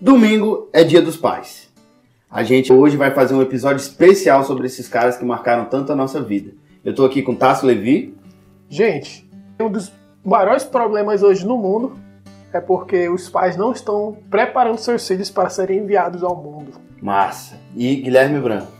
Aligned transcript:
Domingo 0.00 0.70
é 0.72 0.82
dia 0.82 1.02
dos 1.02 1.18
pais. 1.18 1.68
A 2.30 2.42
gente 2.42 2.72
hoje 2.72 2.96
vai 2.96 3.10
fazer 3.10 3.34
um 3.34 3.42
episódio 3.42 3.82
especial 3.82 4.42
sobre 4.44 4.64
esses 4.64 4.88
caras 4.88 5.18
que 5.18 5.24
marcaram 5.26 5.66
tanto 5.66 5.92
a 5.92 5.96
nossa 5.96 6.22
vida. 6.22 6.52
Eu 6.82 6.94
tô 6.94 7.04
aqui 7.04 7.20
com 7.20 7.34
Tasso 7.34 7.66
Levi. 7.66 8.16
Gente, 8.66 9.28
um 9.60 9.70
dos 9.70 9.92
maiores 10.24 10.64
problemas 10.64 11.22
hoje 11.22 11.46
no 11.46 11.58
mundo 11.58 11.98
é 12.50 12.58
porque 12.62 13.10
os 13.10 13.28
pais 13.28 13.58
não 13.58 13.72
estão 13.72 14.16
preparando 14.30 14.78
seus 14.78 15.06
filhos 15.06 15.30
para 15.30 15.50
serem 15.50 15.80
enviados 15.80 16.22
ao 16.22 16.34
mundo. 16.34 16.80
Massa. 17.02 17.56
E 17.76 17.96
Guilherme 17.96 18.40
Branco. 18.40 18.72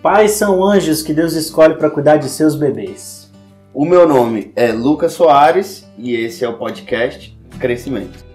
Pais 0.00 0.30
são 0.30 0.64
anjos 0.64 1.02
que 1.02 1.12
Deus 1.12 1.34
escolhe 1.34 1.74
para 1.74 1.90
cuidar 1.90 2.16
de 2.16 2.30
seus 2.30 2.54
bebês. 2.54 3.30
O 3.74 3.84
meu 3.84 4.08
nome 4.08 4.50
é 4.56 4.72
Lucas 4.72 5.12
Soares 5.12 5.86
e 5.98 6.16
esse 6.16 6.46
é 6.46 6.48
o 6.48 6.56
podcast 6.56 7.38
Crescimento. 7.60 8.31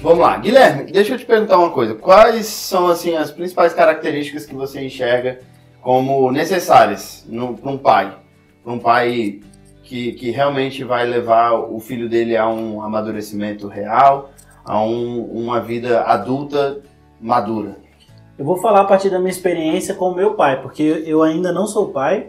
Vamos 0.00 0.20
lá, 0.20 0.36
Guilherme, 0.36 0.92
deixa 0.92 1.14
eu 1.14 1.18
te 1.18 1.26
perguntar 1.26 1.58
uma 1.58 1.70
coisa. 1.70 1.92
Quais 1.92 2.46
são 2.46 2.86
assim 2.86 3.16
as 3.16 3.32
principais 3.32 3.74
características 3.74 4.46
que 4.46 4.54
você 4.54 4.80
enxerga 4.80 5.40
como 5.82 6.30
necessárias 6.30 7.26
para 7.60 7.70
um 7.70 7.76
pai? 7.76 8.16
Para 8.62 8.72
um 8.72 8.78
pai 8.78 9.40
que, 9.82 10.12
que 10.12 10.30
realmente 10.30 10.84
vai 10.84 11.04
levar 11.04 11.54
o 11.54 11.80
filho 11.80 12.08
dele 12.08 12.36
a 12.36 12.48
um 12.48 12.80
amadurecimento 12.80 13.66
real, 13.66 14.30
a 14.64 14.80
um, 14.80 15.20
uma 15.24 15.60
vida 15.60 16.02
adulta 16.02 16.80
madura? 17.20 17.76
Eu 18.38 18.44
vou 18.44 18.58
falar 18.58 18.82
a 18.82 18.84
partir 18.84 19.10
da 19.10 19.18
minha 19.18 19.32
experiência 19.32 19.94
com 19.94 20.10
o 20.10 20.14
meu 20.14 20.34
pai, 20.34 20.62
porque 20.62 21.02
eu 21.06 21.24
ainda 21.24 21.50
não 21.50 21.66
sou 21.66 21.88
pai 21.88 22.28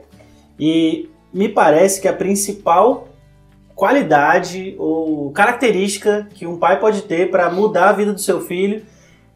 e 0.59 1.07
me 1.31 1.47
parece 1.47 2.01
que 2.01 2.07
a 2.07 2.13
principal 2.13 3.08
qualidade 3.79 4.75
ou 4.77 5.31
característica 5.31 6.27
que 6.33 6.45
um 6.45 6.57
pai 6.57 6.81
pode 6.81 7.03
ter 7.03 7.31
para 7.31 7.49
mudar 7.49 7.87
a 7.87 7.93
vida 7.93 8.11
do 8.11 8.19
seu 8.19 8.41
filho 8.41 8.83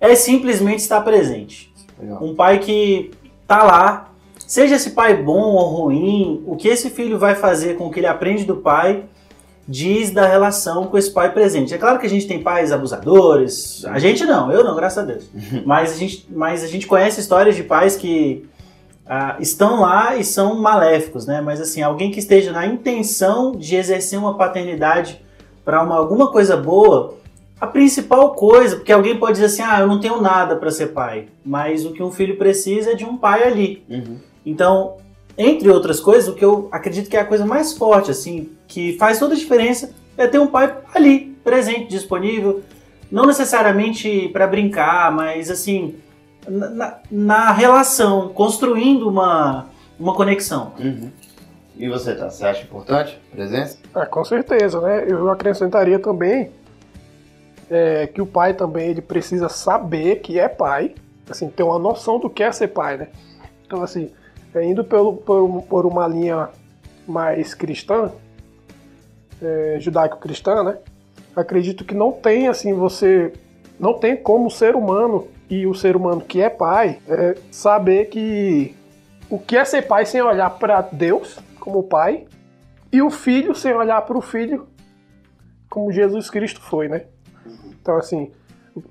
é 0.02 0.14
simplesmente 0.16 0.80
estar 0.80 1.00
presente. 1.00 1.74
Legal. 1.98 2.22
Um 2.22 2.36
pai 2.36 2.60
que 2.60 3.12
tá 3.48 3.64
lá, 3.64 4.12
seja 4.46 4.76
esse 4.76 4.92
pai 4.92 5.16
bom 5.16 5.54
ou 5.54 5.66
ruim, 5.68 6.44
o 6.46 6.58
que 6.58 6.68
esse 6.68 6.90
filho 6.90 7.18
vai 7.18 7.36
fazer 7.36 7.78
com 7.78 7.86
o 7.88 7.92
que 7.92 8.02
ele 8.02 8.08
aprende 8.08 8.44
do 8.44 8.58
pai 8.58 9.06
diz 9.66 10.12
da 10.12 10.28
relação 10.28 10.88
com 10.88 10.98
esse 10.98 11.10
pai 11.10 11.32
presente. 11.32 11.74
É 11.74 11.78
claro 11.78 11.98
que 11.98 12.06
a 12.06 12.10
gente 12.10 12.28
tem 12.28 12.44
pais 12.44 12.74
abusadores, 12.74 13.86
a 13.86 13.98
gente 13.98 14.26
não, 14.26 14.52
eu 14.52 14.62
não, 14.62 14.76
graças 14.76 14.98
a 14.98 15.06
Deus. 15.06 15.24
mas, 15.66 15.94
a 15.94 15.96
gente, 15.96 16.28
mas 16.30 16.66
a 16.66 16.68
gente 16.68 16.86
conhece 16.86 17.22
histórias 17.22 17.56
de 17.56 17.64
pais 17.64 17.96
que 17.96 18.46
ah, 19.06 19.38
estão 19.40 19.82
lá 19.82 20.16
e 20.16 20.24
são 20.24 20.56
maléficos, 20.56 21.26
né? 21.26 21.42
Mas 21.42 21.60
assim, 21.60 21.82
alguém 21.82 22.12
que 22.12 22.20
esteja 22.20 22.52
na 22.52 22.66
intenção 22.66 23.52
de 23.52 23.76
exercer 23.76 24.18
uma 24.18 24.38
paternidade 24.38 25.22
para 25.66 25.80
alguma 25.80 26.32
coisa 26.32 26.56
boa, 26.58 27.16
a 27.60 27.68
principal 27.68 28.34
coisa, 28.34 28.76
porque 28.76 28.92
alguém 28.92 29.18
pode 29.18 29.34
dizer 29.34 29.46
assim, 29.46 29.62
ah, 29.62 29.80
eu 29.80 29.88
não 29.88 30.00
tenho 30.00 30.22
nada 30.22 30.56
para 30.56 30.70
ser 30.72 30.88
pai, 30.88 31.28
mas 31.46 31.86
o 31.86 31.94
que 31.94 32.04
um 32.04 32.12
filho 32.12 32.38
precisa 32.38 32.92
é 32.92 32.96
de 32.96 33.06
um 33.06 33.16
pai 33.16 33.44
ali. 33.44 33.84
Uhum. 33.90 34.18
Então, 34.46 34.98
entre 35.38 35.70
outras 35.70 36.00
coisas, 36.00 36.28
o 36.28 36.36
que 36.36 36.44
eu 36.44 36.68
acredito 36.72 37.10
que 37.10 37.16
é 37.16 37.22
a 37.22 37.26
coisa 37.26 37.46
mais 37.46 37.74
forte, 37.74 38.12
assim, 38.12 38.50
que 38.68 38.98
faz 38.98 39.18
toda 39.18 39.34
a 39.34 39.38
diferença, 39.38 39.94
é 40.18 40.28
ter 40.28 40.40
um 40.40 40.48
pai 40.48 40.76
ali, 40.94 41.36
presente, 41.44 41.88
disponível, 41.88 42.62
não 43.12 43.26
necessariamente 43.26 44.30
para 44.30 44.48
brincar, 44.48 45.12
mas 45.12 45.50
assim, 45.50 45.96
na, 46.48 47.00
na 47.10 47.52
relação, 47.52 48.30
construindo 48.30 49.08
uma, 49.08 49.68
uma 50.00 50.14
conexão. 50.14 50.74
Uhum. 50.80 51.12
E 51.76 51.90
você, 51.90 52.14
tá? 52.14 52.30
Você 52.30 52.46
acha 52.46 52.64
importante 52.64 53.20
a 53.32 53.36
presença? 53.36 53.78
É, 53.96 54.06
com 54.06 54.24
certeza, 54.24 54.80
né? 54.80 55.06
Eu 55.08 55.30
acrescentaria 55.30 55.98
também 55.98 56.52
é, 57.70 58.08
que 58.08 58.22
o 58.22 58.26
pai 58.26 58.54
também 58.54 58.90
ele 58.90 59.02
precisa 59.02 59.50
saber 59.50 60.18
que 60.18 60.40
é 60.40 60.48
pai, 60.48 60.94
assim, 61.30 61.50
ter 61.50 61.64
uma 61.64 61.80
noção 61.80 62.20
do 62.20 62.30
que 62.30 62.44
é 62.44 62.52
ser 62.52 62.68
pai, 62.68 62.98
né? 62.98 63.08
Então, 63.66 63.82
assim, 63.82 64.12
é, 64.54 64.64
indo 64.64 64.84
pelo, 64.84 65.14
por, 65.18 65.64
por 65.64 65.86
uma 65.86 66.08
linha 66.08 66.50
mais 67.08 67.54
cristã, 67.56 68.12
é, 69.42 69.78
judaico-cristã, 69.80 70.64
né? 70.64 70.78
Acredito 71.36 71.84
que 71.84 71.96
não 71.96 72.12
tem, 72.12 72.48
assim, 72.48 72.74
você... 72.74 73.34
Não 73.80 73.94
tem 73.94 74.16
como 74.16 74.48
o 74.48 74.52
ser 74.52 74.76
humano 74.76 75.28
e 75.50 75.68
o 75.68 75.74
ser 75.74 75.96
humano 75.96 76.22
que 76.22 76.42
é 76.42 76.50
pai 76.50 77.00
é 77.08 77.36
saber 77.52 78.06
que 78.06 78.76
o 79.30 79.40
que 79.40 79.58
é 79.58 79.66
ser 79.66 79.84
pai 79.84 80.06
sem 80.06 80.22
olhar 80.22 80.50
para 80.52 80.82
Deus 80.82 81.40
como 81.60 81.84
pai 81.84 82.26
e 82.92 83.02
o 83.02 83.10
filho 83.10 83.56
sem 83.56 83.74
olhar 83.74 84.02
para 84.04 84.18
o 84.18 84.22
filho 84.22 84.68
como 85.70 85.92
Jesus 85.92 86.30
Cristo 86.30 86.62
foi, 86.62 86.88
né? 86.88 87.06
Então 87.82 87.98
assim, 87.98 88.32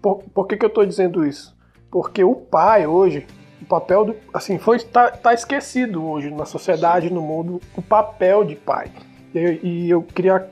por, 0.00 0.22
por 0.34 0.47
que, 0.47 0.56
que 0.56 0.65
eu 0.65 0.69
estou 0.69 0.84
dizendo 0.84 1.25
isso? 1.25 1.56
Porque 1.91 2.25
o 2.25 2.34
pai 2.34 2.87
hoje, 2.87 3.26
o 3.60 3.66
papel 3.66 4.04
do, 4.04 4.16
assim, 4.32 4.59
foi 4.59 4.78
tá, 4.81 5.10
tá 5.10 5.34
esquecido 5.34 6.04
hoje 6.04 6.31
na 6.31 6.44
sociedade, 6.44 7.12
no 7.12 7.20
mundo, 7.20 7.60
o 7.76 7.82
papel 7.82 8.44
de 8.44 8.56
pai. 8.56 8.91
E, 9.34 9.60
e 9.62 9.91
eu 9.91 10.03
queria 10.03 10.49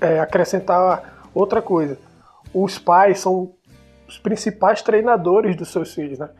é, 0.00 0.20
acrescentar 0.20 1.28
outra 1.34 1.60
coisa. 1.60 1.98
Os 2.52 2.78
pais 2.78 3.20
são 3.20 3.52
os 4.08 4.18
principais 4.18 4.80
treinadores 4.80 5.54
dos 5.54 5.68
seus 5.68 5.94
filhos, 5.94 6.18
né? 6.18 6.30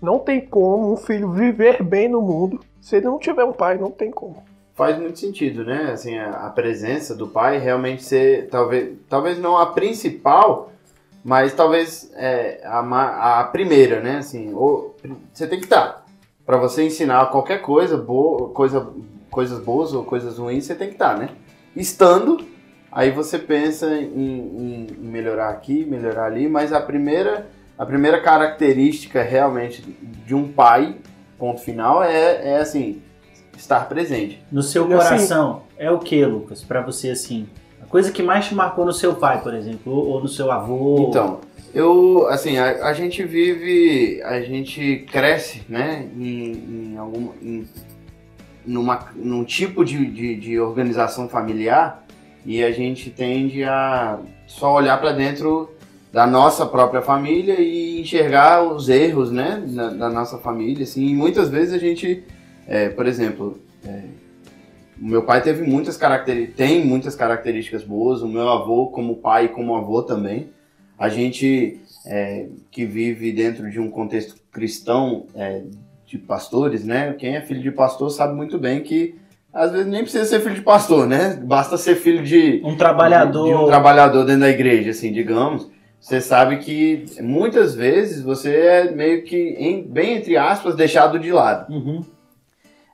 Não 0.00 0.18
tem 0.18 0.40
como 0.40 0.92
um 0.92 0.96
filho 0.96 1.30
viver 1.30 1.82
bem 1.82 2.08
no 2.08 2.20
mundo 2.20 2.58
se 2.80 2.96
ele 2.96 3.06
não 3.06 3.18
tiver 3.18 3.44
um 3.44 3.52
pai, 3.52 3.78
não 3.78 3.90
tem 3.90 4.10
como. 4.10 4.42
Faz 4.74 4.98
muito 4.98 5.18
sentido, 5.18 5.64
né? 5.64 5.92
Assim, 5.92 6.18
a, 6.18 6.50
presença 6.50 7.14
do 7.14 7.28
pai 7.28 7.58
realmente 7.58 8.02
ser, 8.02 8.48
talvez, 8.48 8.96
talvez 9.08 9.38
não 9.38 9.56
a 9.56 9.66
principal, 9.66 10.72
mas 11.22 11.52
talvez 11.52 12.10
é, 12.16 12.60
a, 12.64 13.40
a 13.40 13.44
primeira, 13.44 14.00
né? 14.00 14.16
Assim, 14.16 14.52
ou, 14.54 14.96
você 15.32 15.46
tem 15.46 15.58
que 15.58 15.66
estar. 15.66 16.04
Para 16.44 16.56
você 16.56 16.82
ensinar 16.82 17.30
qualquer 17.30 17.60
coisa, 17.60 17.96
boa, 17.96 18.48
coisa, 18.48 18.90
coisas 19.30 19.60
boas 19.60 19.92
ou 19.92 20.02
coisas 20.04 20.38
ruins, 20.38 20.64
você 20.64 20.74
tem 20.74 20.88
que 20.88 20.94
estar, 20.94 21.16
né? 21.16 21.28
Estando, 21.76 22.38
Aí 22.92 23.10
você 23.10 23.38
pensa 23.38 23.86
em, 23.96 24.04
em, 24.04 24.86
melhorar 25.00 25.48
aqui, 25.48 25.82
melhorar 25.86 26.26
ali, 26.26 26.46
mas 26.46 26.74
a 26.74 26.80
primeira, 26.80 27.48
a 27.78 27.86
primeira 27.86 28.20
característica 28.20 29.22
realmente 29.22 29.82
de 30.26 30.34
um 30.34 30.46
pai, 30.52 30.96
ponto 31.38 31.62
final, 31.62 32.04
é, 32.04 32.50
é 32.50 32.58
assim, 32.58 33.00
estar 33.56 33.88
presente. 33.88 34.44
No 34.52 34.62
seu 34.62 34.82
assim, 34.82 34.92
coração, 34.92 35.50
assim, 35.52 35.62
é 35.78 35.90
o 35.90 35.98
que, 35.98 36.22
Lucas, 36.22 36.62
para 36.62 36.82
você 36.82 37.08
assim? 37.08 37.48
A 37.82 37.86
coisa 37.86 38.12
que 38.12 38.22
mais 38.22 38.44
te 38.44 38.54
marcou 38.54 38.84
no 38.84 38.92
seu 38.92 39.14
pai, 39.14 39.40
por 39.40 39.54
exemplo, 39.54 39.90
ou, 39.90 40.08
ou 40.08 40.20
no 40.20 40.28
seu 40.28 40.52
avô? 40.52 41.06
Então, 41.08 41.40
eu, 41.74 42.26
assim, 42.28 42.58
a, 42.58 42.88
a, 42.88 42.92
gente 42.92 43.24
vive, 43.24 44.20
a 44.22 44.42
gente 44.42 45.06
cresce, 45.10 45.62
né, 45.66 46.10
em, 46.14 46.92
em 46.92 46.96
algum, 46.98 47.30
em, 47.40 47.66
numa, 48.66 49.08
num 49.16 49.44
tipo 49.44 49.82
de, 49.82 50.04
de, 50.04 50.36
de 50.36 50.60
organização 50.60 51.26
familiar 51.26 52.02
e 52.44 52.62
a 52.62 52.72
gente 52.72 53.10
tende 53.10 53.64
a 53.64 54.18
só 54.46 54.74
olhar 54.74 55.00
para 55.00 55.12
dentro 55.12 55.70
da 56.12 56.26
nossa 56.26 56.66
própria 56.66 57.00
família 57.00 57.58
e 57.58 58.00
enxergar 58.00 58.62
os 58.62 58.88
erros, 58.88 59.32
né, 59.32 59.62
da, 59.66 59.88
da 59.88 60.10
nossa 60.10 60.36
família, 60.38 60.84
assim, 60.84 61.06
e 61.06 61.14
muitas 61.14 61.48
vezes 61.48 61.72
a 61.72 61.78
gente, 61.78 62.22
é, 62.66 62.90
por 62.90 63.06
exemplo, 63.06 63.58
é, 63.84 64.02
o 65.00 65.06
meu 65.06 65.22
pai 65.22 65.40
teve 65.40 65.66
muitas 65.66 65.96
características, 65.96 66.56
tem 66.56 66.84
muitas 66.84 67.16
características 67.16 67.82
boas, 67.82 68.20
o 68.20 68.28
meu 68.28 68.48
avô 68.48 68.88
como 68.88 69.16
pai 69.16 69.46
e 69.46 69.48
como 69.48 69.74
avô 69.74 70.02
também, 70.02 70.50
a 70.98 71.08
gente 71.08 71.80
é, 72.04 72.46
que 72.70 72.84
vive 72.84 73.32
dentro 73.32 73.70
de 73.70 73.80
um 73.80 73.90
contexto 73.90 74.36
cristão 74.52 75.26
é, 75.34 75.62
de 76.04 76.18
pastores, 76.18 76.84
né, 76.84 77.14
quem 77.14 77.36
é 77.36 77.40
filho 77.40 77.62
de 77.62 77.70
pastor 77.70 78.10
sabe 78.10 78.34
muito 78.34 78.58
bem 78.58 78.82
que 78.82 79.14
às 79.52 79.70
vezes 79.70 79.86
nem 79.86 80.02
precisa 80.02 80.24
ser 80.24 80.40
filho 80.40 80.54
de 80.54 80.62
pastor, 80.62 81.06
né? 81.06 81.38
Basta 81.42 81.76
ser 81.76 81.96
filho 81.96 82.22
de 82.22 82.62
um 82.64 82.76
trabalhador, 82.76 83.44
de, 83.44 83.50
de 83.50 83.56
um 83.56 83.66
trabalhador 83.66 84.24
dentro 84.24 84.40
da 84.40 84.48
igreja, 84.48 84.90
assim, 84.90 85.12
digamos. 85.12 85.70
Você 86.00 86.20
sabe 86.20 86.56
que 86.58 87.04
muitas 87.20 87.74
vezes 87.74 88.22
você 88.22 88.56
é 88.56 88.90
meio 88.90 89.22
que, 89.24 89.36
em, 89.36 89.82
bem 89.82 90.16
entre 90.16 90.36
aspas, 90.36 90.74
deixado 90.74 91.18
de 91.18 91.30
lado. 91.30 91.72
Uhum. 91.72 92.04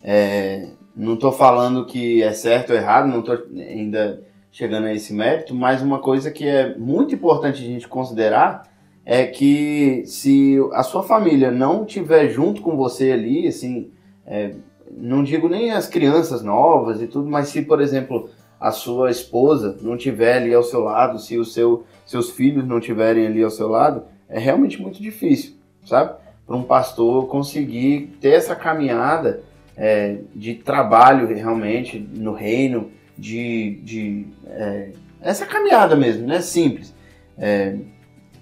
É, 0.03 0.69
não 0.95 1.15
estou 1.15 1.33
falando 1.33 1.87
que 1.87 2.23
é 2.23 2.33
certo 2.33 2.71
ou 2.71 2.77
errado, 2.77 3.09
não 3.09 3.21
estou 3.21 3.39
ainda 3.57 4.23
chegando 4.51 4.87
a 4.87 4.93
esse 4.93 5.15
mérito, 5.15 5.55
mas 5.55 5.81
uma 5.81 6.01
coisa 6.01 6.31
que 6.31 6.47
é 6.47 6.77
muito 6.77 7.15
importante 7.15 7.63
a 7.63 7.67
gente 7.67 7.87
considerar 7.87 8.69
é 9.07 9.25
que 9.25 10.03
se 10.05 10.59
a 10.73 10.83
sua 10.83 11.03
família 11.03 11.51
não 11.51 11.85
estiver 11.85 12.29
junto 12.29 12.61
com 12.61 12.77
você 12.77 13.13
ali, 13.13 13.47
assim, 13.47 13.91
é, 14.27 14.51
não 14.97 15.23
digo 15.23 15.49
nem 15.49 15.71
as 15.71 15.87
crianças 15.87 16.43
novas 16.43 17.01
e 17.03 17.07
tudo, 17.07 17.29
mas 17.29 17.49
se, 17.49 17.63
por 17.63 17.81
exemplo, 17.81 18.31
a 18.61 18.71
sua 18.71 19.11
esposa 19.11 19.77
não 19.81 19.97
tiver 19.97 20.39
ali 20.39 20.55
ao 20.55 20.63
seu 20.63 20.81
lado, 20.81 21.19
se 21.19 21.37
os 21.39 21.53
seu, 21.53 21.85
seus 22.05 22.31
filhos 22.31 22.67
não 22.67 22.81
tiverem 22.81 23.27
ali 23.27 23.43
ao 23.43 23.51
seu 23.51 23.69
lado, 23.69 24.05
é 24.29 24.39
realmente 24.39 24.81
muito 24.81 25.01
difícil, 25.01 25.55
sabe? 25.85 26.15
Para 26.47 26.57
um 26.57 26.63
pastor 26.63 27.27
conseguir 27.29 28.17
ter 28.21 28.31
essa 28.31 28.57
caminhada 28.57 29.43
é, 29.77 30.19
de 30.35 30.55
trabalho 30.55 31.27
realmente 31.29 31.99
no 31.99 32.33
reino, 32.33 32.91
de, 33.17 33.81
de 33.83 34.27
é, 34.47 34.91
essa 35.21 35.47
caminhada 35.47 35.97
mesmo, 35.97 36.27
né? 36.27 36.41
Simples. 36.41 36.95
É, 37.37 37.77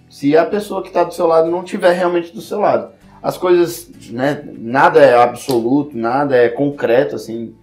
se 0.08 0.36
a 0.36 0.46
pessoa 0.46 0.82
que 0.82 0.88
está 0.88 1.04
do 1.04 1.12
seu 1.12 1.26
lado 1.26 1.50
não 1.50 1.62
estiver 1.62 1.92
realmente 1.92 2.32
do 2.32 2.40
seu 2.40 2.60
lado. 2.60 2.95
As 3.22 3.36
coisas, 3.36 3.90
né? 4.10 4.42
Nada 4.58 5.00
é 5.00 5.14
absoluto, 5.14 5.96
nada 5.96 6.36
é 6.36 6.48
concreto, 6.48 7.16
assim, 7.16 7.54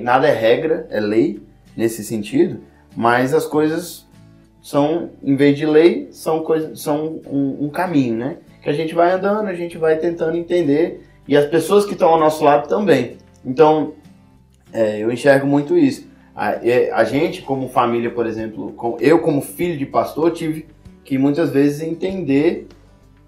nada 0.00 0.26
é 0.26 0.32
regra, 0.32 0.86
é 0.90 1.00
lei 1.00 1.42
nesse 1.76 2.04
sentido, 2.04 2.60
mas 2.96 3.34
as 3.34 3.46
coisas 3.46 4.06
são, 4.62 5.10
em 5.22 5.34
vez 5.34 5.56
de 5.56 5.66
lei, 5.66 6.08
são, 6.12 6.40
coisa, 6.40 6.74
são 6.76 7.20
um, 7.26 7.66
um 7.66 7.68
caminho, 7.68 8.14
né? 8.14 8.36
Que 8.62 8.70
a 8.70 8.72
gente 8.72 8.94
vai 8.94 9.12
andando, 9.12 9.48
a 9.48 9.54
gente 9.54 9.76
vai 9.76 9.96
tentando 9.96 10.36
entender 10.36 11.04
e 11.26 11.36
as 11.36 11.46
pessoas 11.46 11.84
que 11.84 11.92
estão 11.92 12.10
ao 12.10 12.18
nosso 12.18 12.44
lado 12.44 12.68
também. 12.68 13.16
Então, 13.44 13.94
é, 14.72 14.98
eu 15.00 15.10
enxergo 15.10 15.46
muito 15.46 15.76
isso. 15.76 16.10
A, 16.34 16.54
a, 16.94 17.04
gente, 17.04 17.42
como 17.42 17.68
família, 17.68 18.10
por 18.10 18.26
exemplo, 18.26 18.72
com, 18.72 18.96
eu 19.00 19.18
como 19.18 19.42
filho 19.42 19.76
de 19.76 19.84
pastor, 19.84 20.30
tive 20.30 20.66
que 21.04 21.18
muitas 21.18 21.50
vezes 21.50 21.82
entender 21.82 22.68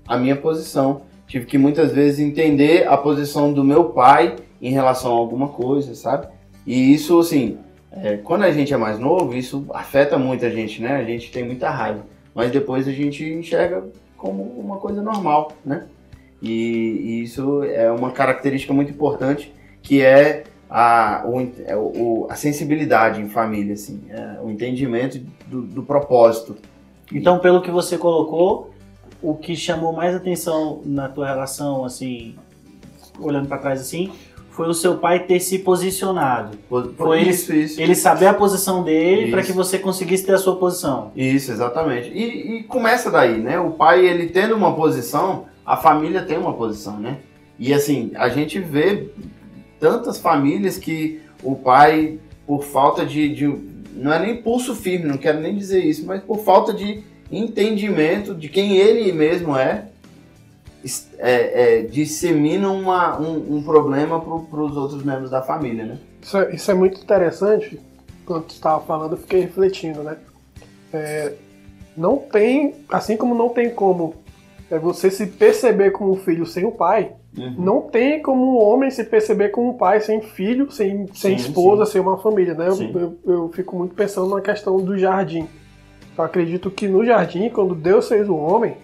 a 0.06 0.17
minha 0.17 0.37
posição. 0.37 1.03
Tive 1.35 1.47
que 1.47 1.59
muitas 1.59 1.91
vezes 1.91 2.21
entender 2.21 2.87
a 2.87 2.97
posição 2.97 3.53
do 3.53 3.65
meu 3.65 3.87
pai 3.87 4.37
em 4.63 4.71
relação 4.71 5.11
a 5.11 5.17
alguma 5.17 5.49
coisa, 5.49 5.93
sabe? 5.93 6.29
E 6.65 6.95
isso, 6.95 7.19
assim, 7.19 7.59
é, 7.91 8.19
quando 8.19 8.45
a 8.45 8.53
gente 8.53 8.73
é 8.73 8.77
mais 8.77 9.01
novo, 9.01 9.35
isso 9.35 9.67
afeta 9.75 10.17
muito 10.17 10.47
a 10.47 10.49
gente, 10.49 10.81
né? 10.81 10.95
A 10.95 11.03
gente 11.03 11.33
tem 11.33 11.43
muita 11.43 11.69
raiva. 11.71 12.07
Mas 12.33 12.53
depois 12.53 12.87
a 12.87 12.93
gente 12.93 13.25
enxerga 13.25 13.83
como 14.17 14.45
uma 14.45 14.77
coisa 14.77 15.03
normal, 15.03 15.51
né? 15.67 15.87
E, 16.41 16.53
e 17.03 17.23
isso 17.25 17.65
é 17.65 17.91
uma 17.91 18.13
característica 18.13 18.73
muito 18.73 18.93
importante 18.93 19.53
que 19.83 20.03
é 20.03 20.45
a, 20.71 21.25
o, 21.27 21.41
é 21.67 22.33
a 22.33 22.37
sensibilidade 22.37 23.21
em 23.21 23.29
família, 23.29 23.75
assim, 23.75 24.03
é, 24.09 24.39
o 24.41 24.49
entendimento 24.49 25.19
do, 25.49 25.63
do 25.63 25.83
propósito. 25.83 26.55
Então, 27.13 27.41
pelo 27.41 27.61
que 27.61 27.73
você 27.73 27.99
colocou, 27.99 28.71
o 29.25 29.35
que 29.35 29.56
chamou 29.56 29.93
mais 29.93 30.15
atenção 30.15 30.82
na 30.85 31.09
tua 31.09 31.26
relação, 31.26 31.82
assim, 31.82 32.35
olhando 33.19 33.49
para 33.49 33.56
trás 33.56 33.81
assim, 33.81 34.12
foi 34.50 34.69
o 34.69 34.75
seu 34.75 34.99
pai 34.99 35.21
ter 35.21 35.41
se 35.41 35.61
posicionado. 35.61 36.59
Foi 36.97 37.23
isso, 37.23 37.50
ele, 37.50 37.62
isso. 37.62 37.81
ele 37.81 37.94
saber 37.94 38.26
a 38.26 38.35
posição 38.35 38.85
dele 38.85 39.31
para 39.31 39.43
que 39.43 39.50
você 39.50 39.79
conseguisse 39.79 40.26
ter 40.26 40.35
a 40.35 40.38
sua 40.38 40.56
posição. 40.56 41.11
Isso, 41.17 41.50
exatamente. 41.50 42.11
E, 42.11 42.59
e, 42.59 42.62
começa 42.65 43.11
daí, 43.11 43.41
né? 43.41 43.59
O 43.59 43.71
pai, 43.71 44.06
ele 44.06 44.29
tendo 44.29 44.55
uma 44.55 44.75
posição, 44.76 45.47
a 45.65 45.77
família 45.77 46.23
tem 46.23 46.37
uma 46.37 46.53
posição, 46.53 47.00
né? 47.00 47.19
E 47.59 47.73
assim, 47.73 48.12
a 48.15 48.29
gente 48.29 48.61
vê 48.61 49.09
tantas 49.81 50.19
famílias 50.19 50.77
que 50.77 51.20
o 51.43 51.56
pai, 51.56 52.19
por 52.47 52.62
falta 52.62 53.06
de, 53.06 53.35
de 53.35 53.47
não 53.97 54.12
é 54.12 54.19
nem 54.19 54.37
pulso 54.37 54.75
firme, 54.75 55.06
não 55.06 55.17
quero 55.17 55.41
nem 55.41 55.56
dizer 55.56 55.82
isso, 55.82 56.05
mas 56.06 56.23
por 56.23 56.38
falta 56.41 56.75
de 56.75 57.03
entendimento 57.37 58.35
de 58.35 58.49
quem 58.49 58.77
ele 58.77 59.13
mesmo 59.13 59.57
é, 59.57 59.87
é, 61.19 61.79
é, 61.79 61.83
dissemina 61.83 62.71
uma, 62.71 63.19
um, 63.19 63.57
um 63.57 63.63
problema 63.63 64.21
para 64.21 64.61
os 64.61 64.77
outros 64.77 65.03
membros 65.03 65.31
da 65.31 65.43
família, 65.43 65.85
né? 65.85 65.99
Isso 66.23 66.37
é, 66.37 66.55
isso 66.55 66.71
é 66.71 66.75
muito 66.75 67.01
interessante. 67.01 67.81
Quando 68.27 68.45
você 68.45 68.57
estava 68.57 68.85
falando, 68.85 69.13
eu 69.13 69.19
fiquei 69.19 69.41
refletindo, 69.41 70.03
né? 70.03 70.17
É, 70.93 71.33
não 71.97 72.19
tem, 72.19 72.75
assim 72.89 73.17
como 73.17 73.35
não 73.35 73.49
tem 73.49 73.71
como 73.71 74.15
é 74.71 74.79
você 74.79 75.11
se 75.11 75.27
perceber 75.27 75.91
como 75.91 76.17
filho 76.17 76.47
sem 76.47 76.65
o 76.65 76.73
pai, 76.73 77.13
uhum. 77.37 77.55
não 77.59 77.83
tem 77.83 78.23
como 78.23 78.55
um 78.55 78.63
homem 78.63 78.91
se 78.91 79.05
perceber 79.05 79.51
como 79.51 79.77
pai 79.77 80.01
sem 80.01 80.21
filho, 80.23 80.71
sem, 80.71 81.07
sem 81.15 81.39
sim, 81.39 81.45
esposa, 81.49 81.85
sim. 81.85 81.93
sem 81.93 82.01
uma 82.01 82.17
família, 82.19 82.55
né? 82.55 82.69
Eu, 82.69 83.01
eu, 83.01 83.19
eu, 83.27 83.49
fico 83.51 83.77
muito 83.77 83.95
pensando 83.95 84.35
na 84.35 84.41
questão 84.41 84.77
do 84.79 84.97
jardim. 84.99 85.47
Eu 86.17 86.25
acredito 86.25 86.71
que 86.71 86.87
no 86.87 87.05
jardim, 87.05 87.49
quando 87.49 87.75
Deus 87.75 88.09
fez 88.09 88.29
o 88.29 88.37
homem, 88.37 88.77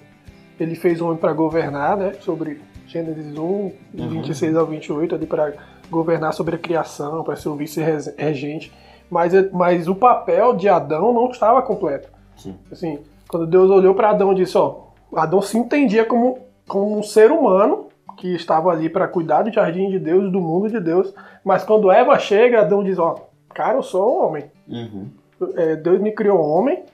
ele 0.59 0.75
fez 0.75 1.01
o 1.01 1.07
homem 1.07 1.19
para 1.19 1.33
governar, 1.33 1.97
né? 1.97 2.13
Sobre 2.21 2.61
Gênesis 2.87 3.37
1, 3.39 3.41
uhum. 3.41 3.73
26 3.95 4.57
ao 4.57 4.67
28, 4.67 5.15
ali 5.15 5.27
para 5.27 5.55
governar 5.89 6.33
sobre 6.33 6.57
a 6.57 6.59
criação, 6.59 7.23
para 7.23 7.37
ser 7.37 7.49
o 7.49 7.55
vice-regente. 7.55 8.73
Mas, 9.09 9.33
mas 9.53 9.89
o 9.89 9.95
papel 9.95 10.55
de 10.55 10.69
Adão 10.69 11.13
não 11.13 11.31
estava 11.31 11.63
completo. 11.63 12.09
Sim. 12.37 12.57
Assim, 12.71 12.99
quando 13.29 13.47
Deus 13.47 13.71
olhou 13.71 13.95
para 13.95 14.11
Adão 14.11 14.33
e 14.33 14.37
disse, 14.37 14.59
ó, 14.59 14.87
Adão 15.15 15.41
se 15.41 15.57
entendia 15.57 16.05
como, 16.05 16.39
como 16.67 16.99
um 16.99 17.03
ser 17.03 17.31
humano 17.31 17.89
que 18.17 18.35
estava 18.35 18.71
ali 18.71 18.89
para 18.89 19.09
cuidar 19.09 19.43
do 19.43 19.53
jardim 19.53 19.89
de 19.89 19.99
Deus, 19.99 20.31
do 20.31 20.41
mundo 20.41 20.69
de 20.69 20.81
Deus. 20.81 21.15
Mas 21.45 21.65
quando 21.65 21.91
Eva 21.91 22.19
chega, 22.19 22.61
Adão 22.61 22.85
diz, 22.85 22.99
ó, 22.99 23.17
cara, 23.49 23.79
eu 23.79 23.83
sou 23.83 24.21
um 24.21 24.27
homem. 24.27 24.45
Uhum. 24.69 25.09
É, 25.57 25.77
Deus 25.77 26.01
me 26.01 26.13
criou 26.13 26.41
homem 26.41 26.85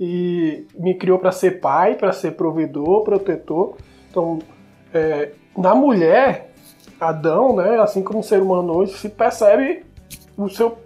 e 0.00 0.66
me 0.78 0.94
criou 0.94 1.18
para 1.18 1.32
ser 1.32 1.60
pai, 1.60 1.94
para 1.94 2.12
ser 2.12 2.32
provedor, 2.32 3.02
protetor. 3.02 3.76
Então, 4.10 4.38
é, 4.94 5.32
na 5.56 5.74
mulher, 5.74 6.52
Adão, 7.00 7.56
né, 7.56 7.80
assim 7.80 8.02
como 8.02 8.20
o 8.20 8.22
ser 8.22 8.40
humano 8.40 8.76
hoje, 8.76 8.92
se 8.94 9.08
percebe 9.08 9.84
o 10.36 10.48
seu, 10.48 10.78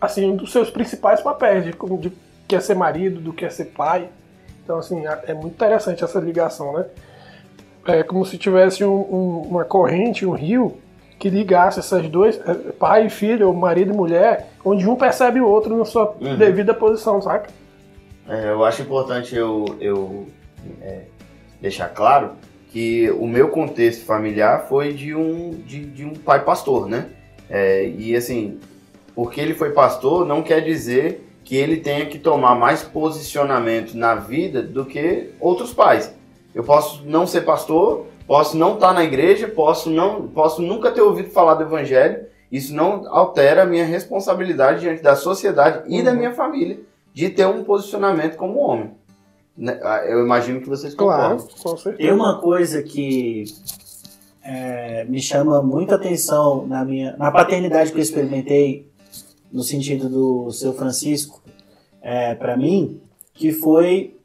assim, 0.00 0.30
um 0.30 0.36
dos 0.36 0.50
seus 0.50 0.70
principais 0.70 1.20
papéis, 1.20 1.64
de, 1.64 1.72
de 1.98 2.12
que 2.48 2.56
é 2.56 2.60
ser 2.60 2.74
marido, 2.74 3.20
do 3.20 3.32
que 3.32 3.44
é 3.44 3.50
ser 3.50 3.66
pai. 3.66 4.08
Então, 4.64 4.78
assim, 4.78 5.04
é, 5.06 5.34
muito 5.34 5.54
interessante 5.54 6.02
essa 6.04 6.20
ligação, 6.20 6.72
né? 6.72 6.86
É 7.86 8.02
como 8.02 8.24
se 8.24 8.38
tivesse 8.38 8.84
um, 8.84 8.94
um, 8.94 9.42
uma 9.48 9.64
corrente, 9.64 10.24
um 10.24 10.32
rio, 10.32 10.78
que 11.18 11.28
ligasse 11.28 11.78
essas 11.78 12.08
duas, 12.08 12.36
é, 12.36 12.54
pai 12.72 13.06
e 13.06 13.10
filho, 13.10 13.48
ou 13.48 13.54
marido 13.54 13.92
e 13.92 13.96
mulher, 13.96 14.48
onde 14.64 14.88
um 14.88 14.96
percebe 14.96 15.40
o 15.40 15.48
outro 15.48 15.76
na 15.76 15.84
sua 15.84 16.14
uhum. 16.20 16.36
devida 16.36 16.72
posição, 16.72 17.20
saca? 17.20 17.48
É, 18.28 18.50
eu 18.50 18.64
acho 18.64 18.82
importante 18.82 19.34
eu, 19.34 19.64
eu 19.80 20.26
é, 20.80 21.02
deixar 21.60 21.88
claro 21.88 22.32
que 22.70 23.10
o 23.10 23.26
meu 23.26 23.48
contexto 23.48 24.04
familiar 24.04 24.66
foi 24.68 24.92
de 24.92 25.14
um, 25.14 25.50
de, 25.50 25.84
de 25.84 26.04
um 26.04 26.14
pai 26.14 26.44
pastor, 26.44 26.88
né? 26.88 27.06
É, 27.50 27.86
e 27.86 28.16
assim, 28.16 28.58
porque 29.14 29.40
ele 29.40 29.54
foi 29.54 29.72
pastor 29.72 30.26
não 30.26 30.42
quer 30.42 30.60
dizer 30.60 31.28
que 31.44 31.56
ele 31.56 31.78
tenha 31.78 32.06
que 32.06 32.18
tomar 32.18 32.54
mais 32.54 32.82
posicionamento 32.82 33.94
na 33.94 34.14
vida 34.14 34.62
do 34.62 34.86
que 34.86 35.30
outros 35.40 35.74
pais. 35.74 36.14
Eu 36.54 36.62
posso 36.62 37.02
não 37.04 37.26
ser 37.26 37.42
pastor, 37.42 38.06
posso 38.26 38.56
não 38.56 38.74
estar 38.74 38.92
na 38.92 39.04
igreja, 39.04 39.48
posso 39.48 39.90
não, 39.90 40.28
posso 40.28 40.62
nunca 40.62 40.90
ter 40.92 41.02
ouvido 41.02 41.30
falar 41.30 41.54
do 41.54 41.64
evangelho. 41.64 42.24
Isso 42.50 42.74
não 42.74 43.06
altera 43.08 43.62
a 43.62 43.66
minha 43.66 43.84
responsabilidade 43.84 44.80
diante 44.80 45.02
da 45.02 45.16
sociedade 45.16 45.82
e 45.88 45.98
uhum. 45.98 46.04
da 46.04 46.14
minha 46.14 46.32
família 46.32 46.78
de 47.12 47.28
ter 47.28 47.46
um 47.46 47.64
posicionamento 47.64 48.36
como 48.36 48.58
homem. 48.60 48.90
Né? 49.56 49.78
Ah, 49.82 50.04
eu 50.06 50.24
imagino 50.24 50.60
que 50.60 50.68
vocês 50.68 50.94
concordam. 50.94 51.38
Claro, 51.38 51.54
com 51.62 51.76
certeza. 51.76 51.96
Tem 51.98 52.12
uma 52.12 52.40
coisa 52.40 52.82
que 52.82 53.44
é, 54.42 55.04
me 55.04 55.20
chama 55.20 55.62
muita 55.62 55.94
atenção 55.94 56.66
na 56.66 56.84
minha 56.84 57.16
na 57.16 57.30
paternidade 57.30 57.92
que 57.92 57.98
eu 57.98 58.02
experimentei 58.02 58.90
no 59.52 59.62
sentido 59.62 60.08
do 60.08 60.50
seu 60.50 60.72
Francisco 60.72 61.42
é, 62.00 62.34
para 62.34 62.56
mim, 62.56 63.00
que 63.34 63.52
foi 63.52 64.16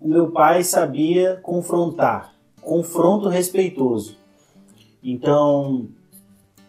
o 0.00 0.08
meu 0.08 0.32
pai 0.32 0.64
sabia 0.64 1.38
confrontar, 1.42 2.34
confronto 2.60 3.28
respeitoso. 3.28 4.18
Então, 5.02 5.88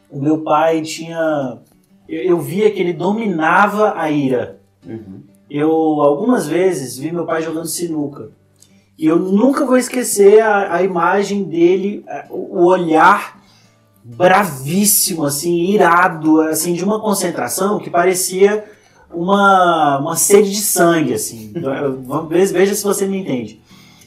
o 0.09 0.21
meu 0.21 0.43
pai 0.43 0.81
tinha. 0.81 1.59
Eu, 2.07 2.21
eu 2.21 2.39
via 2.39 2.69
que 2.69 2.79
ele 2.79 2.93
dominava 2.93 3.93
a 3.99 4.11
ira. 4.11 4.59
Uhum. 4.85 5.22
Eu, 5.53 5.69
algumas 5.69 6.47
vezes, 6.47 6.97
vi 6.97 7.11
meu 7.11 7.27
pai 7.27 7.43
jogando 7.43 7.67
sinuca. 7.67 8.31
E 8.97 9.05
eu 9.05 9.19
nunca 9.19 9.67
vou 9.67 9.77
esquecer 9.77 10.41
a, 10.41 10.77
a 10.77 10.81
imagem 10.81 11.43
dele, 11.43 12.03
o 12.31 12.65
olhar 12.65 13.39
bravíssimo, 14.03 15.23
assim, 15.23 15.53
irado, 15.53 16.41
assim, 16.41 16.73
de 16.73 16.83
uma 16.83 16.99
concentração 16.99 17.77
que 17.77 17.91
parecia 17.91 18.65
uma, 19.13 19.99
uma 19.99 20.15
sede 20.15 20.49
de 20.49 20.61
sangue, 20.61 21.13
assim. 21.13 21.53
Veja 22.51 22.73
se 22.73 22.83
você 22.83 23.05
me 23.05 23.19
entende. 23.19 23.61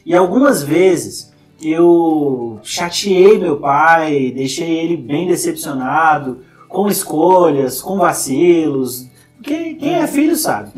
E 0.04 0.16
algumas 0.16 0.64
vezes 0.64 1.32
eu 1.62 2.58
chateei 2.64 3.38
meu 3.38 3.60
pai, 3.60 4.32
deixei 4.34 4.78
ele 4.80 4.96
bem 4.96 5.28
decepcionado, 5.28 6.40
com 6.68 6.88
escolhas, 6.88 7.80
com 7.80 7.98
vacilos. 7.98 9.05
Quem, 9.42 9.76
quem 9.76 9.94
é 9.94 10.06
filho 10.06 10.36
sabe. 10.36 10.70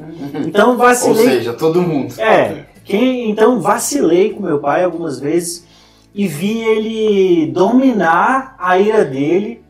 Então 0.46 0.76
vacilei. 0.76 1.24
Ou 1.24 1.30
seja, 1.32 1.52
todo 1.54 1.82
mundo. 1.82 2.14
É. 2.20 2.64
Quem, 2.84 3.30
então 3.30 3.60
vacilei 3.60 4.30
com 4.30 4.42
meu 4.42 4.58
pai 4.58 4.84
algumas 4.84 5.20
vezes 5.20 5.66
e 6.14 6.26
vi 6.26 6.60
ele 6.60 7.46
dominar 7.52 8.56
a 8.58 8.78
ira 8.78 9.04
dele 9.04 9.62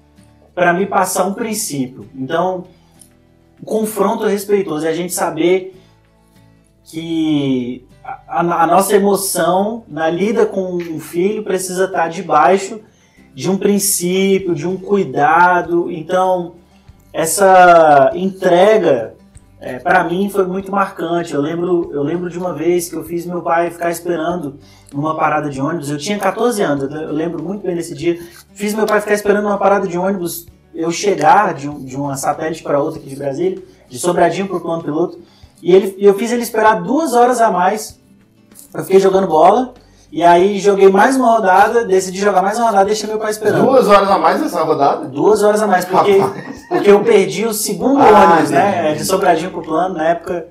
para 0.54 0.73
me 0.73 0.87
passar 0.87 1.26
um 1.26 1.35
princípio. 1.35 2.07
Então 2.14 2.64
um 3.61 3.64
confronto 3.64 4.25
respeitoso, 4.25 4.87
é 4.87 4.90
a 4.90 4.95
gente 4.95 5.12
saber 5.12 5.75
que 6.85 7.85
a, 8.04 8.40
a, 8.40 8.66
nossa 8.66 8.95
emoção 8.95 9.85
na 9.88 10.09
lida 10.09 10.47
com 10.47 10.75
um 10.75 11.00
filho 11.00 11.42
precisa 11.42 11.85
estar 11.85 12.09
debaixo 12.09 12.80
de 13.35 13.50
um 13.50 13.59
princípio, 13.59 14.54
de 14.54 14.66
um 14.66 14.76
cuidado. 14.76 15.90
Então, 15.90 16.54
essa 17.12 18.11
entrega 18.15 19.15
é, 19.61 19.79
para 19.79 20.05
mim 20.05 20.31
foi 20.31 20.47
muito 20.47 20.71
marcante. 20.71 21.35
Eu 21.35 21.41
lembro, 21.41 21.91
eu 21.93 22.03
lembro 22.03 22.31
de 22.31 22.38
uma 22.38 22.55
vez 22.55 22.88
que 22.88 22.95
eu 22.95 23.05
fiz 23.05 23.27
meu 23.27 23.43
pai 23.43 23.71
ficar 23.71 23.91
esperando 23.91 24.59
numa 24.93 25.17
parada 25.17 25.50
de 25.50 25.61
ônibus. 25.61 25.91
Eu 25.91 25.99
tinha 25.99 26.19
14 26.19 26.62
anos, 26.62 26.93
eu 26.93 27.12
lembro 27.12 27.43
muito 27.43 27.62
bem 27.62 27.75
desse 27.75 27.95
dia. 27.95 28.19
Fiz 28.55 28.73
meu 28.75 28.87
pai 28.87 29.00
ficar 29.00 29.15
esperando 29.15 29.45
numa 29.45 29.59
parada 29.59 29.88
de 29.88 29.99
ônibus, 29.99 30.47
eu 30.75 30.91
chegar 30.93 31.55
de, 31.55 31.69
um, 31.69 31.85
de 31.85 31.97
uma 31.97 32.17
satélite 32.17 32.62
para 32.62 32.81
outra 32.81 33.00
aqui 33.00 33.09
de 33.09 33.17
Brasília, 33.17 33.61
de 33.88 33.99
Sobradinho 33.99 34.47
para 34.47 34.59
o 34.59 34.61
plano 34.61 34.83
piloto. 34.83 35.19
E 35.61 35.75
ele, 35.75 35.97
eu 35.99 36.15
fiz 36.15 36.31
ele 36.31 36.43
esperar 36.43 36.81
duas 36.83 37.15
horas 37.15 37.41
a 37.41 37.50
mais. 37.50 37.99
Eu 38.73 38.85
fiquei 38.85 39.00
jogando 39.00 39.27
bola. 39.27 39.75
E 40.11 40.23
aí 40.23 40.59
joguei 40.59 40.88
mais 40.88 41.17
uma 41.17 41.37
rodada, 41.37 41.85
decidi 41.85 42.19
jogar 42.19 42.41
mais 42.41 42.57
uma 42.57 42.69
rodada 42.69 42.85
e 42.85 42.87
deixei 42.87 43.07
meu 43.07 43.19
pai 43.19 43.31
esperando. 43.31 43.62
Duas 43.62 43.87
horas 43.88 44.11
a 44.11 44.19
mais 44.19 44.41
nessa 44.41 44.62
rodada? 44.62 45.05
Duas 45.07 45.43
horas 45.43 45.61
a 45.61 45.67
mais, 45.67 45.85
porque, 45.85 46.19
porque 46.71 46.91
eu 46.91 47.05
perdi 47.05 47.45
o 47.45 47.53
segundo 47.53 48.00
ah, 48.00 48.33
ônibus, 48.33 48.50
né? 48.50 48.95
De 48.95 49.05
Sobradinho 49.05 49.50
pro 49.50 49.61
plano. 49.61 49.97
Na 49.97 50.09
época 50.09 50.47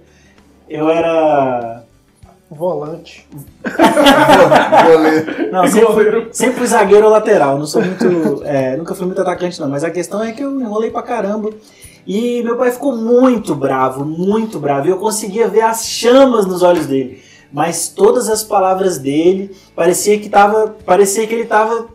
eu 0.69 0.87
era. 0.89 1.83
Volante. 2.49 3.27
não, 5.51 5.67
sempre 5.67 5.93
fui, 5.93 6.29
sempre 6.31 6.55
fui 6.57 6.67
zagueiro 6.67 7.05
ou 7.05 7.11
lateral. 7.11 7.57
Não 7.57 7.65
sou 7.65 7.81
muito. 7.83 8.43
É, 8.45 8.77
nunca 8.77 8.93
fui 8.93 9.07
muito 9.07 9.21
atacante, 9.21 9.59
não. 9.59 9.67
Mas 9.67 9.83
a 9.83 9.89
questão 9.89 10.23
é 10.23 10.31
que 10.31 10.43
eu 10.43 10.61
enrolei 10.61 10.91
pra 10.91 11.01
caramba. 11.01 11.49
E 12.05 12.41
meu 12.43 12.55
pai 12.55 12.71
ficou 12.71 12.95
muito 12.95 13.53
bravo, 13.55 14.05
muito 14.05 14.59
bravo. 14.59 14.87
E 14.87 14.91
eu 14.91 14.97
conseguia 14.97 15.47
ver 15.47 15.61
as 15.61 15.85
chamas 15.87 16.45
nos 16.45 16.61
olhos 16.61 16.85
dele 16.85 17.26
mas 17.51 17.89
todas 17.89 18.29
as 18.29 18.43
palavras 18.43 18.97
dele 18.97 19.55
parecia 19.75 20.19
que 20.19 20.29
tava, 20.29 20.75
parecia 20.85 21.25
que 21.25 21.33
ele 21.33 21.43
estava 21.43 21.87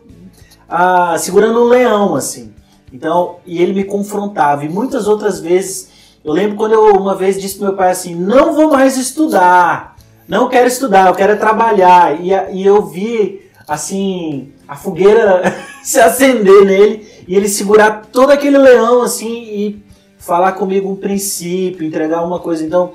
ah, 0.67 1.15
segurando 1.17 1.61
um 1.61 1.67
leão 1.67 2.15
assim. 2.15 2.53
Então, 2.91 3.37
e 3.45 3.61
ele 3.61 3.73
me 3.73 3.83
confrontava 3.83 4.65
e 4.65 4.69
muitas 4.69 5.07
outras 5.07 5.39
vezes, 5.39 5.89
eu 6.23 6.31
lembro 6.31 6.55
quando 6.55 6.73
eu 6.73 6.95
uma 6.95 7.15
vez 7.15 7.41
disse 7.41 7.57
pro 7.57 7.67
meu 7.67 7.75
pai 7.75 7.91
assim: 7.91 8.15
"Não 8.15 8.53
vou 8.53 8.69
mais 8.69 8.97
estudar. 8.97 9.95
Não 10.27 10.47
quero 10.47 10.67
estudar, 10.67 11.07
eu 11.07 11.15
quero 11.15 11.33
é 11.33 11.35
trabalhar". 11.35 12.19
E, 12.21 12.29
e 12.53 12.65
eu 12.65 12.85
vi 12.85 13.41
assim 13.67 14.51
a 14.67 14.75
fogueira 14.75 15.41
se 15.83 15.99
acender 15.99 16.65
nele 16.65 17.07
e 17.27 17.35
ele 17.35 17.47
segurar 17.47 18.03
todo 18.11 18.31
aquele 18.31 18.57
leão 18.57 19.01
assim 19.01 19.43
e 19.43 19.83
falar 20.17 20.53
comigo 20.53 20.89
um 20.89 20.95
princípio, 20.95 21.85
entregar 21.85 22.23
uma 22.23 22.39
coisa. 22.39 22.63
Então, 22.63 22.93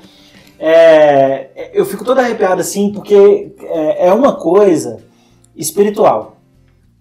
é, 0.58 1.70
eu 1.72 1.84
fico 1.86 2.04
todo 2.04 2.18
arrepiado 2.18 2.60
assim, 2.60 2.92
porque 2.92 3.52
é, 3.60 4.08
é 4.08 4.12
uma 4.12 4.36
coisa 4.36 5.00
espiritual. 5.56 6.36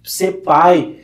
Ser 0.04 0.44
pai 0.44 0.98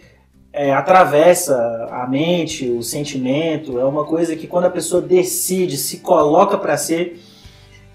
é, 0.51 0.72
atravessa 0.72 1.55
a 1.91 2.07
mente, 2.07 2.69
o 2.69 2.83
sentimento, 2.83 3.79
é 3.79 3.86
uma 3.86 4.05
coisa 4.05 4.36
que 4.36 4.45
quando 4.45 4.65
a 4.65 4.69
pessoa 4.69 5.01
decide, 5.01 5.77
se 5.77 5.98
coloca 5.98 6.57
para 6.57 6.77
ser, 6.77 7.19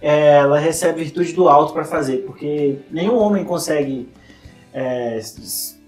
é, 0.03 0.39
ela 0.39 0.59
recebe 0.59 1.05
virtude 1.05 1.33
do 1.33 1.49
alto 1.49 1.73
para 1.73 1.85
fazer, 1.85 2.19
porque 2.27 2.79
nenhum 2.91 3.17
homem 3.17 3.45
consegue 3.45 4.09
é, 4.73 5.21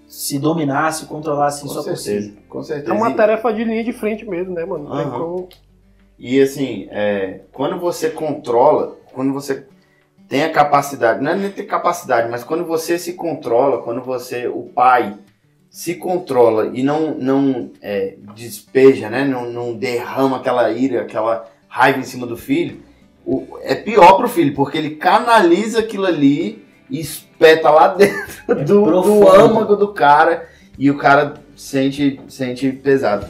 se 0.07 0.39
dominar, 0.39 0.93
se 0.93 1.05
controlar 1.05 1.47
assim 1.47 1.67
com 1.67 1.73
só 1.73 1.81
certeza, 1.81 2.29
por 2.29 2.35
si. 2.35 2.43
Com 2.47 2.63
certeza. 2.63 2.93
É 2.93 2.97
uma 2.97 3.11
tarefa 3.13 3.51
de 3.53 3.63
linha 3.65 3.83
de 3.83 3.91
frente 3.91 4.25
mesmo, 4.25 4.53
né, 4.53 4.65
mano? 4.65 4.89
Uhum. 4.89 5.47
E 6.23 6.39
assim, 6.39 6.87
é, 6.91 7.39
quando 7.51 7.79
você 7.79 8.11
controla, 8.11 8.95
quando 9.11 9.33
você 9.33 9.65
tem 10.29 10.43
a 10.43 10.51
capacidade, 10.51 11.19
não 11.19 11.31
é 11.31 11.35
nem 11.35 11.49
ter 11.49 11.63
capacidade, 11.63 12.29
mas 12.29 12.43
quando 12.43 12.63
você 12.63 12.99
se 12.99 13.13
controla, 13.13 13.81
quando 13.81 14.03
você, 14.03 14.47
o 14.47 14.61
pai, 14.61 15.17
se 15.67 15.95
controla 15.95 16.69
e 16.75 16.83
não, 16.83 17.15
não 17.15 17.71
é, 17.81 18.17
despeja, 18.35 19.09
né? 19.09 19.25
Não, 19.25 19.49
não, 19.49 19.73
derrama 19.73 20.37
aquela 20.37 20.71
ira, 20.71 21.01
aquela 21.01 21.49
raiva 21.67 21.97
em 21.97 22.03
cima 22.03 22.27
do 22.27 22.37
filho, 22.37 22.83
o, 23.25 23.57
é 23.63 23.73
pior 23.73 24.13
pro 24.17 24.29
filho, 24.29 24.53
porque 24.53 24.77
ele 24.77 24.91
canaliza 24.91 25.79
aquilo 25.79 26.05
ali 26.05 26.63
e 26.87 26.99
espeta 26.99 27.71
lá 27.71 27.87
dentro 27.87 28.43
é 28.47 28.63
do, 28.63 29.01
do 29.01 29.27
âmago 29.27 29.75
do 29.75 29.87
cara 29.87 30.47
e 30.77 30.91
o 30.91 30.99
cara 30.99 31.33
sente, 31.55 32.21
sente 32.27 32.71
pesado. 32.71 33.25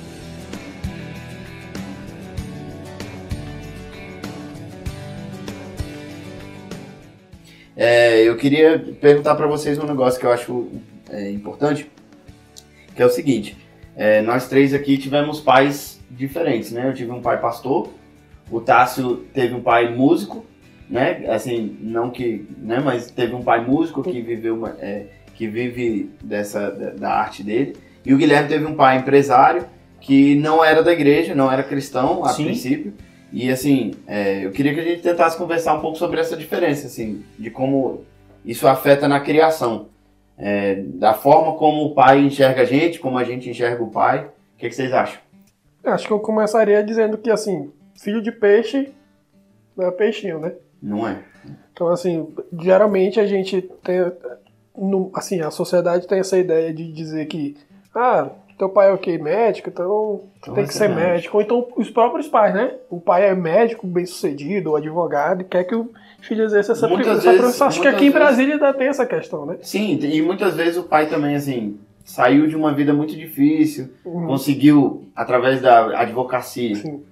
É, 7.83 8.21
eu 8.21 8.37
queria 8.37 8.77
perguntar 8.77 9.33
para 9.33 9.47
vocês 9.47 9.79
um 9.79 9.87
negócio 9.87 10.19
que 10.19 10.25
eu 10.27 10.31
acho 10.31 10.67
é, 11.09 11.31
importante, 11.31 11.89
que 12.95 13.01
é 13.01 13.05
o 13.07 13.09
seguinte: 13.09 13.57
é, 13.97 14.21
nós 14.21 14.47
três 14.47 14.71
aqui 14.71 14.99
tivemos 14.99 15.39
pais 15.39 15.99
diferentes, 16.07 16.71
né? 16.71 16.87
Eu 16.87 16.93
tive 16.93 17.09
um 17.09 17.23
pai 17.23 17.41
pastor, 17.41 17.89
o 18.51 18.61
Tássio 18.61 19.25
teve 19.33 19.55
um 19.55 19.61
pai 19.61 19.95
músico, 19.95 20.45
né? 20.87 21.25
Assim, 21.27 21.75
não 21.81 22.11
que, 22.11 22.45
né? 22.59 22.79
Mas 22.79 23.09
teve 23.09 23.33
um 23.33 23.41
pai 23.41 23.65
músico 23.65 24.03
que 24.03 24.21
viveu, 24.21 24.67
é, 24.79 25.05
que 25.33 25.47
vive 25.47 26.11
dessa 26.23 26.69
da, 26.69 26.91
da 26.91 27.11
arte 27.15 27.41
dele, 27.41 27.75
e 28.05 28.13
o 28.13 28.17
Guilherme 28.19 28.47
teve 28.47 28.63
um 28.63 28.75
pai 28.75 28.99
empresário 28.99 29.65
que 29.99 30.35
não 30.35 30.63
era 30.63 30.83
da 30.83 30.93
igreja, 30.93 31.33
não 31.33 31.51
era 31.51 31.63
cristão 31.63 32.23
a 32.23 32.29
Sim. 32.29 32.43
princípio 32.43 32.93
e 33.31 33.49
assim, 33.49 33.93
é, 34.07 34.45
eu 34.45 34.51
queria 34.51 34.73
que 34.73 34.79
a 34.79 34.83
gente 34.83 35.01
tentasse 35.01 35.37
conversar 35.37 35.73
um 35.75 35.81
pouco 35.81 35.97
sobre 35.97 36.19
essa 36.19 36.35
diferença, 36.35 36.87
assim, 36.87 37.23
de 37.39 37.49
como 37.49 38.03
isso 38.45 38.67
afeta 38.67 39.07
na 39.07 39.19
criação. 39.19 39.87
É, 40.37 40.75
da 40.75 41.13
forma 41.13 41.55
como 41.55 41.85
o 41.85 41.93
pai 41.93 42.19
enxerga 42.19 42.63
a 42.63 42.65
gente, 42.65 42.99
como 42.99 43.17
a 43.17 43.23
gente 43.23 43.49
enxerga 43.49 43.83
o 43.83 43.91
pai. 43.91 44.25
O 44.55 44.57
que, 44.57 44.67
que 44.67 44.75
vocês 44.75 44.91
acham? 44.91 45.19
Acho 45.83 46.07
que 46.07 46.13
eu 46.13 46.19
começaria 46.19 46.83
dizendo 46.83 47.17
que, 47.17 47.29
assim, 47.29 47.71
filho 47.95 48.21
de 48.21 48.31
peixe 48.31 48.91
não 49.77 49.87
é 49.87 49.91
peixinho, 49.91 50.39
né? 50.39 50.53
Não 50.81 51.07
é. 51.07 51.19
Então, 51.71 51.87
assim, 51.89 52.27
geralmente 52.59 53.19
a 53.19 53.25
gente 53.25 53.61
tem. 53.83 53.99
Assim, 55.13 55.41
a 55.41 55.51
sociedade 55.51 56.07
tem 56.07 56.19
essa 56.19 56.37
ideia 56.37 56.73
de 56.73 56.91
dizer 56.91 57.25
que, 57.25 57.57
ah, 57.93 58.29
teu 58.57 58.69
pai 58.69 58.89
é 58.89 58.93
o 58.93 58.97
quê? 58.97 59.17
Médico, 59.17 59.69
então, 59.69 60.21
então 60.41 60.55
tem 60.55 60.65
que 60.65 60.73
ser 60.73 60.89
médico. 60.89 61.11
médico. 61.11 61.37
Ou 61.37 61.43
então 61.43 61.67
os 61.77 61.89
próprios 61.89 62.27
pais, 62.27 62.53
né? 62.53 62.73
O 62.89 62.99
pai 62.99 63.29
é 63.29 63.35
médico, 63.35 63.85
bem 63.85 64.05
sucedido, 64.05 64.71
ou 64.71 64.75
advogado, 64.75 65.41
e 65.41 65.43
quer 65.43 65.63
que 65.63 65.75
o 65.75 65.91
filho 66.19 66.43
exerça 66.43 66.71
essa, 66.71 66.87
muitas 66.87 67.19
essa 67.19 67.37
profissão. 67.37 67.67
Acho 67.67 67.81
que 67.81 67.87
aqui 67.87 67.99
vezes... 67.99 68.15
em 68.15 68.17
Brasília 68.17 68.53
ainda 68.55 68.73
tem 68.73 68.87
essa 68.87 69.05
questão, 69.05 69.45
né? 69.45 69.57
Sim, 69.61 69.99
e 70.01 70.21
muitas 70.21 70.55
vezes 70.55 70.77
o 70.77 70.83
pai 70.83 71.05
também, 71.05 71.35
assim, 71.35 71.77
saiu 72.03 72.47
de 72.47 72.55
uma 72.55 72.73
vida 72.73 72.91
muito 72.91 73.15
difícil, 73.15 73.89
uhum. 74.03 74.25
conseguiu, 74.25 75.05
através 75.15 75.61
da 75.61 76.01
advocacia, 76.01 76.75
Sim. 76.75 77.03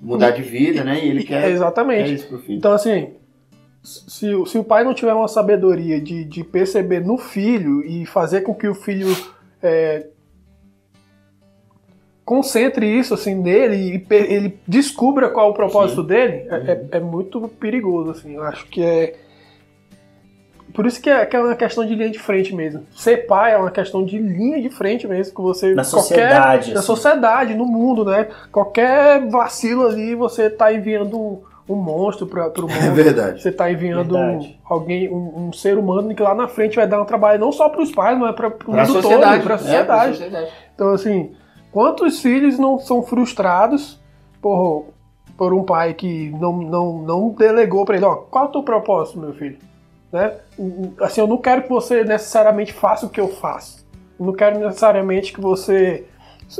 mudar 0.00 0.30
de 0.30 0.42
vida, 0.42 0.82
né? 0.82 1.04
E 1.04 1.08
ele 1.08 1.24
quer. 1.24 1.48
Exatamente. 1.52 2.14
isso 2.14 2.26
pro 2.26 2.38
filho. 2.38 2.56
Então, 2.56 2.72
assim, 2.72 3.10
se, 3.82 4.32
se 4.46 4.58
o 4.58 4.64
pai 4.64 4.82
não 4.82 4.94
tiver 4.94 5.12
uma 5.12 5.28
sabedoria 5.28 6.00
de, 6.00 6.24
de 6.24 6.42
perceber 6.42 7.00
no 7.00 7.18
filho 7.18 7.84
e 7.84 8.06
fazer 8.06 8.40
com 8.40 8.54
que 8.54 8.66
o 8.66 8.74
filho 8.74 9.14
é, 9.62 10.06
concentre 12.28 12.86
isso 12.86 13.14
assim 13.14 13.34
nele 13.34 14.04
e 14.10 14.14
ele 14.14 14.58
descubra 14.68 15.30
qual 15.30 15.46
é 15.46 15.50
o 15.50 15.54
propósito 15.54 16.02
Sim. 16.02 16.08
dele, 16.08 16.46
é, 16.50 16.54
é, 16.54 16.74
uhum. 16.74 16.88
é, 16.92 17.00
muito 17.00 17.40
perigoso, 17.58 18.10
assim. 18.10 18.34
Eu 18.34 18.42
acho 18.42 18.66
que 18.66 18.82
é. 18.82 19.14
Por 20.74 20.84
isso 20.84 21.00
que 21.00 21.08
é, 21.08 21.24
que 21.24 21.34
é 21.34 21.40
uma 21.40 21.56
questão 21.56 21.86
de 21.86 21.94
linha 21.94 22.10
de 22.10 22.18
frente 22.18 22.54
mesmo. 22.54 22.84
Ser 22.94 23.26
pai 23.26 23.54
é 23.54 23.56
uma 23.56 23.70
questão 23.70 24.04
de 24.04 24.18
linha 24.18 24.60
de 24.60 24.68
frente 24.68 25.08
mesmo, 25.08 25.34
que 25.34 25.40
você. 25.40 25.68
Na 25.68 25.82
qualquer, 25.82 26.00
sociedade. 26.00 26.74
Na 26.74 26.80
assim. 26.80 26.86
sociedade, 26.86 27.54
no 27.54 27.64
mundo, 27.64 28.04
né? 28.04 28.28
Qualquer 28.52 29.26
vacilo 29.30 29.86
ali, 29.86 30.14
você 30.14 30.50
tá 30.50 30.70
enviando 30.70 31.42
um 31.66 31.76
monstro 31.76 32.26
para 32.26 32.48
o 32.48 32.60
mundo. 32.68 32.72
É 32.72 32.90
verdade. 32.90 33.40
Você 33.40 33.48
está 33.48 33.72
enviando 33.72 34.12
verdade. 34.12 34.60
alguém, 34.68 35.08
um, 35.08 35.48
um, 35.48 35.52
ser 35.54 35.78
humano 35.78 36.14
que 36.14 36.22
lá 36.22 36.34
na 36.34 36.46
frente 36.46 36.76
vai 36.76 36.86
dar 36.86 37.00
um 37.00 37.06
trabalho 37.06 37.40
não 37.40 37.52
só 37.52 37.70
para 37.70 37.80
os 37.80 37.90
pais, 37.90 38.18
mas 38.18 38.34
para 38.34 38.48
o 38.48 38.70
mundo 38.70 38.86
sociedade. 38.86 39.36
todo, 39.36 39.44
para 39.44 39.54
a 39.54 39.58
sociedade. 39.58 40.10
É, 40.10 40.14
sociedade. 40.14 40.52
Então, 40.74 40.92
assim, 40.92 41.30
Quantos 41.70 42.20
filhos 42.20 42.58
não 42.58 42.78
são 42.78 43.02
frustrados 43.02 44.00
por, 44.40 44.86
por 45.36 45.52
um 45.52 45.62
pai 45.62 45.94
que 45.94 46.30
não, 46.30 46.56
não, 46.56 46.98
não 47.02 47.28
delegou 47.30 47.84
para 47.84 47.96
ele, 47.96 48.04
ó, 48.04 48.16
qual 48.16 48.46
é 48.46 48.48
o 48.48 48.52
teu 48.52 48.62
propósito, 48.62 49.20
meu 49.20 49.34
filho? 49.34 49.58
Né? 50.12 50.34
Assim, 51.00 51.20
eu 51.20 51.26
não 51.26 51.38
quero 51.38 51.62
que 51.62 51.68
você 51.68 52.02
necessariamente 52.04 52.72
faça 52.72 53.06
o 53.06 53.10
que 53.10 53.20
eu 53.20 53.28
faço. 53.28 53.86
Eu 54.18 54.26
não 54.26 54.32
quero 54.32 54.58
necessariamente 54.58 55.32
que 55.32 55.40
você 55.40 56.06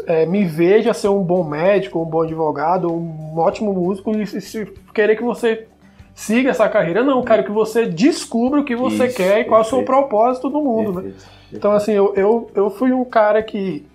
é, 0.07 0.27
me 0.27 0.45
veja 0.45 0.93
ser 0.93 1.09
um 1.09 1.23
bom 1.23 1.43
médico, 1.43 2.01
um 2.01 2.05
bom 2.05 2.23
advogado, 2.23 2.93
um 2.93 3.39
ótimo 3.39 3.73
músico 3.73 4.17
e 4.17 4.27
se, 4.27 4.67
querer 4.95 5.17
que 5.17 5.23
você 5.23 5.67
siga 6.15 6.51
essa 6.51 6.69
carreira. 6.69 7.03
Não, 7.03 7.19
eu 7.19 7.25
quero 7.25 7.45
que 7.45 7.51
você 7.51 7.87
descubra 7.87 8.61
o 8.61 8.65
que 8.65 8.77
você 8.77 9.07
Isso, 9.07 9.17
quer 9.17 9.41
e 9.41 9.45
qual 9.45 9.61
é 9.61 9.65
o 9.65 9.67
seu 9.67 9.83
propósito 9.85 10.51
no 10.51 10.63
mundo. 10.63 11.01
Né? 11.01 11.13
Então, 11.53 11.73
assim, 11.73 11.93
eu, 11.93 12.13
eu, 12.15 12.51
eu 12.55 12.71
fui 12.71 12.93
um 12.93 13.05
cara 13.05 13.43
que 13.43 13.87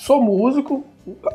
sou 0.00 0.20
músico, 0.22 0.82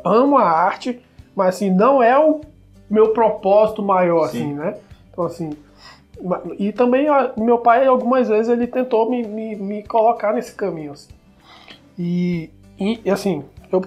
amo 0.04 0.38
a 0.38 0.50
arte, 0.50 1.00
mas 1.36 1.56
assim, 1.56 1.70
não 1.70 2.02
é 2.02 2.18
o 2.18 2.42
meu 2.90 3.10
propósito 3.14 3.84
maior, 3.84 4.28
Sim. 4.30 4.38
assim, 4.38 4.54
né? 4.54 4.78
Então, 5.12 5.26
assim. 5.26 5.52
E 6.58 6.72
também 6.72 7.08
meu 7.38 7.60
pai, 7.60 7.86
algumas 7.86 8.28
vezes, 8.28 8.50
ele 8.50 8.66
tentou 8.66 9.10
me, 9.10 9.22
me, 9.22 9.56
me 9.56 9.84
colocar 9.84 10.34
nesse 10.34 10.54
caminho, 10.54 10.94
assim. 10.94 11.14
E, 11.98 12.50
e, 12.80 13.10
assim, 13.10 13.44
eu 13.72 13.82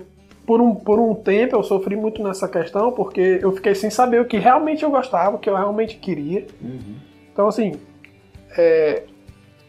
por 0.47 0.61
um, 0.61 0.75
por 0.75 0.99
um 0.99 1.15
tempo 1.15 1.57
eu 1.57 1.63
sofri 1.63 1.97
muito 1.97 2.23
nessa 2.23 2.49
questão, 2.49 2.93
porque 2.93 3.41
eu 3.43 3.53
fiquei 3.53 3.75
sem 3.75 3.91
saber 3.91 4.21
o 4.21 4.25
que 4.25 4.39
realmente 4.39 4.83
eu 4.83 4.91
gostava, 4.91 5.37
o 5.37 5.39
que 5.39 5.51
eu 5.51 5.57
realmente 5.57 5.97
queria. 5.97 6.47
Uhum. 6.63 6.97
Então, 7.33 7.49
assim, 7.49 7.75
é, 8.57 9.03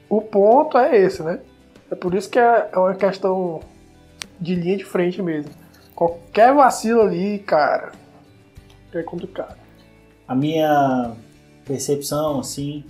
o 0.08 0.22
ponto 0.22 0.78
é 0.78 0.98
esse, 0.98 1.24
né? 1.24 1.40
É 1.92 1.96
por 1.96 2.14
isso 2.14 2.30
que 2.30 2.40
é, 2.40 2.70
é 2.72 2.78
uma 2.78 2.94
questão 2.94 3.60
de 4.40 4.56
linha 4.56 4.78
de 4.78 4.84
frente 4.86 5.22
mesmo. 5.22 5.52
Qualquer 5.96 6.54
vacilo 6.54 7.02
ali, 7.02 7.40
cara, 7.40 7.92
é 8.94 9.04
complicado. 9.04 9.58
A 10.28 10.34
minha 10.36 11.12
percepção, 11.66 12.40
assim, 12.40 12.84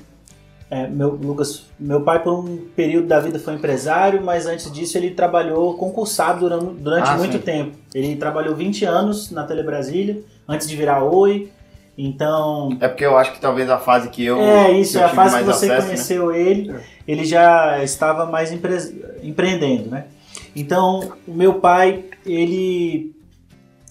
é, 0.69 0.87
meu, 0.87 1.09
Lucas, 1.09 1.65
meu 1.79 2.01
pai 2.01 2.21
por 2.21 2.33
um 2.33 2.57
período 2.75 3.07
da 3.07 3.19
vida 3.19 3.39
foi 3.39 3.55
empresário, 3.55 4.21
mas 4.21 4.45
antes 4.45 4.71
disso 4.71 4.97
ele 4.97 5.11
trabalhou 5.11 5.73
concursado 5.75 6.41
durante, 6.41 6.81
durante 6.81 7.09
Ah, 7.09 7.17
muito 7.17 7.33
sim. 7.37 7.39
tempo. 7.43 7.77
Ele 7.93 8.15
trabalhou 8.15 8.55
20 8.55 8.85
anos 8.85 9.31
na 9.31 9.43
Telebrasília, 9.43 10.21
antes 10.47 10.67
de 10.67 10.75
virar 10.75 11.03
Oi. 11.03 11.51
Então, 11.97 12.77
É 12.79 12.87
porque 12.87 13.05
eu 13.05 13.17
acho 13.17 13.33
que 13.33 13.41
talvez 13.41 13.69
a 13.69 13.77
fase 13.77 14.09
que 14.09 14.23
eu. 14.23 14.39
é 14.39 14.71
isso, 14.71 14.97
eu 14.97 15.01
é 15.01 15.05
a 15.05 15.09
fase 15.09 15.39
que 15.39 15.43
você 15.43 15.65
acesso, 15.65 15.81
né? 15.81 15.81
conheceu 15.93 16.31
ele, 16.33 16.73
ele 17.05 17.25
já 17.25 17.83
estava 17.83 18.25
mais 18.25 18.53
empre- 18.53 19.17
empreendendo, 19.21 19.89
né? 19.89 20.05
Então, 20.55 21.13
o 21.27 21.33
meu 21.33 21.55
pai, 21.55 22.05
ele 22.25 23.15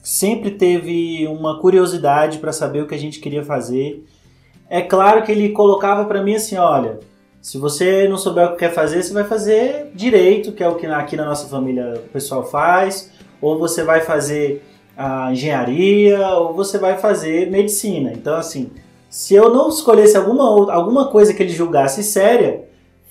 sempre 0.03 0.53
teve 0.53 1.27
uma 1.29 1.61
curiosidade 1.61 2.38
para 2.38 2.53
saber 2.53 2.83
o 2.83 2.87
que 2.87 2.95
a 2.95 2.99
gente 2.99 3.21
queria 3.21 3.45
fazer. 3.45 4.05
É 4.69 4.81
claro 4.81 5.23
que 5.23 5.33
ele 5.33 5.50
colocava 5.50 6.05
para 6.05 6.23
mim 6.23 6.35
assim, 6.35 6.57
olha, 6.57 7.00
se 7.41 7.59
você 7.59 8.09
não 8.09 8.19
souber 8.19 8.47
o 8.47 8.53
que 8.53 8.59
quer 8.59 8.73
fazer, 8.73 9.03
você 9.03 9.12
vai 9.12 9.25
fazer 9.25 9.91
direito, 9.95 10.53
que 10.53 10.62
é 10.62 10.69
o 10.69 10.75
que 10.75 10.87
aqui 10.87 11.17
na 11.17 11.25
nossa 11.25 11.49
família 11.49 11.95
o 11.97 12.09
pessoal 12.09 12.45
faz, 12.45 13.11
ou 13.41 13.59
você 13.59 13.85
vai 13.85 14.00
fazer 14.00 14.62
a 14.97 15.33
engenharia, 15.33 16.29
ou 16.31 16.53
você 16.53 16.77
vai 16.77 16.99
fazer 16.99 17.50
medicina. 17.50 18.12
Então, 18.12 18.37
assim, 18.37 18.71
se 19.09 19.35
eu 19.35 19.53
não 19.53 19.69
escolhesse 19.69 20.17
alguma, 20.17 20.73
alguma 20.73 21.09
coisa 21.09 21.33
que 21.33 21.43
ele 21.43 21.53
julgasse 21.53 22.03
séria, 22.03 22.68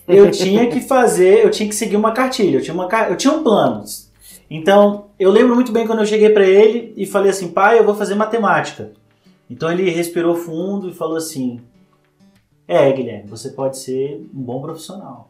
eu 0.08 0.32
tinha 0.32 0.68
que 0.68 0.80
fazer, 0.80 1.44
eu 1.44 1.52
tinha 1.52 1.68
que 1.68 1.76
seguir 1.76 1.98
uma 1.98 2.14
cartilha, 2.14 2.58
eu 2.58 2.62
tinha, 2.62 2.74
uma, 2.74 2.88
eu 3.10 3.18
tinha 3.18 3.34
um 3.34 3.44
plano. 3.44 3.84
Então, 4.50 5.08
eu 5.20 5.30
lembro 5.30 5.54
muito 5.54 5.72
bem 5.72 5.86
quando 5.86 6.00
eu 6.00 6.06
cheguei 6.06 6.30
para 6.30 6.46
ele 6.46 6.94
e 6.96 7.06
falei 7.06 7.32
assim, 7.32 7.50
pai, 7.50 7.78
eu 7.78 7.84
vou 7.84 7.96
fazer 7.96 8.16
matemática. 8.16 8.92
Então 9.50 9.72
ele 9.72 9.90
respirou 9.90 10.36
fundo 10.36 10.90
e 10.90 10.94
falou 10.94 11.18
assim, 11.18 11.62
é, 12.68 12.92
Guilherme, 12.92 13.30
você 13.30 13.50
pode 13.50 13.78
ser 13.78 14.22
um 14.34 14.42
bom 14.42 14.62
profissional. 14.62 15.30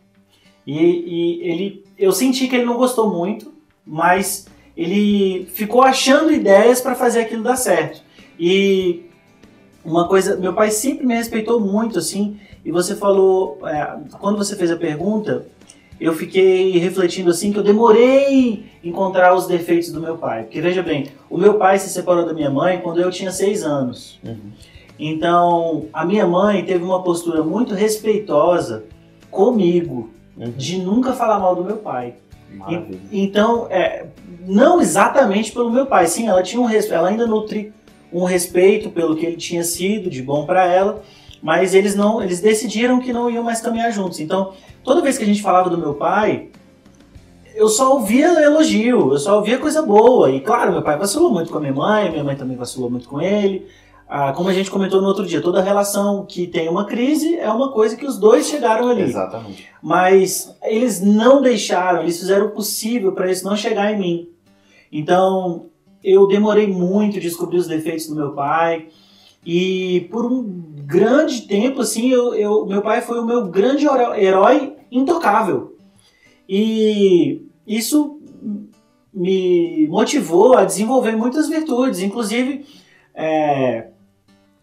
E, 0.66 0.76
e 0.76 1.50
ele, 1.50 1.86
eu 1.98 2.12
senti 2.12 2.48
que 2.48 2.56
ele 2.56 2.66
não 2.66 2.78
gostou 2.78 3.10
muito, 3.10 3.54
mas 3.86 4.48
ele 4.76 5.46
ficou 5.54 5.82
achando 5.82 6.32
ideias 6.32 6.82
para 6.82 6.96
fazer 6.96 7.22
aquilo 7.22 7.44
dar 7.44 7.56
certo. 7.56 8.02
E 8.40 9.06
uma 9.86 10.08
coisa, 10.08 10.36
meu 10.36 10.54
pai 10.54 10.70
sempre 10.72 11.06
me 11.06 11.16
respeitou 11.16 11.60
muito, 11.60 11.98
assim, 11.98 12.40
e 12.68 12.72
você 12.72 12.96
falou, 12.96 13.60
é, 13.66 13.96
quando 14.20 14.38
você 14.38 14.56
fez 14.56 14.70
a 14.70 14.76
pergunta, 14.76 15.46
eu 16.00 16.14
fiquei 16.14 16.78
refletindo 16.78 17.30
assim 17.32 17.52
que 17.52 17.58
eu 17.58 17.64
demorei 17.64 18.66
em 18.84 18.90
encontrar 18.90 19.34
os 19.34 19.48
defeitos 19.48 19.92
do 19.92 20.00
meu 20.02 20.18
pai. 20.18 20.44
Porque 20.44 20.62
veja 20.62 20.84
bem, 20.84 21.08
o 21.30 21.38
meu 21.38 21.56
pai 21.56 21.80
se 21.80 21.90
separou 21.90 22.26
da 22.26 22.34
minha 22.34 22.50
mãe 22.50 22.80
quando 22.84 23.00
eu 23.02 23.10
tinha 23.10 23.32
seis 23.32 23.64
anos. 23.64 24.20
Uhum. 24.24 24.52
Então, 25.00 25.86
a 25.94 26.04
minha 26.06 26.26
mãe 26.28 26.64
teve 26.66 26.84
uma 26.84 27.02
postura 27.04 27.44
muito 27.44 27.74
respeitosa 27.74 28.84
comigo, 29.32 30.10
Uhum. 30.38 30.52
de 30.56 30.78
nunca 30.78 31.14
falar 31.14 31.40
mal 31.40 31.56
do 31.56 31.64
meu 31.64 31.78
pai. 31.78 32.14
Maravilha. 32.54 33.00
Então, 33.12 33.68
é, 33.72 34.06
não 34.46 34.80
exatamente 34.80 35.52
pelo 35.52 35.72
meu 35.72 35.86
pai, 35.88 36.06
sim, 36.08 36.28
ela 36.28 36.44
tinha 36.44 36.62
um 36.62 36.66
res- 36.66 36.92
ela 36.92 37.10
ainda 37.10 37.26
nutre 37.26 37.74
um 38.14 38.24
respeito 38.24 38.90
pelo 38.92 39.16
que 39.16 39.26
ele 39.26 39.36
tinha 39.36 39.64
sido 39.64 40.10
de 40.10 40.22
bom 40.22 40.46
para 40.46 40.66
ela, 40.66 41.02
mas 41.42 41.74
eles 41.74 41.96
não, 41.96 42.22
eles 42.22 42.40
decidiram 42.40 43.00
que 43.00 43.14
não 43.14 43.30
iam 43.30 43.44
mais 43.44 43.62
caminhar 43.62 43.92
juntos. 43.92 44.20
Então, 44.20 44.54
toda 44.84 45.02
vez 45.02 45.18
que 45.18 45.24
a 45.24 45.28
gente 45.28 45.42
falava 45.42 45.70
do 45.70 45.78
meu 45.78 45.94
pai, 45.94 46.50
eu 47.56 47.68
só 47.68 47.94
ouvia 47.94 48.28
elogio, 48.44 49.14
eu 49.14 49.18
só 49.18 49.38
ouvia 49.38 49.58
coisa 49.58 49.82
boa. 49.82 50.30
E 50.32 50.40
claro, 50.42 50.72
meu 50.72 50.82
pai 50.82 50.98
vacilou 50.98 51.32
muito 51.32 51.52
com 51.52 51.58
a 51.58 51.62
minha 51.62 51.74
mãe, 51.74 52.12
minha 52.12 52.24
mãe 52.24 52.36
também 52.36 52.56
vacilou 52.56 52.90
muito 52.90 53.10
com 53.10 53.22
ele. 53.22 53.68
Ah, 54.10 54.32
como 54.32 54.48
a 54.48 54.54
gente 54.54 54.72
comentou 54.72 55.02
no 55.02 55.08
outro 55.08 55.26
dia, 55.26 55.42
toda 55.42 55.62
relação 55.62 56.26
que 56.26 56.48
tem 56.48 56.70
uma 56.70 56.86
crise 56.86 57.38
é 57.38 57.50
uma 57.50 57.74
coisa 57.74 57.98
que 57.98 58.06
os 58.06 58.18
dois 58.18 58.48
chegaram 58.48 58.88
ali 58.88 59.02
Exatamente. 59.02 59.68
mas 59.82 60.56
eles 60.64 61.02
não 61.02 61.42
deixaram, 61.42 62.04
eles 62.04 62.18
fizeram 62.18 62.46
o 62.46 62.52
possível 62.52 63.12
para 63.12 63.30
isso 63.30 63.44
não 63.44 63.58
chegar 63.58 63.92
em 63.92 64.00
mim. 64.00 64.30
Então, 64.90 65.66
eu 66.02 66.26
demorei 66.26 66.68
muito 66.68 67.20
descobrir 67.20 67.58
os 67.58 67.68
defeitos 67.68 68.08
do 68.08 68.16
meu 68.16 68.32
pai 68.32 68.88
e 69.46 70.08
por 70.10 70.26
um 70.26 70.77
grande 70.88 71.42
tempo 71.48 71.82
assim, 71.82 72.10
eu, 72.10 72.34
eu- 72.34 72.66
meu 72.66 72.82
pai 72.82 73.02
foi 73.02 73.20
o 73.20 73.26
meu 73.26 73.48
grande 73.48 73.86
herói 74.18 74.74
intocável. 74.90 75.76
E 76.48 77.42
isso 77.68 78.20
me 79.14 79.86
motivou 79.90 80.56
a 80.56 80.64
desenvolver 80.64 81.16
muitas 81.16 81.50
virtudes, 81.50 82.00
inclusive 82.00 82.66
é, 83.14 83.88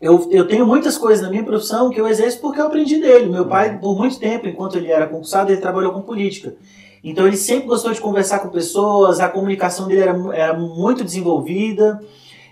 eu, 0.00 0.28
eu 0.30 0.46
tenho 0.46 0.66
muitas 0.66 0.96
coisas 0.96 1.22
na 1.22 1.30
minha 1.30 1.44
profissão 1.44 1.90
que 1.90 2.00
eu 2.00 2.08
exerço 2.08 2.40
porque 2.40 2.60
eu 2.60 2.66
aprendi 2.66 2.98
dele. 3.00 3.26
Meu 3.26 3.46
pai, 3.46 3.78
por 3.78 3.96
muito 3.96 4.18
tempo, 4.18 4.46
enquanto 4.48 4.76
ele 4.76 4.90
era 4.90 5.06
concursado, 5.06 5.50
ele 5.52 5.60
trabalhou 5.60 5.92
com 5.92 6.02
política. 6.02 6.54
Então 7.02 7.26
ele 7.26 7.36
sempre 7.36 7.66
gostou 7.66 7.92
de 7.92 8.00
conversar 8.00 8.38
com 8.38 8.48
pessoas, 8.48 9.20
a 9.20 9.28
comunicação 9.28 9.86
dele 9.88 10.00
era, 10.00 10.16
era 10.34 10.58
muito 10.58 11.04
desenvolvida 11.04 12.00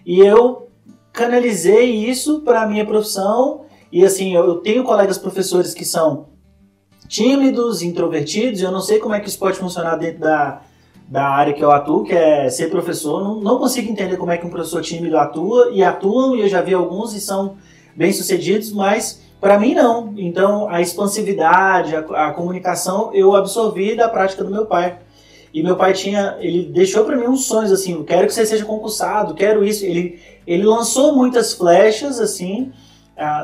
e 0.04 0.20
eu 0.20 0.68
canalizei 1.12 1.90
isso 2.08 2.40
para 2.40 2.62
a 2.62 2.66
minha 2.66 2.86
profissão. 2.86 3.62
E 3.90 4.04
assim, 4.04 4.34
eu 4.34 4.56
tenho 4.56 4.84
colegas 4.84 5.18
professores 5.18 5.74
que 5.74 5.84
são 5.84 6.28
tímidos, 7.06 7.82
introvertidos, 7.82 8.60
e 8.60 8.64
eu 8.64 8.70
não 8.70 8.80
sei 8.80 8.98
como 8.98 9.14
é 9.14 9.20
que 9.20 9.28
isso 9.28 9.38
pode 9.38 9.58
funcionar 9.58 9.96
dentro 9.96 10.20
da, 10.20 10.62
da 11.06 11.28
área 11.28 11.52
que 11.52 11.62
eu 11.62 11.70
atuo, 11.70 12.04
que 12.04 12.14
é 12.14 12.48
ser 12.48 12.70
professor. 12.70 13.22
Não, 13.22 13.40
não 13.40 13.58
consigo 13.58 13.90
entender 13.90 14.16
como 14.16 14.32
é 14.32 14.38
que 14.38 14.46
um 14.46 14.50
professor 14.50 14.80
tímido 14.80 15.18
atua, 15.18 15.70
e 15.72 15.82
atuam, 15.82 16.34
e 16.34 16.40
eu 16.40 16.48
já 16.48 16.62
vi 16.62 16.72
alguns 16.72 17.12
e 17.14 17.20
são 17.20 17.56
bem-sucedidos, 17.94 18.72
mas 18.72 19.20
para 19.38 19.58
mim 19.58 19.74
não. 19.74 20.14
Então, 20.16 20.68
a 20.70 20.80
expansividade, 20.80 21.94
a, 21.94 22.28
a 22.28 22.32
comunicação, 22.32 23.10
eu 23.12 23.36
absorvi 23.36 23.94
da 23.94 24.08
prática 24.08 24.42
do 24.42 24.50
meu 24.50 24.64
pai. 24.64 24.98
E 25.52 25.62
meu 25.62 25.76
pai 25.76 25.92
tinha, 25.92 26.38
ele 26.40 26.64
deixou 26.64 27.04
para 27.04 27.14
mim 27.14 27.26
uns 27.26 27.44
sonhos 27.44 27.70
assim, 27.70 28.02
quero 28.04 28.26
que 28.26 28.32
você 28.32 28.46
seja 28.46 28.64
concursado, 28.64 29.34
quero 29.34 29.62
isso. 29.62 29.84
Ele, 29.84 30.18
ele 30.46 30.64
lançou 30.64 31.14
muitas 31.14 31.52
flechas 31.54 32.20
assim, 32.20 32.72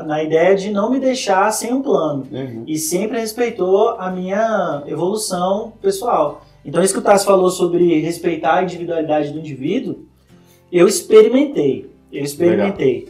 na 0.05 0.21
ideia 0.23 0.55
de 0.55 0.71
não 0.71 0.91
me 0.91 0.99
deixar 0.99 1.51
sem 1.51 1.71
um 1.73 1.81
plano 1.81 2.27
Uhum. 2.31 2.63
e 2.67 2.77
sempre 2.77 3.19
respeitou 3.19 3.91
a 3.91 4.11
minha 4.11 4.83
evolução 4.87 5.71
pessoal. 5.81 6.43
Então, 6.65 6.83
isso 6.83 6.93
que 6.93 6.99
o 6.99 7.03
Tassi 7.03 7.25
falou 7.25 7.49
sobre 7.49 7.99
respeitar 8.01 8.55
a 8.55 8.63
individualidade 8.63 9.31
do 9.31 9.39
indivíduo, 9.39 9.99
eu 10.71 10.87
experimentei. 10.87 11.89
Eu 12.11 12.23
experimentei. 12.23 13.07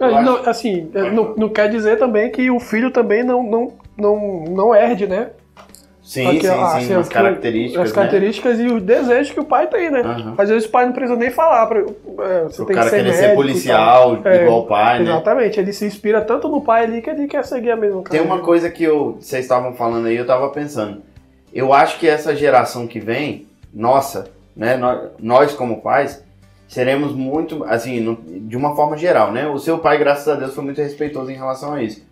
É, 0.00 0.22
não, 0.22 0.36
assim, 0.48 0.88
não, 1.12 1.34
não 1.36 1.48
quer 1.48 1.68
dizer 1.68 1.98
também 1.98 2.30
que 2.30 2.50
o 2.50 2.58
filho 2.58 2.90
também 2.90 3.22
não, 3.22 3.42
não, 3.42 3.72
não, 3.96 4.44
não 4.44 4.74
herde, 4.74 5.06
né? 5.06 5.30
Sim, 6.02 6.26
Aqui, 6.26 6.40
sim, 6.40 6.48
ó, 6.48 6.68
sim. 6.70 6.76
assim, 6.78 6.94
as 6.94 7.08
características. 7.08 7.86
As 7.86 7.92
características 7.92 8.58
e 8.58 8.66
os 8.66 8.82
desejos 8.82 9.32
que 9.32 9.38
o 9.38 9.44
pai 9.44 9.68
tem, 9.68 9.88
né? 9.88 10.02
Né? 10.02 10.08
Aham. 10.10 10.34
Às 10.36 10.48
vezes 10.48 10.68
o 10.68 10.70
pai 10.70 10.84
não 10.86 10.92
precisa 10.92 11.16
nem 11.16 11.30
falar. 11.30 11.66
Pra, 11.66 11.78
é, 11.78 12.42
você 12.42 12.62
O 12.62 12.66
tem 12.66 12.74
cara 12.74 12.90
que 12.90 12.96
ser 12.96 13.02
querer 13.04 13.12
ser 13.14 13.34
policial. 13.36 14.18
É, 14.24 14.42
igual 14.42 14.60
o 14.62 14.66
pai, 14.66 14.98
né? 14.98 15.10
Exatamente, 15.10 15.60
ele 15.60 15.72
se 15.72 15.84
inspira 15.86 16.20
tanto 16.20 16.48
no 16.48 16.60
pai 16.60 16.84
ali 16.84 17.00
que 17.00 17.08
ele 17.08 17.28
quer 17.28 17.44
seguir 17.44 17.70
a 17.70 17.76
mesma 17.76 18.02
Tem 18.02 18.18
carreira. 18.18 18.26
uma 18.26 18.40
coisa 18.40 18.68
que 18.68 18.82
eu, 18.82 19.16
vocês 19.20 19.44
estavam 19.44 19.74
falando 19.74 20.06
aí, 20.08 20.16
eu 20.16 20.26
tava 20.26 20.48
pensando. 20.48 21.02
Eu 21.54 21.72
acho 21.72 21.98
que 22.00 22.08
essa 22.08 22.34
geração 22.34 22.86
que 22.88 22.98
vem, 22.98 23.46
nossa, 23.72 24.26
né, 24.56 24.76
nós, 24.76 25.08
nós 25.20 25.52
como 25.54 25.82
pais, 25.82 26.22
seremos 26.66 27.12
muito, 27.14 27.62
assim, 27.64 28.18
de 28.48 28.56
uma 28.56 28.74
forma 28.74 28.96
geral, 28.96 29.30
né? 29.30 29.46
O 29.46 29.58
seu 29.58 29.78
pai, 29.78 29.98
graças 29.98 30.26
a 30.26 30.34
Deus, 30.34 30.52
foi 30.52 30.64
muito 30.64 30.80
respeitoso 30.82 31.30
em 31.30 31.34
relação 31.36 31.74
a 31.74 31.82
isso. 31.82 32.02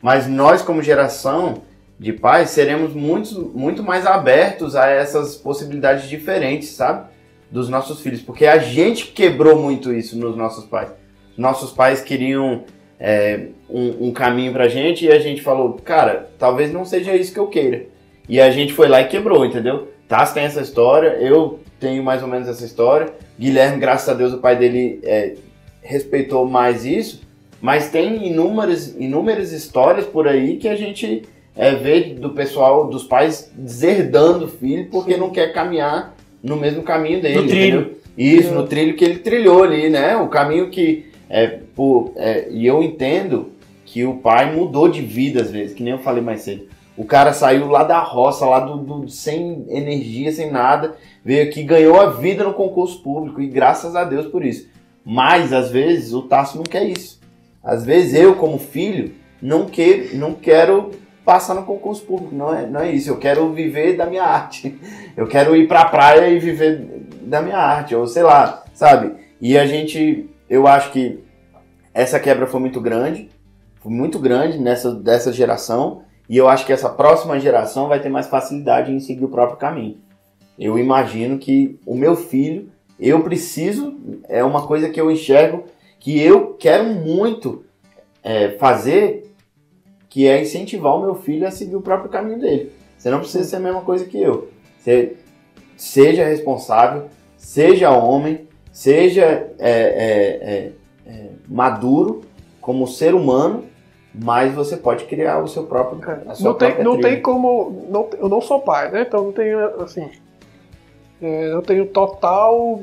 Mas 0.00 0.28
nós, 0.28 0.62
como 0.62 0.80
geração 0.82 1.62
de 2.02 2.12
pais, 2.12 2.50
seremos 2.50 2.92
muito, 2.92 3.52
muito 3.54 3.80
mais 3.80 4.04
abertos 4.04 4.74
a 4.74 4.88
essas 4.88 5.36
possibilidades 5.36 6.08
diferentes, 6.08 6.70
sabe? 6.70 7.08
Dos 7.48 7.68
nossos 7.68 8.00
filhos. 8.00 8.20
Porque 8.20 8.44
a 8.44 8.58
gente 8.58 9.06
quebrou 9.06 9.56
muito 9.56 9.94
isso 9.94 10.18
nos 10.18 10.36
nossos 10.36 10.64
pais. 10.64 10.90
Nossos 11.38 11.70
pais 11.70 12.02
queriam 12.02 12.64
é, 12.98 13.46
um, 13.70 14.08
um 14.08 14.12
caminho 14.12 14.52
pra 14.52 14.66
gente 14.66 15.04
e 15.04 15.12
a 15.12 15.20
gente 15.20 15.42
falou, 15.42 15.74
cara, 15.74 16.28
talvez 16.40 16.72
não 16.72 16.84
seja 16.84 17.14
isso 17.14 17.32
que 17.32 17.38
eu 17.38 17.46
queira. 17.46 17.86
E 18.28 18.40
a 18.40 18.50
gente 18.50 18.72
foi 18.72 18.88
lá 18.88 19.00
e 19.00 19.06
quebrou, 19.06 19.46
entendeu? 19.46 19.92
Tassi 20.08 20.34
tem 20.34 20.42
essa 20.42 20.60
história, 20.60 21.18
eu 21.20 21.60
tenho 21.78 22.02
mais 22.02 22.20
ou 22.20 22.28
menos 22.28 22.48
essa 22.48 22.64
história. 22.64 23.14
Guilherme, 23.38 23.78
graças 23.78 24.08
a 24.08 24.14
Deus, 24.14 24.32
o 24.32 24.38
pai 24.38 24.56
dele 24.56 24.98
é, 25.04 25.36
respeitou 25.80 26.48
mais 26.48 26.84
isso. 26.84 27.22
Mas 27.60 27.90
tem 27.90 28.26
inúmeras, 28.26 28.96
inúmeras 28.98 29.52
histórias 29.52 30.04
por 30.04 30.26
aí 30.26 30.56
que 30.56 30.66
a 30.66 30.74
gente 30.74 31.22
é, 31.56 31.74
vê 31.74 32.00
do 32.14 32.30
pessoal, 32.30 32.88
dos 32.88 33.04
pais 33.04 33.50
deserdando 33.54 34.46
o 34.46 34.48
filho 34.48 34.88
porque 34.90 35.16
não 35.16 35.30
quer 35.30 35.52
caminhar 35.52 36.14
no 36.42 36.56
mesmo 36.56 36.82
caminho 36.82 37.20
dele, 37.20 37.40
No 37.40 37.46
trilho. 37.46 37.80
entendeu? 37.80 37.98
Isso, 38.16 38.48
É. 38.48 38.52
no 38.52 38.66
trilho 38.66 38.94
que 38.96 39.04
ele 39.04 39.18
trilhou 39.20 39.62
ali, 39.62 39.88
né? 39.88 40.16
O 40.16 40.28
caminho 40.28 40.68
que. 40.70 41.06
É, 41.30 41.46
por, 41.74 42.12
é, 42.16 42.48
e 42.50 42.66
eu 42.66 42.82
entendo 42.82 43.52
que 43.86 44.04
o 44.04 44.16
pai 44.18 44.54
mudou 44.54 44.86
de 44.88 45.00
vida 45.00 45.40
às 45.40 45.50
vezes, 45.50 45.74
que 45.74 45.82
nem 45.82 45.92
eu 45.94 45.98
falei 45.98 46.22
mais 46.22 46.42
cedo. 46.42 46.64
O 46.94 47.06
cara 47.06 47.32
saiu 47.32 47.68
lá 47.68 47.84
da 47.84 47.98
roça, 48.00 48.44
lá 48.44 48.60
do, 48.60 48.76
do- 48.76 49.08
sem 49.08 49.64
energia, 49.70 50.30
sem 50.30 50.50
nada, 50.50 50.94
veio 51.24 51.42
aqui, 51.44 51.62
ganhou 51.62 51.98
a 51.98 52.10
vida 52.10 52.44
no 52.44 52.52
concurso 52.52 53.02
público 53.02 53.40
e 53.40 53.46
graças 53.46 53.96
a 53.96 54.04
Deus 54.04 54.26
por 54.26 54.44
isso. 54.44 54.68
Mas 55.02 55.54
às 55.54 55.70
vezes 55.70 56.12
o 56.12 56.20
Tasso 56.22 56.56
não 56.58 56.64
quer 56.64 56.84
isso. 56.84 57.18
Às 57.64 57.82
vezes 57.84 58.14
eu, 58.14 58.34
como 58.34 58.58
filho, 58.58 59.12
não 59.40 59.64
quero, 59.64 60.14
não 60.16 60.34
quero 60.34 60.90
passar 61.24 61.54
no 61.54 61.64
concurso 61.64 62.02
público. 62.02 62.34
Não 62.34 62.54
é, 62.54 62.66
não 62.66 62.80
é 62.80 62.92
isso. 62.92 63.10
Eu 63.10 63.16
quero 63.16 63.52
viver 63.52 63.96
da 63.96 64.06
minha 64.06 64.24
arte. 64.24 64.78
Eu 65.16 65.26
quero 65.26 65.54
ir 65.56 65.68
pra 65.68 65.84
praia 65.84 66.28
e 66.28 66.38
viver 66.38 67.06
da 67.22 67.40
minha 67.40 67.58
arte, 67.58 67.94
ou 67.94 68.06
sei 68.06 68.22
lá, 68.22 68.64
sabe? 68.74 69.14
E 69.40 69.56
a 69.56 69.66
gente, 69.66 70.28
eu 70.48 70.66
acho 70.66 70.92
que 70.92 71.22
essa 71.94 72.20
quebra 72.20 72.46
foi 72.46 72.60
muito 72.60 72.80
grande, 72.80 73.30
foi 73.80 73.92
muito 73.92 74.18
grande 74.18 74.58
nessa 74.58 74.94
dessa 74.94 75.32
geração, 75.32 76.02
e 76.28 76.36
eu 76.36 76.48
acho 76.48 76.64
que 76.64 76.72
essa 76.72 76.88
próxima 76.88 77.38
geração 77.38 77.88
vai 77.88 78.00
ter 78.00 78.08
mais 78.08 78.26
facilidade 78.26 78.92
em 78.92 79.00
seguir 79.00 79.24
o 79.24 79.28
próprio 79.28 79.58
caminho. 79.58 79.98
Eu 80.58 80.78
imagino 80.78 81.38
que 81.38 81.78
o 81.86 81.94
meu 81.94 82.14
filho, 82.14 82.70
eu 82.98 83.22
preciso, 83.22 83.96
é 84.28 84.44
uma 84.44 84.66
coisa 84.66 84.88
que 84.88 85.00
eu 85.00 85.10
enxergo 85.10 85.64
que 85.98 86.20
eu 86.20 86.54
quero 86.54 86.84
muito 86.84 87.64
é, 88.22 88.50
fazer, 88.58 89.21
que 90.12 90.28
é 90.28 90.42
incentivar 90.42 90.94
o 90.94 91.00
meu 91.00 91.14
filho 91.14 91.48
a 91.48 91.50
seguir 91.50 91.74
o 91.74 91.80
próprio 91.80 92.10
caminho 92.10 92.38
dele. 92.38 92.70
Você 92.98 93.10
não 93.10 93.20
precisa 93.20 93.44
ser 93.44 93.56
a 93.56 93.60
mesma 93.60 93.80
coisa 93.80 94.04
que 94.04 94.20
eu. 94.20 94.50
Você 94.78 95.16
seja 95.74 96.22
responsável, 96.26 97.04
seja 97.34 97.90
homem, 97.90 98.46
seja 98.70 99.22
é, 99.58 99.70
é, 99.70 100.52
é, 100.52 100.72
é, 101.06 101.28
maduro 101.48 102.24
como 102.60 102.86
ser 102.86 103.14
humano, 103.14 103.64
mas 104.14 104.52
você 104.52 104.76
pode 104.76 105.06
criar 105.06 105.38
o 105.38 105.48
seu 105.48 105.64
próprio. 105.64 105.98
A 106.28 106.34
sua 106.34 106.50
Não 106.50 106.58
tem, 106.58 106.84
não 106.84 106.92
trilha. 106.92 107.08
tem 107.08 107.22
como. 107.22 107.86
Não, 107.88 108.10
eu 108.18 108.28
não 108.28 108.42
sou 108.42 108.60
pai, 108.60 108.90
né? 108.90 109.06
Então 109.08 109.24
não 109.24 109.32
tenho, 109.32 109.58
assim. 109.80 110.10
é, 111.22 111.54
eu 111.54 111.62
tenho 111.62 111.86
total 111.86 112.82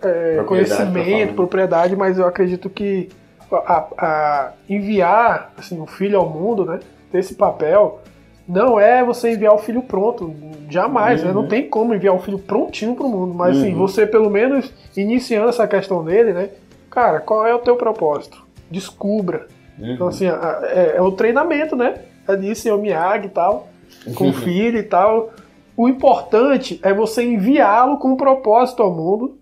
é, 0.00 0.44
conhecimento, 0.46 1.34
propriedade, 1.34 1.96
mas 1.96 2.18
eu 2.18 2.24
acredito 2.24 2.70
que 2.70 3.08
a, 3.56 3.86
a- 3.98 4.52
enviar 4.68 5.52
assim, 5.58 5.80
o 5.80 5.86
filho 5.86 6.18
ao 6.18 6.28
mundo, 6.28 6.64
né? 6.64 6.80
Ter 7.10 7.18
esse 7.18 7.34
papel, 7.34 8.00
não 8.48 8.78
é 8.80 9.04
você 9.04 9.32
enviar 9.32 9.54
o 9.54 9.58
filho 9.58 9.82
pronto. 9.82 10.34
Jamais, 10.68 11.22
né? 11.22 11.28
Uhum. 11.30 11.42
Não 11.42 11.48
tem 11.48 11.68
como 11.68 11.94
enviar 11.94 12.14
um 12.14 12.18
filho 12.20 12.38
prontinho 12.38 12.94
pro 12.94 13.08
mundo. 13.08 13.34
Mas 13.34 13.58
assim, 13.58 13.72
Uhum. 13.72 13.78
você 13.78 14.06
pelo 14.06 14.30
menos 14.30 14.72
iniciando 14.96 15.48
essa 15.48 15.66
questão 15.68 16.02
dele, 16.04 16.32
né? 16.32 16.48
Cara, 16.90 17.20
qual 17.20 17.46
é 17.46 17.54
o 17.54 17.58
teu 17.58 17.76
propósito? 17.76 18.42
Descubra. 18.70 19.46
Uhum. 19.78 19.92
Então, 19.94 20.08
assim, 20.08 20.26
é, 20.26 20.94
é 20.96 21.02
o 21.02 21.12
treinamento, 21.12 21.76
né? 21.76 21.94
É 22.26 22.36
disso, 22.36 22.68
é 22.68 22.72
o 22.74 22.78
Miyagi 22.78 23.26
e 23.26 23.30
tal, 23.30 23.68
com 24.14 24.28
o 24.30 24.32
filho 24.32 24.78
e 24.78 24.82
tal. 24.82 25.30
O 25.76 25.88
importante 25.88 26.78
é 26.82 26.92
você 26.92 27.22
enviá-lo 27.24 27.98
com 27.98 28.08
um 28.08 28.16
propósito 28.16 28.82
ao 28.82 28.90
mundo. 28.92 29.36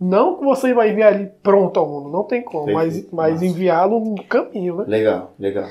Não 0.00 0.36
que 0.36 0.44
você 0.44 0.74
vai 0.74 0.90
enviar 0.90 1.14
ele 1.14 1.30
pronto 1.42 1.78
ao 1.78 1.88
mundo, 1.88 2.10
não 2.10 2.24
tem 2.24 2.42
como, 2.42 2.72
mas, 2.72 2.92
Perfeito, 2.94 3.14
mas 3.16 3.42
enviá-lo 3.42 4.00
no 4.00 4.22
caminho, 4.24 4.76
né? 4.78 4.84
Legal, 4.86 5.34
legal. 5.38 5.68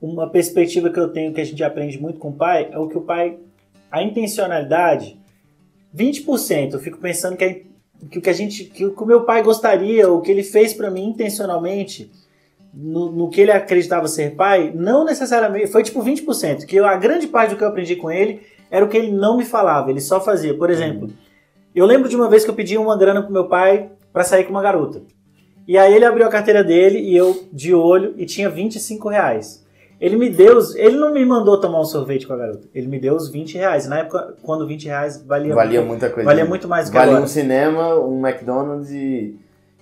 Uma 0.00 0.28
perspectiva 0.28 0.90
que 0.90 0.98
eu 0.98 1.08
tenho 1.12 1.32
que 1.32 1.40
a 1.40 1.44
gente 1.44 1.62
aprende 1.62 2.00
muito 2.00 2.18
com 2.18 2.28
o 2.30 2.32
pai 2.32 2.68
é 2.72 2.78
o 2.78 2.88
que 2.88 2.96
o 2.98 3.02
pai. 3.02 3.38
A 3.90 4.02
intencionalidade, 4.02 5.18
20%. 5.94 6.74
Eu 6.74 6.80
fico 6.80 6.98
pensando 6.98 7.36
que, 7.36 7.44
a- 7.44 7.54
que 8.10 8.18
o 8.18 8.22
que 8.22 8.30
a 8.30 8.32
gente. 8.32 8.64
que 8.64 8.84
o 8.84 8.94
que 8.94 9.02
o 9.02 9.06
meu 9.06 9.24
pai 9.24 9.42
gostaria, 9.42 10.10
o 10.10 10.20
que 10.20 10.30
ele 10.30 10.42
fez 10.42 10.72
pra 10.74 10.90
mim 10.90 11.06
intencionalmente, 11.08 12.10
no, 12.74 13.10
no 13.10 13.30
que 13.30 13.40
ele 13.40 13.52
acreditava 13.52 14.06
ser 14.08 14.34
pai, 14.34 14.70
não 14.74 15.04
necessariamente. 15.04 15.68
Foi 15.68 15.82
tipo 15.82 16.02
20%. 16.02 16.66
Que 16.66 16.76
eu- 16.76 16.86
a 16.86 16.96
grande 16.96 17.26
parte 17.26 17.50
do 17.50 17.56
que 17.56 17.64
eu 17.64 17.68
aprendi 17.68 17.96
com 17.96 18.10
ele 18.10 18.40
era 18.70 18.84
o 18.84 18.88
que 18.88 18.96
ele 18.96 19.12
não 19.12 19.36
me 19.36 19.44
falava, 19.44 19.90
ele 19.90 20.00
só 20.00 20.20
fazia. 20.20 20.54
Por 20.56 20.68
exemplo, 20.70 21.08
eu 21.76 21.86
lembro 21.86 22.08
de 22.08 22.16
uma 22.16 22.28
vez 22.28 22.44
que 22.44 22.50
eu 22.50 22.54
pedi 22.54 22.76
uma 22.78 22.96
grana 22.96 23.22
pro 23.22 23.32
meu 23.32 23.46
pai 23.48 23.90
pra 24.12 24.24
sair 24.24 24.44
com 24.44 24.50
uma 24.50 24.62
garota. 24.62 25.02
E 25.68 25.76
aí 25.76 25.94
ele 25.94 26.04
abriu 26.04 26.26
a 26.26 26.30
carteira 26.30 26.62
dele 26.64 26.98
e 26.98 27.16
eu, 27.16 27.44
de 27.52 27.74
olho, 27.74 28.14
e 28.16 28.24
tinha 28.24 28.48
25 28.48 29.08
reais. 29.08 29.64
Ele 30.00 30.16
me 30.16 30.28
deu, 30.28 30.58
ele 30.76 30.96
não 30.96 31.12
me 31.12 31.24
mandou 31.24 31.58
tomar 31.58 31.80
um 31.80 31.84
sorvete 31.84 32.26
com 32.26 32.34
a 32.34 32.36
garota. 32.36 32.68
Ele 32.74 32.86
me 32.86 33.00
deu 33.00 33.14
os 33.14 33.30
20 33.30 33.56
reais. 33.56 33.88
Na 33.88 34.00
época, 34.00 34.34
quando 34.42 34.66
20 34.66 34.84
reais 34.86 35.24
valia, 35.26 35.54
Valia 35.54 35.80
muito, 35.80 35.90
muita 35.90 36.10
coisa. 36.10 36.28
valia 36.28 36.44
muito 36.44 36.68
mais 36.68 36.86
do 36.86 36.92
que 36.92 36.98
Valia 36.98 37.12
agora. 37.12 37.24
um 37.24 37.28
cinema, 37.28 37.94
um 37.98 38.26
McDonald's 38.26 38.90
e, 38.90 39.36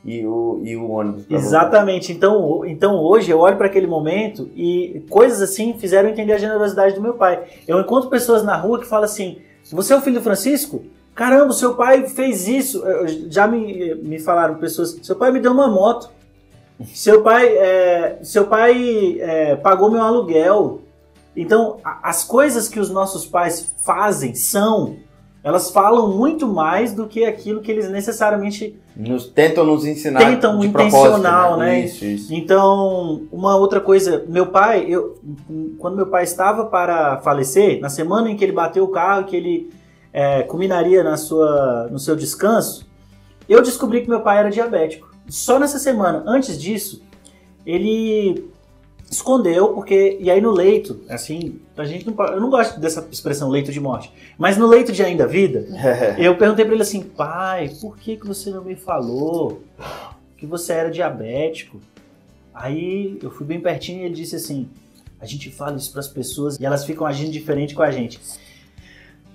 e, 0.05 0.25
o, 0.25 0.61
e 0.63 0.77
o 0.77 0.89
ônibus. 0.89 1.27
Exatamente. 1.29 2.13
Então, 2.13 2.65
então 2.65 2.95
hoje 2.97 3.31
eu 3.31 3.41
olho 3.41 3.57
para 3.57 3.67
aquele 3.67 3.89
momento 3.89 4.49
e 4.55 5.05
coisas 5.11 5.43
assim 5.43 5.75
fizeram 5.75 6.09
entender 6.09 6.33
a 6.33 6.39
generosidade 6.39 6.95
do 6.95 7.03
meu 7.03 7.15
pai. 7.15 7.43
Eu 7.67 7.81
encontro 7.81 8.09
pessoas 8.09 8.45
na 8.45 8.57
rua 8.57 8.79
que 8.79 8.87
falam 8.87 9.05
assim: 9.05 9.39
Você 9.73 9.93
é 9.93 9.97
o 9.97 10.01
filho 10.01 10.21
do 10.21 10.23
Francisco? 10.23 10.85
Caramba, 11.15 11.53
seu 11.53 11.75
pai 11.75 12.07
fez 12.09 12.49
isso. 12.49 12.83
Já 13.31 13.47
me, 13.47 13.95
me 13.97 14.19
falaram 14.19 14.57
pessoas: 14.57 14.99
Seu 15.03 15.15
pai 15.17 15.31
me 15.31 15.41
deu 15.41 15.53
uma 15.53 15.69
moto. 15.69 16.11
Seu 16.87 17.23
pai, 17.23 17.47
é, 17.57 18.19
seu 18.23 18.47
pai 18.47 19.17
é, 19.21 19.55
pagou 19.57 19.91
meu 19.91 20.03
aluguel. 20.03 20.81
Então, 21.37 21.77
a- 21.85 22.01
as 22.11 22.25
coisas 22.25 22.69
que 22.69 22.81
os 22.81 22.91
nossos 22.91 23.25
pais 23.27 23.75
fazem 23.85 24.35
são, 24.35 24.97
elas 25.43 25.71
falam 25.71 26.09
muito 26.17 26.49
mais 26.49 26.93
do 26.93 27.07
que 27.07 27.25
aquilo 27.25 27.61
que 27.61 27.71
eles 27.71 27.89
necessariamente 27.91 28.77
Nos, 28.97 29.27
tentam 29.27 29.65
nos 29.65 29.85
ensinar 29.85 30.19
Tentam 30.21 30.59
de 30.59 30.67
intencional, 30.67 31.51
propósito, 31.51 31.59
né? 31.59 31.81
Isso, 31.81 32.05
isso. 32.05 32.35
Então, 32.35 33.23
uma 33.31 33.57
outra 33.57 33.81
coisa, 33.81 34.25
meu 34.29 34.47
pai, 34.47 34.85
eu, 34.89 35.17
quando 35.79 35.97
meu 35.97 36.07
pai 36.07 36.25
estava 36.25 36.65
para 36.67 37.19
falecer, 37.19 37.81
na 37.81 37.89
semana 37.89 38.31
em 38.31 38.37
que 38.37 38.43
ele 38.45 38.53
bateu 38.53 38.83
o 38.85 38.89
carro, 38.89 39.25
que 39.27 39.37
ele 39.37 39.71
é, 40.15 40.45
culminaria 40.45 41.03
na 41.03 41.17
sua, 41.17 41.89
no 41.91 41.99
seu 41.99 42.15
descanso, 42.15 42.87
eu 43.49 43.61
descobri 43.61 44.01
que 44.01 44.09
meu 44.09 44.21
pai 44.21 44.39
era 44.39 44.49
diabético. 44.49 45.13
Só 45.29 45.59
nessa 45.59 45.77
semana. 45.77 46.23
Antes 46.25 46.61
disso, 46.61 47.03
ele 47.67 48.49
escondeu, 49.11 49.69
porque. 49.75 50.17
E 50.21 50.31
aí 50.31 50.41
no 50.41 50.53
leito, 50.53 51.01
assim, 51.09 51.61
a 51.77 51.85
gente 51.85 52.07
não, 52.07 52.27
eu 52.27 52.41
não 52.41 52.49
gosto 52.49 52.79
dessa 52.79 53.07
expressão 53.11 53.49
leito 53.51 53.73
de 53.73 53.81
morte, 53.81 54.13
mas 54.39 54.57
no 54.57 54.69
leito 54.69 54.93
de 54.93 55.03
ainda 55.03 55.27
vida, 55.27 55.67
eu 56.17 56.37
perguntei 56.37 56.65
pra 56.65 56.75
ele 56.75 56.83
assim, 56.83 57.03
pai, 57.03 57.73
por 57.81 57.97
que, 57.97 58.17
que 58.17 58.27
você 58.27 58.51
não 58.51 58.63
me 58.63 58.77
falou 58.77 59.63
que 60.37 60.47
você 60.47 60.75
era 60.75 60.91
diabético? 60.91 61.81
Aí 62.55 63.19
eu 63.21 63.33
fui 63.33 63.45
bem 63.45 63.61
pertinho 63.61 64.03
e 64.03 64.05
ele 64.05 64.15
disse 64.15 64.37
assim, 64.37 64.69
a 65.21 65.27
gente 65.27 65.51
fala 65.51 65.77
isso 65.77 65.91
pras 65.91 66.07
pessoas 66.07 66.61
e 66.61 66.65
elas 66.65 66.85
ficam 66.85 67.05
agindo 67.05 67.33
diferente 67.33 67.75
com 67.75 67.83
a 67.83 67.91
gente. 67.91 68.21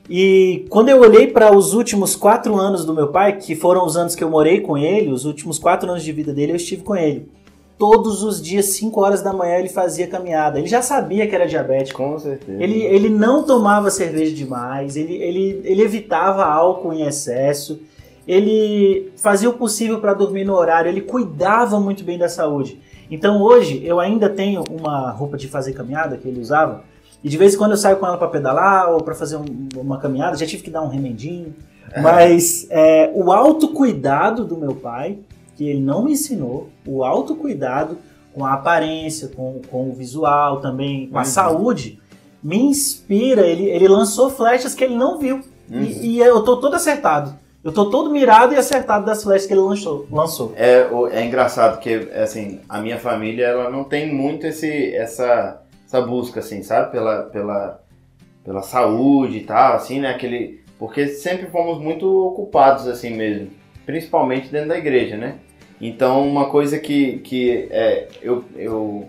E 0.09 0.65
quando 0.69 0.89
eu 0.89 0.99
olhei 0.99 1.27
para 1.27 1.55
os 1.55 1.73
últimos 1.73 2.15
quatro 2.15 2.55
anos 2.55 2.83
do 2.83 2.95
meu 2.95 3.09
pai, 3.09 3.37
que 3.37 3.55
foram 3.55 3.85
os 3.85 3.95
anos 3.95 4.15
que 4.15 4.23
eu 4.23 4.29
morei 4.29 4.59
com 4.59 4.75
ele, 4.75 5.11
os 5.11 5.23
últimos 5.23 5.59
quatro 5.59 5.87
anos 5.87 6.03
de 6.03 6.11
vida 6.11 6.33
dele, 6.33 6.51
eu 6.51 6.55
estive 6.55 6.81
com 6.81 6.95
ele. 6.95 7.29
Todos 7.77 8.23
os 8.23 8.41
dias, 8.41 8.65
5 8.65 8.99
horas 8.99 9.21
da 9.21 9.31
manhã, 9.31 9.57
ele 9.57 9.69
fazia 9.69 10.07
caminhada. 10.07 10.57
Ele 10.57 10.67
já 10.67 10.81
sabia 10.81 11.27
que 11.27 11.35
era 11.35 11.47
diabético. 11.47 12.01
Com 12.01 12.17
certeza. 12.17 12.61
Ele, 12.61 12.81
ele 12.81 13.07
não 13.07 13.43
tomava 13.43 13.91
cerveja 13.91 14.35
demais, 14.35 14.97
ele, 14.97 15.13
ele, 15.13 15.61
ele 15.63 15.81
evitava 15.83 16.43
álcool 16.43 16.91
em 16.91 17.03
excesso, 17.03 17.79
ele 18.27 19.11
fazia 19.15 19.49
o 19.49 19.53
possível 19.53 19.99
para 20.01 20.13
dormir 20.13 20.43
no 20.43 20.55
horário, 20.55 20.89
ele 20.89 21.01
cuidava 21.01 21.79
muito 21.79 22.03
bem 22.03 22.17
da 22.17 22.27
saúde. 22.27 22.81
Então 23.11 23.41
hoje 23.41 23.81
eu 23.85 23.99
ainda 23.99 24.27
tenho 24.27 24.63
uma 24.69 25.11
roupa 25.11 25.37
de 25.37 25.47
fazer 25.47 25.73
caminhada 25.73 26.17
que 26.17 26.27
ele 26.27 26.39
usava, 26.39 26.83
e 27.23 27.29
de 27.29 27.37
vez 27.37 27.53
em 27.53 27.57
quando 27.57 27.71
eu 27.71 27.77
saio 27.77 27.97
com 27.97 28.05
ela 28.05 28.17
para 28.17 28.27
pedalar 28.27 28.91
ou 28.91 29.01
para 29.03 29.13
fazer 29.15 29.35
um- 29.37 29.67
uma 29.75 29.97
caminhada, 29.99 30.37
já 30.37 30.45
tive 30.45 30.63
que 30.63 30.69
dar 30.69 30.81
um 30.81 30.87
remendinho, 30.87 31.53
mas 32.01 32.67
é, 32.69 33.11
o 33.15 33.31
autocuidado 33.31 34.45
do 34.45 34.55
meu 34.57 34.75
pai, 34.75 35.17
que 35.55 35.67
ele 35.67 35.81
não 35.81 36.03
me 36.03 36.13
ensinou, 36.13 36.69
o 36.85 37.03
autocuidado 37.03 37.97
com 38.33 38.45
a 38.45 38.53
aparência, 38.53 39.27
com, 39.35 39.59
com 39.69 39.89
o 39.89 39.93
visual 39.93 40.61
também, 40.61 41.07
com 41.07 41.17
a 41.17 41.21
Uhum. 41.21 41.25
saúde, 41.25 41.99
me 42.41 42.57
inspira. 42.57 43.41
Ele, 43.45 43.65
ele 43.65 43.87
lançou 43.87 44.29
flechas 44.29 44.73
que 44.73 44.83
ele 44.83 44.95
não 44.95 45.17
viu. 45.17 45.41
Uhum. 45.69 45.81
E, 45.81 46.15
e 46.15 46.19
eu 46.19 46.41
tô 46.43 46.57
todo 46.57 46.75
acertado. 46.75 47.33
Eu 47.61 47.73
tô 47.73 47.89
todo 47.89 48.09
mirado 48.09 48.53
e 48.53 48.55
acertado 48.57 49.05
das 49.05 49.21
flechas 49.23 49.45
que 49.45 49.53
ele 49.53 49.59
lançou. 49.61 50.07
lançou. 50.09 50.53
É, 50.55 50.87
é 51.11 51.25
engraçado 51.25 51.73
porque 51.73 52.09
assim 52.15 52.61
a 52.69 52.79
minha 52.79 52.97
família 52.97 53.47
ela 53.47 53.69
não 53.69 53.83
tem 53.83 54.13
muito 54.13 54.47
esse 54.47 54.95
essa, 54.95 55.59
essa 55.89 56.01
busca 56.01 56.39
assim 56.39 56.61
sabe? 56.61 56.91
Pela, 56.91 57.23
pela 57.23 57.81
pela 58.45 58.61
saúde 58.61 59.37
e 59.39 59.43
tal 59.43 59.75
assim 59.75 59.99
né? 59.99 60.11
Aquele 60.11 60.61
porque 60.77 61.07
sempre 61.07 61.47
fomos 61.47 61.81
muito 61.81 62.05
ocupados 62.27 62.87
assim 62.87 63.09
mesmo. 63.09 63.49
Principalmente 63.85 64.49
dentro 64.49 64.69
da 64.69 64.77
igreja 64.77 65.17
né? 65.17 65.39
Então 65.81 66.27
uma 66.27 66.47
coisa 66.49 66.77
que 66.77 67.17
que 67.19 67.67
é, 67.71 68.07
eu, 68.21 68.45
eu 68.55 69.07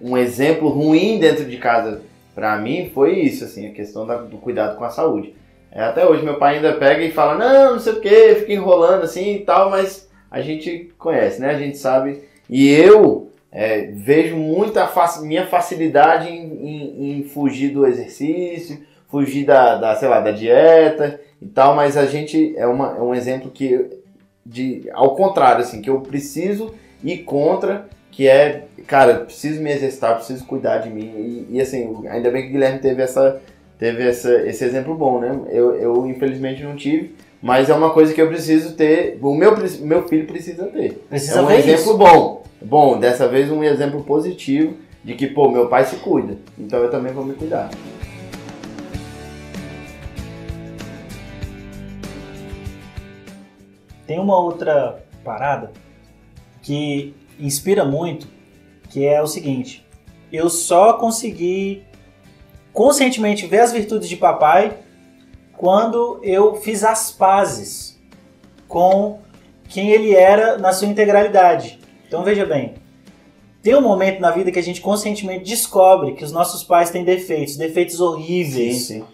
um 0.00 0.16
exemplo 0.16 0.68
ruim 0.68 1.18
dentro 1.18 1.44
de 1.46 1.56
casa 1.56 2.02
pra 2.34 2.56
mim 2.58 2.90
foi 2.94 3.18
isso 3.18 3.44
assim 3.44 3.66
a 3.66 3.72
questão 3.72 4.06
da- 4.06 4.18
do 4.18 4.36
cuidado 4.36 4.76
com 4.76 4.84
a 4.84 4.90
saúde. 4.90 5.34
É, 5.72 5.82
até 5.82 6.06
hoje 6.06 6.22
meu 6.24 6.36
pai 6.36 6.56
ainda 6.56 6.72
pega 6.74 7.02
e 7.02 7.12
fala, 7.12 7.36
não, 7.36 7.72
não 7.74 7.80
sei 7.80 7.92
o 7.94 8.00
que, 8.00 8.34
fica 8.36 8.52
enrolando 8.52 9.04
assim 9.04 9.36
e 9.36 9.38
tal, 9.40 9.70
mas 9.70 10.10
a 10.30 10.40
gente 10.40 10.92
conhece, 10.98 11.40
né? 11.40 11.50
A 11.50 11.58
gente 11.58 11.78
sabe. 11.78 12.22
E 12.48 12.68
eu 12.68 13.29
é, 13.52 13.86
vejo 13.92 14.36
muita 14.36 14.86
fac... 14.86 15.20
minha 15.22 15.46
facilidade 15.46 16.28
em, 16.28 16.66
em, 16.66 17.18
em, 17.18 17.22
fugir 17.24 17.70
do 17.70 17.86
exercício, 17.86 18.80
fugir 19.08 19.44
da, 19.44 19.76
da, 19.76 19.96
sei 19.96 20.08
lá, 20.08 20.20
da 20.20 20.30
dieta 20.30 21.20
e 21.42 21.46
tal, 21.46 21.74
mas 21.74 21.96
a 21.96 22.06
gente 22.06 22.56
é, 22.56 22.66
uma, 22.66 22.96
é 22.96 23.00
um 23.00 23.14
exemplo 23.14 23.50
que 23.50 23.98
de 24.44 24.88
ao 24.92 25.14
contrário, 25.14 25.62
assim, 25.62 25.82
que 25.82 25.90
eu 25.90 26.00
preciso 26.00 26.74
ir 27.02 27.18
contra, 27.18 27.88
que 28.10 28.28
é, 28.28 28.66
cara, 28.86 29.20
preciso 29.20 29.62
me 29.62 29.70
exercitar, 29.70 30.16
preciso 30.16 30.44
cuidar 30.46 30.78
de 30.78 30.90
mim. 30.90 31.46
E, 31.50 31.56
e 31.56 31.60
assim, 31.60 32.06
ainda 32.08 32.30
bem 32.30 32.42
que 32.42 32.48
o 32.48 32.52
Guilherme 32.52 32.78
teve 32.78 33.02
essa 33.02 33.40
teve 33.78 34.06
essa, 34.06 34.30
esse 34.46 34.62
exemplo 34.62 34.94
bom, 34.94 35.20
né? 35.20 35.40
Eu, 35.48 35.74
eu 35.74 36.06
infelizmente 36.06 36.62
não 36.62 36.76
tive, 36.76 37.14
mas 37.42 37.70
é 37.70 37.74
uma 37.74 37.90
coisa 37.90 38.12
que 38.12 38.20
eu 38.20 38.28
preciso 38.28 38.74
ter, 38.74 39.18
o 39.22 39.34
meu, 39.34 39.56
meu 39.80 40.06
filho 40.06 40.26
precisa 40.26 40.66
ter. 40.66 40.94
Precisa 41.08 41.40
é 41.40 41.42
um 41.42 41.50
exemplo 41.50 41.80
isso. 41.80 41.96
bom. 41.96 42.42
Bom, 42.60 42.98
dessa 42.98 43.26
vez 43.26 43.50
um 43.50 43.64
exemplo 43.64 44.04
positivo 44.04 44.76
de 45.02 45.14
que, 45.14 45.26
pô, 45.26 45.50
meu 45.50 45.66
pai 45.66 45.86
se 45.86 45.96
cuida, 45.96 46.36
então 46.58 46.78
eu 46.80 46.90
também 46.90 47.12
vou 47.12 47.24
me 47.24 47.32
cuidar. 47.32 47.70
Tem 54.06 54.18
uma 54.18 54.38
outra 54.38 55.02
parada 55.24 55.72
que 56.60 57.14
inspira 57.38 57.84
muito, 57.84 58.28
que 58.90 59.06
é 59.06 59.22
o 59.22 59.26
seguinte: 59.26 59.86
eu 60.30 60.50
só 60.50 60.94
consegui 60.94 61.82
conscientemente 62.72 63.46
ver 63.46 63.60
as 63.60 63.72
virtudes 63.72 64.08
de 64.08 64.16
papai 64.16 64.76
quando 65.60 66.18
eu 66.22 66.54
fiz 66.56 66.82
as 66.82 67.12
pazes 67.12 68.00
com 68.66 69.18
quem 69.68 69.90
ele 69.90 70.14
era 70.14 70.56
na 70.56 70.72
sua 70.72 70.88
integralidade. 70.88 71.78
Então 72.08 72.24
veja 72.24 72.46
bem, 72.46 72.76
tem 73.62 73.74
um 73.74 73.82
momento 73.82 74.20
na 74.20 74.30
vida 74.30 74.50
que 74.50 74.58
a 74.58 74.62
gente 74.62 74.80
conscientemente 74.80 75.44
descobre 75.44 76.14
que 76.14 76.24
os 76.24 76.32
nossos 76.32 76.64
pais 76.64 76.88
têm 76.88 77.04
defeitos, 77.04 77.58
defeitos 77.58 78.00
horríveis. 78.00 78.86
Sim, 78.86 79.00
sim. 79.00 79.04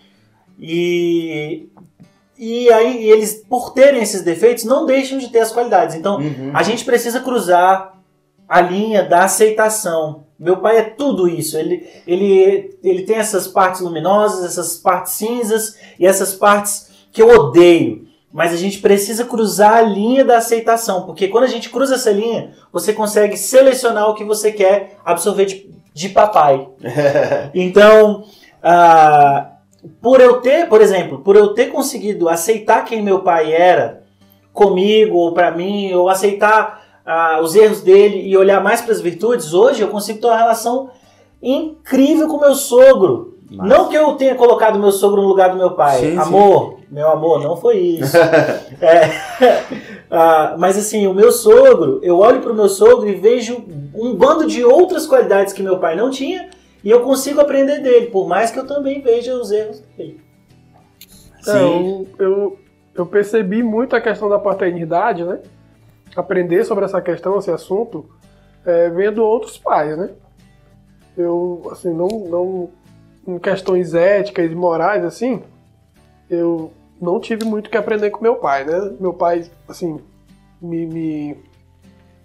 E 0.61 1.67
e 2.39 2.71
aí 2.73 3.11
eles, 3.11 3.43
por 3.49 3.73
terem 3.73 4.01
esses 4.01 4.23
defeitos, 4.23 4.63
não 4.63 4.87
deixam 4.87 5.19
de 5.19 5.29
ter 5.31 5.41
as 5.41 5.51
qualidades. 5.51 5.97
Então 5.97 6.19
Uhum. 6.21 6.53
a 6.55 6.63
gente 6.63 6.85
precisa 6.85 7.19
cruzar 7.19 7.99
a 8.49 8.61
linha 8.61 9.03
da 9.03 9.25
aceitação. 9.25 10.26
Meu 10.38 10.59
pai 10.59 10.79
é 10.79 10.83
tudo 10.83 11.29
isso. 11.29 11.57
Ele, 11.57 11.87
ele, 12.07 12.79
ele 12.83 13.03
tem 13.03 13.16
essas 13.16 13.46
partes 13.46 13.81
luminosas, 13.81 14.44
essas 14.44 14.77
partes 14.77 15.14
cinzas 15.14 15.79
e 15.99 16.07
essas 16.07 16.35
partes 16.35 16.90
que 17.12 17.22
eu 17.22 17.29
odeio. 17.29 18.07
Mas 18.33 18.53
a 18.53 18.57
gente 18.57 18.81
precisa 18.81 19.25
cruzar 19.25 19.77
a 19.77 19.83
linha 19.83 20.25
da 20.25 20.37
aceitação, 20.37 21.07
porque 21.07 21.29
quando 21.29 21.44
a 21.44 21.49
gente 21.49 21.70
cruza 21.70 21.94
essa 21.94 22.11
linha, 22.11 22.53
você 22.70 22.92
consegue 22.92 23.37
selecionar 23.37 24.11
o 24.11 24.14
que 24.14 24.25
você 24.25 24.53
quer 24.53 24.99
absorver 25.03 25.46
de, 25.46 25.70
de 25.94 26.09
papai. 26.11 26.68
Então, 27.55 28.25
ah, 28.62 29.53
por 30.03 30.20
eu 30.20 30.40
ter, 30.40 30.68
por 30.68 30.81
exemplo, 30.81 31.20
por 31.20 31.37
eu 31.37 31.55
ter 31.55 31.66
conseguido 31.66 32.29
aceitar 32.29 32.85
quem 32.85 33.03
meu 33.03 33.20
pai 33.20 33.53
era 33.53 34.03
comigo 34.53 35.16
ou 35.16 35.33
para 35.33 35.51
mim, 35.51 35.92
ou 35.94 36.09
aceitar 36.09 36.86
ah, 37.07 37.38
os 37.40 37.55
erros 37.55 37.81
dele 37.81 38.29
e 38.29 38.37
olhar 38.37 38.61
mais 38.61 38.81
para 38.81 38.92
as 38.92 39.01
virtudes, 39.01 39.55
hoje 39.55 39.81
eu 39.81 39.88
consigo 39.88 40.21
ter 40.21 40.27
uma 40.27 40.37
relação 40.37 40.90
incrível 41.40 42.27
com 42.27 42.40
meu 42.40 42.55
sogro. 42.55 43.37
Massa. 43.49 43.69
Não 43.69 43.88
que 43.88 43.97
eu 43.97 44.14
tenha 44.14 44.35
colocado 44.35 44.77
meu 44.77 44.90
sogro 44.90 45.23
no 45.23 45.29
lugar 45.29 45.51
do 45.51 45.57
meu 45.57 45.71
pai. 45.71 46.01
Sim, 46.01 46.11
sim. 46.11 46.19
amor, 46.19 46.81
meu 46.90 47.09
amor, 47.09 47.40
não 47.40 47.57
foi 47.57 47.79
isso. 47.79 48.16
É, 48.79 49.09
ah, 50.11 50.57
mas 50.59 50.77
assim, 50.77 51.07
o 51.07 51.14
meu 51.14 51.31
sogro, 51.31 52.01
eu 52.03 52.19
olho 52.19 52.40
para 52.40 52.53
o 52.53 52.55
meu 52.55 52.69
sogro 52.69 53.09
e 53.09 53.14
vejo 53.14 53.64
um 53.95 54.14
bando 54.14 54.47
de 54.47 54.64
outras 54.64 55.07
qualidades 55.07 55.53
que 55.53 55.62
meu 55.62 55.79
pai 55.79 55.97
não 55.97 56.11
tinha 56.11 56.51
e 56.85 56.90
eu 56.90 57.01
consigo 57.01 57.40
aprender 57.40 57.81
dele, 57.81 58.07
por 58.07 58.29
mais 58.29 58.51
que 58.51 58.59
eu 58.59 58.66
também 58.66 59.01
veja 59.01 59.35
os 59.35 59.51
erros 59.51 59.81
dele. 59.97 60.21
É, 61.47 61.62
eu, 61.62 62.07
eu, 62.19 62.59
eu 62.95 63.07
percebi 63.07 63.62
muito 63.62 63.95
a 63.95 64.01
questão 64.01 64.29
da 64.29 64.38
paternidade, 64.38 65.25
né? 65.25 65.38
Aprender 66.16 66.64
sobre 66.64 66.85
essa 66.85 67.00
questão, 67.00 67.38
esse 67.38 67.50
assunto, 67.50 68.09
é, 68.64 68.88
vendo 68.88 69.22
outros 69.22 69.59
pais, 69.59 69.96
né? 69.96 70.11
Eu, 71.16 71.68
assim, 71.70 71.92
não, 71.92 72.09
não. 72.09 72.70
Em 73.26 73.38
questões 73.38 73.92
éticas 73.92 74.50
e 74.50 74.55
morais, 74.55 75.05
assim, 75.05 75.42
eu 76.31 76.70
não 77.00 77.18
tive 77.18 77.44
muito 77.44 77.68
que 77.68 77.76
aprender 77.76 78.11
com 78.11 78.22
meu 78.22 78.37
pai, 78.37 78.64
né? 78.64 78.92
Meu 79.00 79.12
pai, 79.12 79.44
assim, 79.68 79.98
me, 80.61 80.87
me 80.87 81.37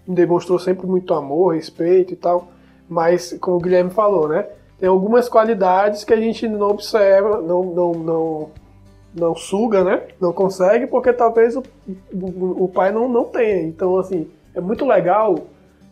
demonstrou 0.07 0.59
sempre 0.59 0.87
muito 0.87 1.13
amor, 1.13 1.55
respeito 1.55 2.13
e 2.13 2.15
tal, 2.15 2.51
mas, 2.87 3.37
como 3.39 3.57
o 3.57 3.59
Guilherme 3.59 3.89
falou, 3.89 4.27
né? 4.27 4.47
Tem 4.79 4.89
algumas 4.89 5.29
qualidades 5.29 6.03
que 6.03 6.13
a 6.13 6.19
gente 6.19 6.47
não 6.47 6.69
observa, 6.69 7.41
não, 7.41 7.63
não, 7.63 7.91
não, 7.93 8.49
não 9.13 9.35
suga, 9.35 9.83
né? 9.83 10.03
Não 10.19 10.31
consegue, 10.31 10.87
porque 10.87 11.11
talvez 11.13 11.55
o, 11.55 11.63
o, 12.13 12.63
o 12.63 12.67
pai 12.69 12.91
não, 12.91 13.09
não 13.09 13.25
tenha. 13.25 13.61
Então, 13.63 13.97
assim, 13.97 14.29
é 14.55 14.61
muito 14.61 14.85
legal 14.85 15.35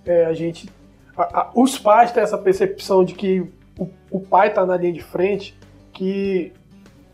é, 0.05 0.25
a 0.25 0.34
gente. 0.34 0.69
a- 1.17 1.41
a- 1.41 1.51
os 1.53 1.77
pais 1.77 2.12
têm 2.12 2.23
essa 2.23 2.38
percepção 2.38 3.03
de 3.03 3.13
que 3.13 3.41
o, 3.77 3.88
o 4.10 4.19
pai 4.19 4.47
está 4.49 4.65
na 4.65 4.77
linha 4.77 4.93
de 4.93 5.03
frente, 5.03 5.58
que 5.93 6.51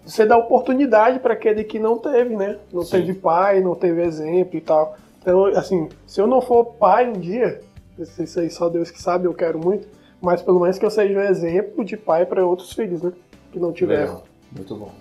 você 0.05 0.25
dá 0.25 0.37
oportunidade 0.37 1.19
para 1.19 1.33
aquele 1.33 1.63
que 1.63 1.79
não 1.79 1.97
teve, 1.97 2.35
né? 2.35 2.59
Não 2.71 2.83
Sim. 2.83 2.91
teve 3.01 3.13
pai, 3.15 3.61
não 3.61 3.73
teve 3.73 4.03
exemplo 4.03 4.55
e 4.57 4.61
tal. 4.61 4.95
Então, 5.21 5.45
assim, 5.47 5.89
se 6.05 6.21
eu 6.21 6.27
não 6.27 6.39
for 6.39 6.65
pai 6.75 7.09
um 7.09 7.13
dia, 7.13 7.61
isso 7.97 8.39
aí 8.39 8.49
só 8.51 8.69
Deus 8.69 8.91
que 8.91 9.01
sabe, 9.01 9.25
eu 9.25 9.33
quero 9.33 9.57
muito, 9.57 9.87
mas 10.21 10.39
pelo 10.43 10.59
menos 10.59 10.77
que 10.77 10.85
eu 10.85 10.91
seja 10.91 11.17
um 11.17 11.23
exemplo 11.23 11.83
de 11.83 11.97
pai 11.97 12.27
para 12.27 12.45
outros 12.45 12.71
filhos, 12.73 13.01
né? 13.01 13.11
Que 13.51 13.57
não 13.59 13.71
tiveram. 13.73 14.21
Muito 14.55 14.75
bom. 14.75 14.91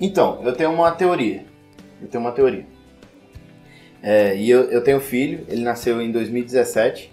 Então, 0.00 0.40
eu 0.42 0.52
tenho 0.52 0.72
uma 0.72 0.90
teoria. 0.92 1.44
Eu 2.00 2.08
tenho 2.08 2.22
uma 2.24 2.32
teoria. 2.32 2.64
É, 4.02 4.34
e 4.36 4.48
eu, 4.48 4.62
eu 4.70 4.82
tenho 4.82 4.98
filho, 5.00 5.44
ele 5.48 5.62
nasceu 5.62 6.00
em 6.00 6.10
2017. 6.10 7.12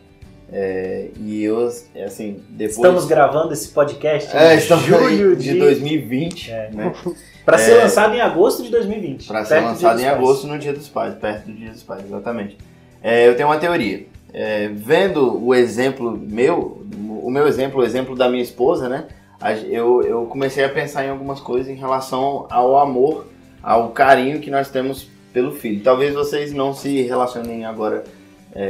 é, 0.50 1.10
e 1.20 1.44
eu, 1.44 1.70
é, 1.94 2.06
assim, 2.06 2.42
depois. 2.50 2.78
Estamos 2.78 3.06
gravando 3.06 3.52
esse 3.52 3.68
podcast 3.68 4.34
É, 4.34 4.56
em 4.56 4.60
julho 4.62 5.06
aí 5.08 5.36
de 5.36 5.60
2020, 5.60 6.50
É. 6.50 6.70
né? 6.72 6.94
para 7.44 7.58
ser 7.58 7.72
É. 7.74 7.84
lançado 7.84 8.16
em 8.16 8.22
agosto 8.22 8.64
de 8.64 8.70
2020. 8.70 9.28
Para 9.28 9.44
ser 9.44 9.60
lançado 9.60 10.00
em 10.00 10.04
Pais. 10.06 10.18
agosto 10.18 10.48
no 10.48 10.58
Dia 10.58 10.72
dos 10.72 10.88
Pais, 10.88 11.16
perto 11.16 11.48
do 11.48 11.52
Dia 11.54 11.72
dos 11.72 11.84
Pais, 11.84 12.06
exatamente. 12.06 12.58
É, 13.04 13.28
eu 13.28 13.36
tenho 13.36 13.50
uma 13.50 13.58
teoria. 13.58 14.06
É, 14.34 14.70
vendo 14.70 15.44
o 15.46 15.54
exemplo 15.54 16.12
meu, 16.18 16.82
o 17.22 17.30
meu 17.30 17.46
exemplo, 17.48 17.82
o 17.82 17.84
exemplo 17.84 18.16
da 18.16 18.30
minha 18.30 18.44
esposa, 18.44 18.88
né? 18.88 19.06
Eu, 19.70 20.02
eu 20.02 20.26
comecei 20.26 20.64
a 20.64 20.70
pensar 20.70 21.06
em 21.06 21.10
algumas 21.10 21.40
coisas 21.40 21.70
em 21.70 21.76
relação 21.76 22.48
ao 22.50 22.78
amor, 22.78 23.28
ao 23.62 23.90
carinho 23.90 24.40
que 24.40 24.50
nós 24.50 24.70
temos 24.70 25.08
pelo 25.32 25.52
filho. 25.52 25.84
Talvez 25.84 26.14
vocês 26.14 26.52
não 26.52 26.74
se 26.74 27.02
relacionem 27.04 27.66
agora, 27.66 28.04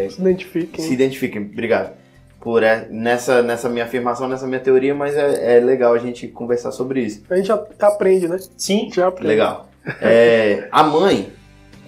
Se 0.09 0.19
identifiquem. 0.19 0.83
se 0.83 0.93
identifiquem, 0.93 1.41
obrigado, 1.41 1.93
por 2.41 2.63
é, 2.63 2.87
nessa, 2.89 3.41
nessa 3.41 3.69
minha 3.69 3.85
afirmação, 3.85 4.27
nessa 4.27 4.45
minha 4.45 4.59
teoria, 4.59 4.93
mas 4.93 5.15
é, 5.15 5.57
é 5.57 5.59
legal 5.61 5.93
a 5.93 5.97
gente 5.97 6.27
conversar 6.27 6.71
sobre 6.71 7.01
isso. 7.01 7.23
A 7.29 7.37
gente 7.37 7.47
já 7.47 7.63
aprende, 7.81 8.27
né? 8.27 8.37
Sim, 8.57 8.89
já 8.93 9.07
aprende. 9.07 9.27
Legal. 9.27 9.69
É, 10.01 10.67
a 10.69 10.83
mãe, 10.83 11.31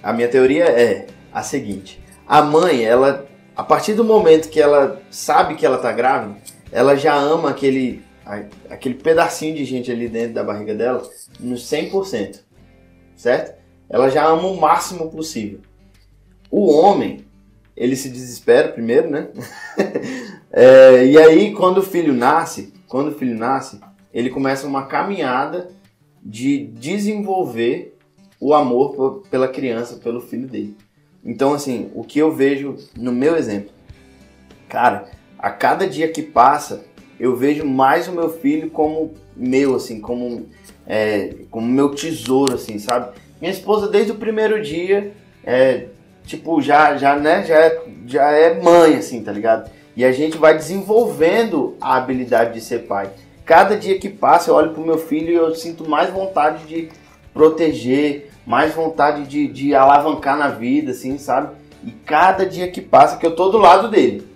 a 0.02 0.12
minha 0.12 0.28
teoria 0.28 0.64
é 0.64 1.06
a 1.32 1.42
seguinte: 1.42 2.02
a 2.26 2.40
mãe, 2.40 2.82
ela, 2.82 3.26
a 3.54 3.62
partir 3.62 3.92
do 3.92 4.02
momento 4.04 4.48
que 4.48 4.60
ela 4.60 5.02
sabe 5.10 5.54
que 5.54 5.66
ela 5.66 5.76
tá 5.76 5.92
grávida, 5.92 6.36
ela 6.72 6.96
já 6.96 7.14
ama 7.14 7.50
aquele, 7.50 8.02
aquele 8.68 8.94
pedacinho 8.94 9.54
de 9.54 9.64
gente 9.64 9.90
ali 9.90 10.08
dentro 10.08 10.34
da 10.34 10.44
barriga 10.44 10.74
dela 10.74 11.02
no 11.38 11.56
100%, 11.56 12.40
certo? 13.16 13.58
Ela 13.88 14.08
já 14.08 14.24
ama 14.26 14.46
o 14.46 14.60
máximo 14.60 15.10
possível. 15.10 15.60
O 16.50 16.70
homem, 16.70 17.24
ele 17.76 17.96
se 17.96 18.08
desespera 18.08 18.68
primeiro, 18.68 19.10
né? 19.10 19.28
É, 20.52 21.06
e 21.06 21.16
aí, 21.16 21.52
quando 21.52 21.78
o 21.78 21.82
filho 21.82 22.12
nasce, 22.12 22.74
quando 22.88 23.12
o 23.12 23.14
filho 23.14 23.38
nasce, 23.38 23.78
ele 24.12 24.30
começa 24.30 24.66
uma 24.66 24.86
caminhada 24.86 25.68
de 26.20 26.66
desenvolver 26.66 27.96
o 28.40 28.52
amor 28.52 29.22
pela 29.30 29.46
criança, 29.46 30.00
pelo 30.02 30.20
filho 30.20 30.48
dele. 30.48 30.76
Então, 31.24 31.54
assim, 31.54 31.90
o 31.94 32.02
que 32.02 32.18
eu 32.18 32.32
vejo 32.32 32.76
no 32.96 33.12
meu 33.12 33.36
exemplo, 33.36 33.70
cara, 34.68 35.08
a 35.38 35.50
cada 35.50 35.86
dia 35.86 36.08
que 36.08 36.22
passa, 36.22 36.84
eu 37.20 37.36
vejo 37.36 37.66
mais 37.66 38.08
o 38.08 38.12
meu 38.12 38.30
filho 38.30 38.70
como 38.70 39.12
meu, 39.36 39.76
assim, 39.76 40.00
como, 40.00 40.46
é, 40.86 41.34
como 41.50 41.66
meu 41.66 41.90
tesouro, 41.90 42.54
assim, 42.54 42.78
sabe? 42.78 43.14
Minha 43.38 43.52
esposa, 43.52 43.88
desde 43.88 44.12
o 44.12 44.14
primeiro 44.14 44.62
dia, 44.62 45.12
é, 45.44 45.84
tipo, 46.24 46.62
já, 46.62 46.96
já, 46.96 47.14
né, 47.16 47.44
já, 47.44 47.56
é- 47.56 47.82
já 48.06 48.30
é 48.32 48.58
mãe, 48.60 48.96
assim, 48.96 49.22
tá 49.22 49.30
ligado? 49.30 49.70
E 49.94 50.02
a 50.02 50.12
gente 50.12 50.38
vai 50.38 50.56
desenvolvendo 50.56 51.76
a 51.78 51.96
habilidade 51.96 52.54
de 52.54 52.60
ser 52.62 52.80
pai. 52.86 53.10
Cada 53.44 53.76
dia 53.76 53.98
que 53.98 54.08
passa, 54.08 54.50
eu 54.50 54.54
olho 54.54 54.72
pro 54.72 54.84
meu 54.84 54.96
filho 54.96 55.28
e 55.30 55.34
eu 55.34 55.54
sinto 55.54 55.86
mais 55.86 56.08
vontade 56.10 56.64
de 56.64 56.88
proteger, 57.34 58.30
mais 58.46 58.72
vontade 58.74 59.24
de, 59.24 59.46
de 59.46 59.74
alavancar 59.74 60.38
na 60.38 60.48
vida, 60.48 60.92
assim, 60.92 61.18
sabe? 61.18 61.54
E 61.84 61.90
cada 61.90 62.46
dia 62.46 62.70
que 62.70 62.80
passa 62.80 63.18
que 63.18 63.26
eu 63.26 63.34
tô 63.34 63.50
do 63.50 63.58
lado 63.58 63.88
dele. 63.88 64.29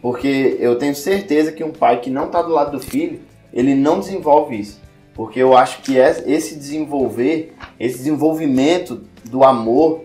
Porque 0.00 0.56
eu 0.60 0.76
tenho 0.76 0.94
certeza 0.94 1.52
que 1.52 1.64
um 1.64 1.72
pai 1.72 2.00
que 2.00 2.10
não 2.10 2.28
tá 2.28 2.40
do 2.42 2.50
lado 2.50 2.72
do 2.72 2.80
filho, 2.80 3.20
ele 3.52 3.74
não 3.74 3.98
desenvolve 3.98 4.58
isso. 4.58 4.80
Porque 5.14 5.40
eu 5.40 5.56
acho 5.56 5.82
que 5.82 5.96
esse 5.96 6.54
desenvolver, 6.54 7.54
esse 7.80 7.98
desenvolvimento 7.98 9.02
do 9.24 9.42
amor 9.42 10.04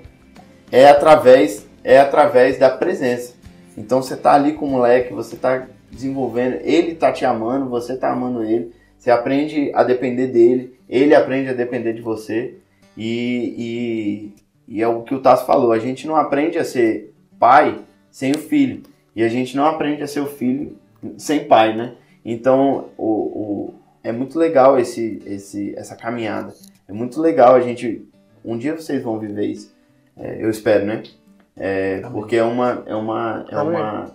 é 0.71 0.89
através, 0.89 1.67
é 1.84 1.99
através 1.99 2.58
da 2.58 2.69
presença. 2.69 3.36
Então 3.77 4.01
você 4.01 4.15
tá 4.15 4.34
ali 4.34 4.53
com 4.53 4.65
o 4.65 4.69
moleque, 4.69 5.13
você 5.13 5.36
tá 5.36 5.67
desenvolvendo, 5.91 6.58
ele 6.63 6.95
tá 6.95 7.12
te 7.12 7.25
amando, 7.25 7.69
você 7.69 7.95
tá 7.95 8.12
amando 8.12 8.43
ele, 8.43 8.71
você 8.97 9.12
aprende 9.12 9.71
a 9.75 9.84
depender 9.84 10.27
dele, 10.27 10.75
ele 10.89 11.13
aprende 11.13 11.49
a 11.49 11.53
depender 11.53 11.93
de 11.93 12.01
você. 12.01 12.56
E, 12.97 14.34
e, 14.67 14.75
e 14.77 14.82
é 14.82 14.88
o 14.88 15.01
que 15.01 15.13
o 15.13 15.19
Tasso 15.19 15.45
falou, 15.45 15.71
a 15.71 15.79
gente 15.79 16.08
não 16.08 16.15
aprende 16.15 16.58
a 16.58 16.65
ser 16.65 17.13
pai 17.39 17.79
sem 18.10 18.32
o 18.32 18.38
filho. 18.39 18.82
E 19.15 19.23
a 19.23 19.30
gente 19.30 19.56
não 19.56 19.65
aprende 19.65 20.02
a 20.04 20.08
ser 20.08 20.19
o 20.21 20.26
filho 20.28 20.78
sem 21.17 21.45
pai, 21.45 21.76
né? 21.76 21.93
Então 22.26 22.89
o, 22.97 23.06
o- 23.06 23.73
é 24.04 24.12
muito 24.12 24.38
legal 24.38 24.78
esse, 24.80 25.21
esse, 25.26 25.73
essa 25.78 25.95
caminhada. 25.95 26.54
É 26.88 26.93
muito 26.93 27.21
legal 27.21 27.56
a 27.56 27.62
gente. 27.62 28.06
Um 28.43 28.58
dia 28.58 28.76
vocês 28.76 29.02
vão 29.04 29.17
viver 29.19 29.45
isso. 29.45 29.73
É, 30.17 30.43
eu 30.43 30.49
espero, 30.49 30.86
né? 30.86 31.04
É, 31.56 31.99
porque 32.12 32.36
é 32.36 32.43
uma, 32.43 32.84
é 32.86 32.95
uma, 32.95 33.45
é 33.49 33.56
uma, 33.58 34.12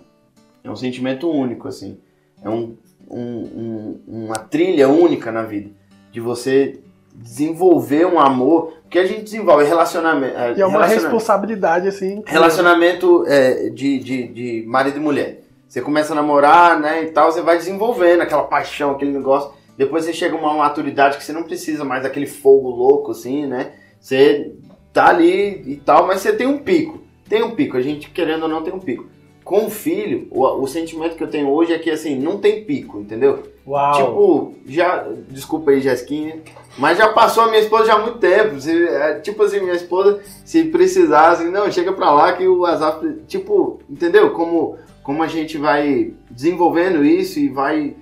é 0.63 0.69
um 0.69 0.75
sentimento 0.75 1.29
único, 1.31 1.67
assim. 1.67 1.97
É 2.43 2.49
um, 2.49 2.75
um- 3.09 3.43
um- 3.43 3.99
uma 4.25 4.35
trilha 4.37 4.87
única 4.89 5.31
na 5.31 5.43
vida 5.43 5.69
de 6.11 6.19
você 6.19 6.79
desenvolver 7.21 8.05
um 8.05 8.19
amor, 8.19 8.73
porque 8.81 8.97
a 8.97 9.05
gente 9.05 9.23
desenvolve 9.23 9.65
relacionamento, 9.65 10.33
E 10.57 10.61
é 10.61 10.65
uma 10.65 10.85
responsabilidade, 10.85 11.87
assim. 11.87 12.23
relacionamento 12.25 13.25
é, 13.27 13.69
de, 13.69 13.99
de, 13.99 14.27
de 14.27 14.65
marido 14.67 14.97
e 14.97 14.99
mulher. 14.99 15.41
Você 15.67 15.81
começa 15.81 16.13
a 16.13 16.15
namorar, 16.15 16.79
né, 16.79 17.03
e 17.03 17.07
tal, 17.07 17.31
você 17.31 17.41
vai 17.41 17.57
desenvolvendo 17.57 18.21
aquela 18.21 18.43
paixão, 18.43 18.91
aquele 18.91 19.11
negócio. 19.11 19.51
Depois 19.77 20.05
você 20.05 20.13
chega 20.13 20.35
a 20.35 20.39
uma 20.39 20.53
maturidade 20.53 21.17
que 21.17 21.23
você 21.23 21.31
não 21.31 21.43
precisa 21.43 21.83
mais 21.85 22.03
daquele 22.03 22.25
fogo 22.25 22.69
louco, 22.69 23.11
assim, 23.11 23.45
né? 23.45 23.73
Você 23.99 24.51
tá 24.91 25.09
ali 25.09 25.63
e 25.65 25.75
tal, 25.77 26.07
mas 26.07 26.21
você 26.21 26.33
tem 26.33 26.47
um 26.47 26.57
pico. 26.57 26.99
Tem 27.29 27.43
um 27.43 27.51
pico, 27.51 27.77
a 27.77 27.81
gente 27.81 28.09
querendo 28.09 28.43
ou 28.43 28.49
não 28.49 28.63
tem 28.63 28.73
um 28.73 28.79
pico. 28.79 29.05
Com 29.49 29.65
o 29.65 29.69
filho, 29.71 30.27
o, 30.29 30.43
o 30.61 30.67
sentimento 30.67 31.15
que 31.15 31.23
eu 31.23 31.27
tenho 31.27 31.49
hoje 31.49 31.73
é 31.73 31.79
que, 31.79 31.89
assim, 31.89 32.19
não 32.19 32.37
tem 32.37 32.63
pico, 32.63 32.99
entendeu? 32.99 33.41
Uau! 33.65 33.93
Tipo, 33.93 34.53
já. 34.67 35.07
Desculpa 35.27 35.71
aí, 35.71 35.81
Jesquinha. 35.81 36.37
Mas 36.77 36.99
já 36.99 37.09
passou 37.09 37.41
a 37.41 37.47
minha 37.47 37.59
esposa 37.59 37.85
já 37.87 37.95
há 37.95 37.99
muito 37.99 38.19
tempo. 38.19 38.61
Se, 38.61 38.71
é, 38.87 39.15
tipo 39.15 39.41
assim, 39.41 39.59
minha 39.59 39.73
esposa, 39.73 40.21
se 40.45 40.65
precisasse, 40.65 41.45
não, 41.45 41.71
chega 41.71 41.91
pra 41.91 42.11
lá 42.11 42.33
que 42.33 42.47
o 42.47 42.63
azar. 42.63 43.01
Tipo, 43.27 43.79
entendeu? 43.89 44.29
Como, 44.33 44.77
como 45.01 45.23
a 45.23 45.27
gente 45.27 45.57
vai 45.57 46.13
desenvolvendo 46.29 47.03
isso 47.03 47.39
e 47.39 47.49
vai 47.49 47.95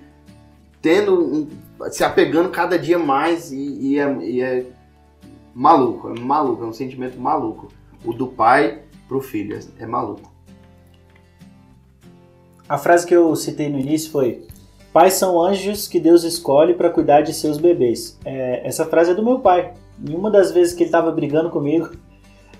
tendo. 0.82 1.18
um- 1.18 1.48
se 1.90 2.04
apegando 2.04 2.50
cada 2.50 2.78
dia 2.78 2.98
mais 2.98 3.50
e, 3.52 3.56
e 3.56 3.98
é, 3.98 4.16
e 4.20 4.40
é 4.42 4.64
maluco, 5.54 6.10
é 6.14 6.20
maluco, 6.20 6.62
é 6.62 6.66
um 6.66 6.72
sentimento 6.74 7.18
maluco. 7.18 7.68
O 8.04 8.12
do 8.12 8.26
pai 8.26 8.80
pro 9.08 9.22
filho, 9.22 9.56
é, 9.56 9.84
é 9.84 9.86
maluco. 9.86 10.36
A 12.68 12.76
frase 12.76 13.06
que 13.06 13.14
eu 13.14 13.34
citei 13.34 13.68
no 13.68 13.78
início 13.78 14.10
foi: 14.10 14.46
Pais 14.92 15.14
são 15.14 15.40
anjos 15.40 15.88
que 15.88 15.98
Deus 15.98 16.22
escolhe 16.22 16.74
para 16.74 16.90
cuidar 16.90 17.22
de 17.22 17.32
seus 17.32 17.56
bebês. 17.56 18.18
É, 18.24 18.66
essa 18.66 18.84
frase 18.84 19.12
é 19.12 19.14
do 19.14 19.24
meu 19.24 19.38
pai. 19.38 19.72
Em 20.06 20.14
uma 20.14 20.30
das 20.30 20.52
vezes 20.52 20.74
que 20.74 20.82
ele 20.82 20.88
estava 20.88 21.10
brigando 21.10 21.50
comigo 21.50 21.90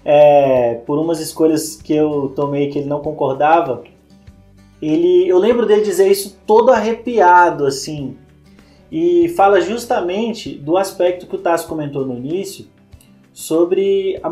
é, 0.04 0.74
por 0.86 0.98
umas 0.98 1.20
escolhas 1.20 1.76
que 1.76 1.94
eu 1.94 2.32
tomei 2.34 2.68
que 2.68 2.78
ele 2.78 2.88
não 2.88 3.00
concordava, 3.00 3.82
ele, 4.80 5.28
eu 5.28 5.38
lembro 5.38 5.66
dele 5.66 5.82
dizer 5.82 6.10
isso 6.10 6.38
todo 6.46 6.70
arrepiado 6.70 7.66
assim. 7.66 8.16
E 8.90 9.28
fala 9.36 9.60
justamente 9.60 10.54
do 10.54 10.78
aspecto 10.78 11.26
que 11.26 11.36
o 11.36 11.38
Tasso 11.38 11.68
comentou 11.68 12.06
no 12.06 12.16
início 12.16 12.66
sobre 13.32 14.18
a, 14.22 14.28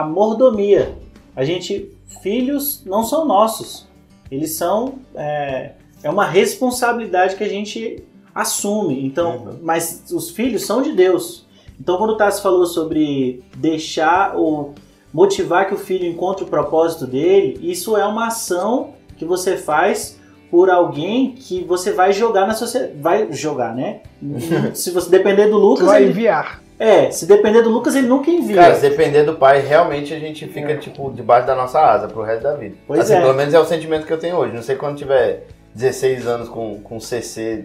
a 0.00 0.04
mordomia. 0.04 0.96
A 1.36 1.44
gente, 1.44 1.90
filhos 2.22 2.82
não 2.84 3.04
são 3.04 3.24
nossos. 3.24 3.91
Eles 4.32 4.54
são. 4.56 4.94
É, 5.14 5.72
é 6.02 6.08
uma 6.10 6.24
responsabilidade 6.24 7.36
que 7.36 7.44
a 7.44 7.48
gente 7.48 8.02
assume. 8.34 9.04
Então, 9.06 9.36
Uhum. 9.36 9.58
mas 9.62 10.04
os 10.10 10.30
filhos 10.30 10.64
são 10.64 10.80
de 10.82 10.92
Deus. 10.92 11.46
Então, 11.78 11.98
quando 11.98 12.10
o 12.10 12.16
Tassi 12.16 12.42
falou 12.42 12.64
sobre 12.64 13.42
deixar 13.56 14.34
ou 14.36 14.74
motivar 15.12 15.68
que 15.68 15.74
o 15.74 15.78
filho 15.78 16.06
encontre 16.06 16.44
o 16.44 16.46
propósito 16.46 17.06
dele, 17.06 17.58
isso 17.62 17.96
é 17.96 18.06
uma 18.06 18.28
ação 18.28 18.94
que 19.18 19.24
você 19.26 19.56
faz 19.56 20.18
por 20.50 20.70
alguém 20.70 21.32
que 21.32 21.62
você 21.64 21.92
vai 21.92 22.12
jogar 22.12 22.46
na 22.46 22.54
sociedade. 22.54 22.94
Vai 23.00 23.30
jogar, 23.32 23.74
né? 23.74 24.00
se 24.74 24.90
você 24.90 25.10
depender 25.10 25.46
do 25.46 25.58
Tu 25.58 25.58
Lucas, 25.58 25.86
vai 25.86 26.02
ele, 26.02 26.10
enviar. 26.10 26.62
É, 26.82 27.10
se 27.10 27.26
depender 27.26 27.62
do 27.62 27.70
Lucas, 27.70 27.94
ele 27.94 28.06
nunca 28.06 28.30
envia. 28.30 28.56
Cara, 28.56 28.74
se 28.74 28.88
depender 28.88 29.22
do 29.22 29.34
pai, 29.34 29.60
realmente 29.60 30.12
a 30.12 30.18
gente 30.18 30.46
fica, 30.48 30.76
tipo, 30.76 31.12
debaixo 31.12 31.46
da 31.46 31.54
nossa 31.54 31.80
asa 31.80 32.08
pro 32.08 32.22
resto 32.22 32.42
da 32.42 32.54
vida. 32.54 32.76
Pois 32.86 33.00
assim, 33.00 33.14
é. 33.14 33.20
Pelo 33.20 33.34
menos 33.34 33.54
é 33.54 33.58
o 33.58 33.64
sentimento 33.64 34.06
que 34.06 34.12
eu 34.12 34.18
tenho 34.18 34.36
hoje. 34.36 34.54
Não 34.54 34.62
sei 34.62 34.76
quando 34.76 34.96
tiver 34.96 35.46
16 35.74 36.26
anos 36.26 36.48
com, 36.48 36.80
com 36.80 36.98
CC 36.98 37.64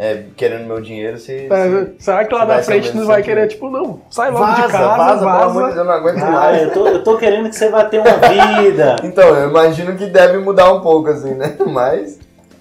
é, 0.00 0.22
querendo 0.36 0.64
meu 0.64 0.80
dinheiro, 0.80 1.18
se. 1.18 1.32
É, 1.32 1.46
se... 1.48 1.94
será 1.98 2.24
que 2.24 2.32
lá 2.32 2.42
se 2.42 2.46
na 2.46 2.62
frente 2.62 2.96
não 2.96 3.04
vai 3.04 3.20
querer, 3.20 3.48
tipo, 3.48 3.68
não, 3.68 4.00
sai 4.08 4.30
logo 4.30 4.44
Vaza, 4.44 4.62
de 4.62 4.72
casa, 4.72 4.86
vaza, 4.86 5.24
vaza. 5.24 5.38
pelo 5.38 5.50
amor 5.50 5.68
de 5.68 5.74
Deus, 5.74 5.76
eu 5.76 5.84
não 5.84 5.92
aguento 5.92 6.22
Ah, 6.22 6.30
mais. 6.30 6.62
eu 6.62 6.70
tô, 6.72 6.86
eu 6.86 7.02
tô 7.02 7.16
querendo 7.18 7.48
que 7.48 7.56
você 7.56 7.68
vá 7.68 7.84
ter 7.84 7.98
uma 7.98 8.16
vida. 8.16 8.96
Então, 9.02 9.28
eu 9.34 9.48
imagino 9.48 9.96
que 9.96 10.06
deve 10.06 10.38
mudar 10.38 10.72
um 10.72 10.80
pouco, 10.82 11.08
assim, 11.08 11.34
né? 11.34 11.56
Mas, 11.66 12.16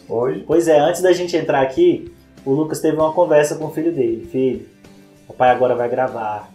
hoje. 0.09 0.43
Pois 0.47 0.67
é, 0.67 0.79
antes 0.79 1.01
da 1.03 1.11
gente 1.13 1.37
entrar 1.37 1.61
aqui, 1.61 2.11
o 2.43 2.53
Lucas 2.53 2.79
teve 2.79 2.97
uma 2.97 3.13
conversa 3.13 3.55
com 3.55 3.65
o 3.65 3.71
filho 3.71 3.91
dele. 3.91 4.27
Filho, 4.31 4.65
o 5.27 5.33
pai 5.33 5.49
agora 5.49 5.75
vai 5.75 5.89
gravar. 5.89 6.51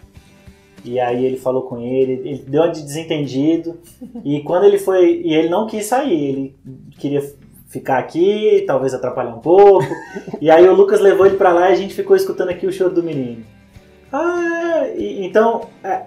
E 0.85 0.99
aí 0.99 1.25
ele 1.25 1.37
falou 1.37 1.63
com 1.63 1.79
ele, 1.81 2.13
ele 2.25 2.45
deu 2.47 2.71
de 2.71 2.83
desentendido. 2.83 3.79
E 4.25 4.41
quando 4.43 4.65
ele 4.65 4.79
foi. 4.79 5.21
E 5.25 5.33
ele 5.35 5.49
não 5.49 5.67
quis 5.67 5.87
sair, 5.87 6.13
ele 6.29 6.57
queria 6.99 7.23
ficar 7.69 7.99
aqui, 7.99 8.65
talvez 8.67 8.93
atrapalhar 8.95 9.35
um 9.35 9.41
pouco. 9.41 9.85
E 10.41 10.51
aí 10.51 10.69
o 10.69 10.75
Lucas 10.75 11.01
levou 11.01 11.25
ele 11.27 11.37
pra 11.37 11.53
lá 11.53 11.71
e 11.71 11.73
a 11.73 11.77
gente 11.77 11.95
ficou 11.95 12.15
escutando 12.17 12.51
aqui 12.51 12.67
o 12.67 12.73
choro 12.73 12.95
do 12.95 13.03
menino. 13.03 13.45
Ah, 14.13 14.87
e- 14.97 15.25
então 15.25 15.69
é, 15.83 16.03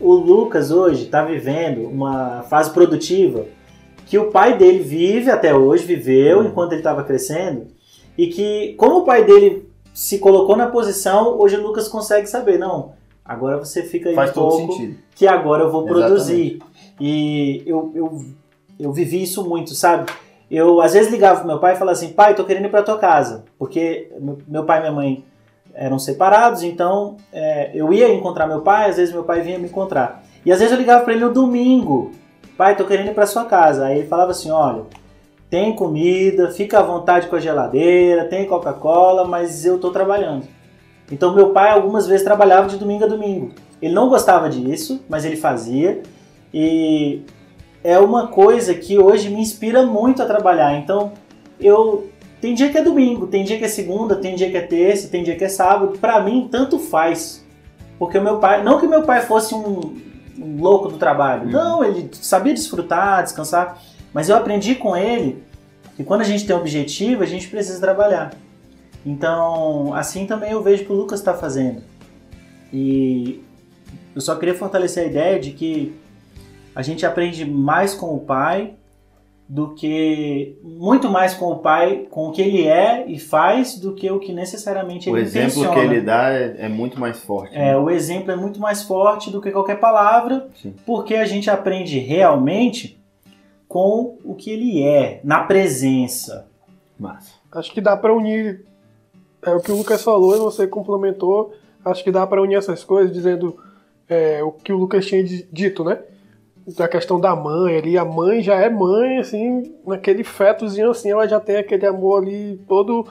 o 0.00 0.12
Lucas 0.12 0.70
hoje 0.70 1.06
tá 1.06 1.22
vivendo 1.24 1.86
uma 1.88 2.42
fase 2.50 2.70
produtiva 2.72 3.46
que 4.06 4.18
o 4.18 4.30
pai 4.30 4.58
dele 4.58 4.80
vive 4.80 5.30
até 5.30 5.54
hoje, 5.54 5.84
viveu 5.84 6.40
Uhum. 6.40 6.46
enquanto 6.46 6.72
ele 6.72 6.80
estava 6.80 7.04
crescendo, 7.04 7.68
e 8.18 8.26
que, 8.26 8.74
como 8.76 8.98
o 8.98 9.04
pai 9.04 9.24
dele 9.24 9.68
se 9.94 10.18
colocou 10.18 10.56
na 10.56 10.66
posição, 10.66 11.38
hoje 11.40 11.56
o 11.56 11.62
Lucas 11.62 11.88
consegue 11.88 12.26
saber, 12.26 12.58
não, 12.58 12.92
agora 13.24 13.56
você 13.58 13.82
fica 13.82 14.08
aí 14.10 14.14
Faz 14.14 14.30
um 14.32 14.34
todo 14.34 14.56
pouco, 14.56 14.72
sentido. 14.74 14.98
que 15.14 15.26
agora 15.26 15.62
eu 15.62 15.70
vou 15.70 15.82
Exatamente. 15.84 16.06
produzir. 16.06 16.58
E 17.00 17.62
eu, 17.64 17.90
eu, 17.94 18.24
eu 18.78 18.92
vivi 18.92 19.22
isso 19.22 19.48
muito, 19.48 19.74
sabe? 19.74 20.10
Eu 20.50 20.80
às 20.80 20.92
vezes 20.92 21.10
ligava 21.10 21.38
pro 21.40 21.48
meu 21.48 21.58
pai 21.58 21.74
e 21.74 21.76
falava 21.78 21.96
assim, 21.96 22.10
pai, 22.10 22.34
tô 22.34 22.44
querendo 22.44 22.66
ir 22.66 22.70
pra 22.70 22.82
tua 22.82 22.98
casa, 22.98 23.44
porque 23.58 24.10
meu- 24.46 24.64
pai 24.64 24.78
e 24.78 24.80
minha 24.82 24.92
mãe 24.92 25.24
eram 25.72 25.98
separados, 25.98 26.62
então 26.62 27.16
é, 27.32 27.70
eu 27.74 27.92
ia 27.92 28.12
encontrar 28.12 28.46
meu 28.46 28.60
pai, 28.60 28.90
às 28.90 28.96
vezes 28.96 29.12
meu 29.14 29.24
pai 29.24 29.40
vinha 29.40 29.58
me 29.58 29.66
encontrar. 29.68 30.22
E 30.44 30.52
às 30.52 30.58
vezes 30.58 30.72
eu 30.72 30.78
ligava 30.78 31.02
pra 31.04 31.14
ele 31.14 31.24
no 31.24 31.32
domingo, 31.32 32.12
pai, 32.56 32.76
tô 32.76 32.84
querendo 32.84 33.08
ir 33.10 33.14
pra 33.14 33.26
sua 33.26 33.44
casa. 33.46 33.86
Aí 33.86 33.98
ele 34.00 34.06
falava 34.08 34.30
assim, 34.32 34.50
olha, 34.50 34.82
tem 35.50 35.74
comida, 35.74 36.50
fica 36.50 36.80
à 36.80 36.82
vontade 36.82 37.28
com 37.28 37.36
a 37.36 37.40
geladeira, 37.40 38.24
tem 38.24 38.46
Coca-Cola, 38.46 39.26
mas 39.26 39.64
eu 39.64 39.78
tô 39.78 39.90
trabalhando. 39.90 40.46
Então 41.10 41.34
meu 41.34 41.50
pai 41.50 41.70
algumas 41.70 42.06
vezes 42.06 42.24
trabalhava 42.24 42.68
de 42.68 42.76
domingo 42.76 43.04
a 43.04 43.08
domingo. 43.08 43.52
Ele 43.80 43.94
não 43.94 44.08
gostava 44.08 44.48
disso, 44.48 45.04
mas 45.08 45.24
ele 45.24 45.36
fazia. 45.36 46.02
E 46.52 47.22
é 47.82 47.98
uma 47.98 48.28
coisa 48.28 48.74
que 48.74 48.98
hoje 48.98 49.28
me 49.28 49.40
inspira 49.40 49.84
muito 49.84 50.22
a 50.22 50.26
trabalhar. 50.26 50.74
Então 50.78 51.12
eu 51.60 52.08
tem 52.40 52.54
dia 52.54 52.70
que 52.70 52.78
é 52.78 52.82
domingo, 52.82 53.26
tem 53.26 53.44
dia 53.44 53.58
que 53.58 53.64
é 53.64 53.68
segunda, 53.68 54.16
tem 54.16 54.34
dia 54.34 54.50
que 54.50 54.56
é 54.56 54.62
terça, 54.62 55.08
tem 55.08 55.22
dia 55.22 55.36
que 55.36 55.44
é 55.44 55.48
sábado. 55.48 55.98
Pra 55.98 56.20
mim 56.20 56.48
tanto 56.50 56.78
faz. 56.78 57.44
Porque 57.98 58.18
o 58.18 58.22
meu 58.22 58.38
pai, 58.38 58.62
não 58.62 58.80
que 58.80 58.86
meu 58.86 59.02
pai 59.02 59.20
fosse 59.22 59.54
um, 59.54 59.96
um 60.38 60.60
louco 60.60 60.88
do 60.88 60.98
trabalho. 60.98 61.44
Uhum. 61.44 61.50
Não, 61.52 61.84
ele 61.84 62.10
sabia 62.12 62.52
desfrutar, 62.52 63.22
descansar, 63.22 63.78
mas 64.14 64.28
eu 64.30 64.36
aprendi 64.36 64.74
com 64.76 64.96
ele 64.96 65.42
que 65.96 66.04
quando 66.04 66.22
a 66.22 66.24
gente 66.24 66.46
tem 66.46 66.56
um 66.56 66.60
objetivo, 66.60 67.22
a 67.22 67.26
gente 67.26 67.48
precisa 67.48 67.80
trabalhar. 67.80 68.32
Então, 69.04 69.92
assim 69.94 70.26
também 70.26 70.52
eu 70.52 70.62
vejo 70.62 70.84
que 70.84 70.92
o 70.92 70.94
Lucas 70.96 71.20
está 71.20 71.34
fazendo. 71.34 71.82
E 72.72 73.42
eu 74.14 74.20
só 74.20 74.34
queria 74.36 74.54
fortalecer 74.54 75.04
a 75.04 75.06
ideia 75.06 75.38
de 75.38 75.50
que 75.50 75.94
a 76.74 76.82
gente 76.82 77.04
aprende 77.04 77.44
mais 77.44 77.94
com 77.94 78.14
o 78.14 78.20
pai 78.20 78.74
do 79.46 79.74
que 79.74 80.56
muito 80.62 81.10
mais 81.10 81.34
com 81.34 81.46
o 81.52 81.58
pai, 81.58 82.06
com 82.10 82.28
o 82.28 82.32
que 82.32 82.40
ele 82.40 82.66
é 82.66 83.04
e 83.06 83.18
faz 83.18 83.78
do 83.78 83.94
que 83.94 84.10
o 84.10 84.18
que 84.18 84.32
necessariamente 84.32 85.10
O 85.10 85.16
ele 85.16 85.26
exemplo 85.26 85.48
intenciona. 85.50 85.74
que 85.74 85.80
ele 85.80 86.00
dá 86.00 86.30
é, 86.32 86.56
é 86.60 86.68
muito 86.68 86.98
mais 86.98 87.18
forte. 87.20 87.54
né? 87.54 87.72
É, 87.72 87.76
o 87.76 87.90
exemplo 87.90 88.32
é 88.32 88.36
muito 88.36 88.58
mais 88.58 88.82
forte 88.82 89.30
do 89.30 89.42
que 89.42 89.50
qualquer 89.50 89.78
palavra, 89.78 90.48
Sim. 90.60 90.74
porque 90.86 91.14
a 91.14 91.26
gente 91.26 91.50
aprende 91.50 91.98
realmente 91.98 92.98
com 93.74 94.18
o 94.24 94.36
que 94.36 94.52
ele 94.52 94.84
é, 94.84 95.20
na 95.24 95.42
presença. 95.42 96.46
Massa. 96.96 97.32
Acho 97.50 97.72
que 97.72 97.80
dá 97.80 97.96
pra 97.96 98.14
unir 98.14 98.64
é 99.42 99.50
o 99.50 99.60
que 99.60 99.72
o 99.72 99.76
Lucas 99.76 100.00
falou 100.00 100.36
e 100.36 100.38
você 100.38 100.64
complementou. 100.64 101.52
Acho 101.84 102.04
que 102.04 102.12
dá 102.12 102.24
pra 102.24 102.40
unir 102.40 102.54
essas 102.54 102.84
coisas 102.84 103.12
dizendo 103.12 103.58
é, 104.08 104.40
o 104.44 104.52
que 104.52 104.72
o 104.72 104.76
Lucas 104.76 105.04
tinha 105.04 105.24
di- 105.24 105.44
dito, 105.52 105.82
né? 105.82 105.98
Da 106.78 106.86
questão 106.86 107.18
da 107.18 107.34
mãe 107.34 107.76
ali, 107.76 107.98
a 107.98 108.04
mãe 108.04 108.40
já 108.44 108.54
é 108.54 108.70
mãe, 108.70 109.18
assim, 109.18 109.74
naquele 109.84 110.22
fetozinho 110.22 110.90
assim, 110.92 111.10
ela 111.10 111.26
já 111.26 111.40
tem 111.40 111.56
aquele 111.56 111.84
amor 111.84 112.22
ali 112.22 112.58
todo 112.68 113.04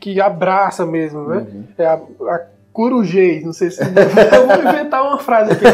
que 0.00 0.20
abraça 0.20 0.84
mesmo, 0.84 1.24
né? 1.28 1.36
Uhum. 1.38 1.64
É 1.78 1.86
a, 1.86 1.94
a 1.94 2.46
corujez, 2.72 3.44
não 3.44 3.52
sei 3.52 3.70
se. 3.70 3.80
eu 3.82 4.46
vou 4.46 4.56
inventar 4.72 5.02
uma 5.02 5.18
frase 5.18 5.52
aqui. 5.52 5.64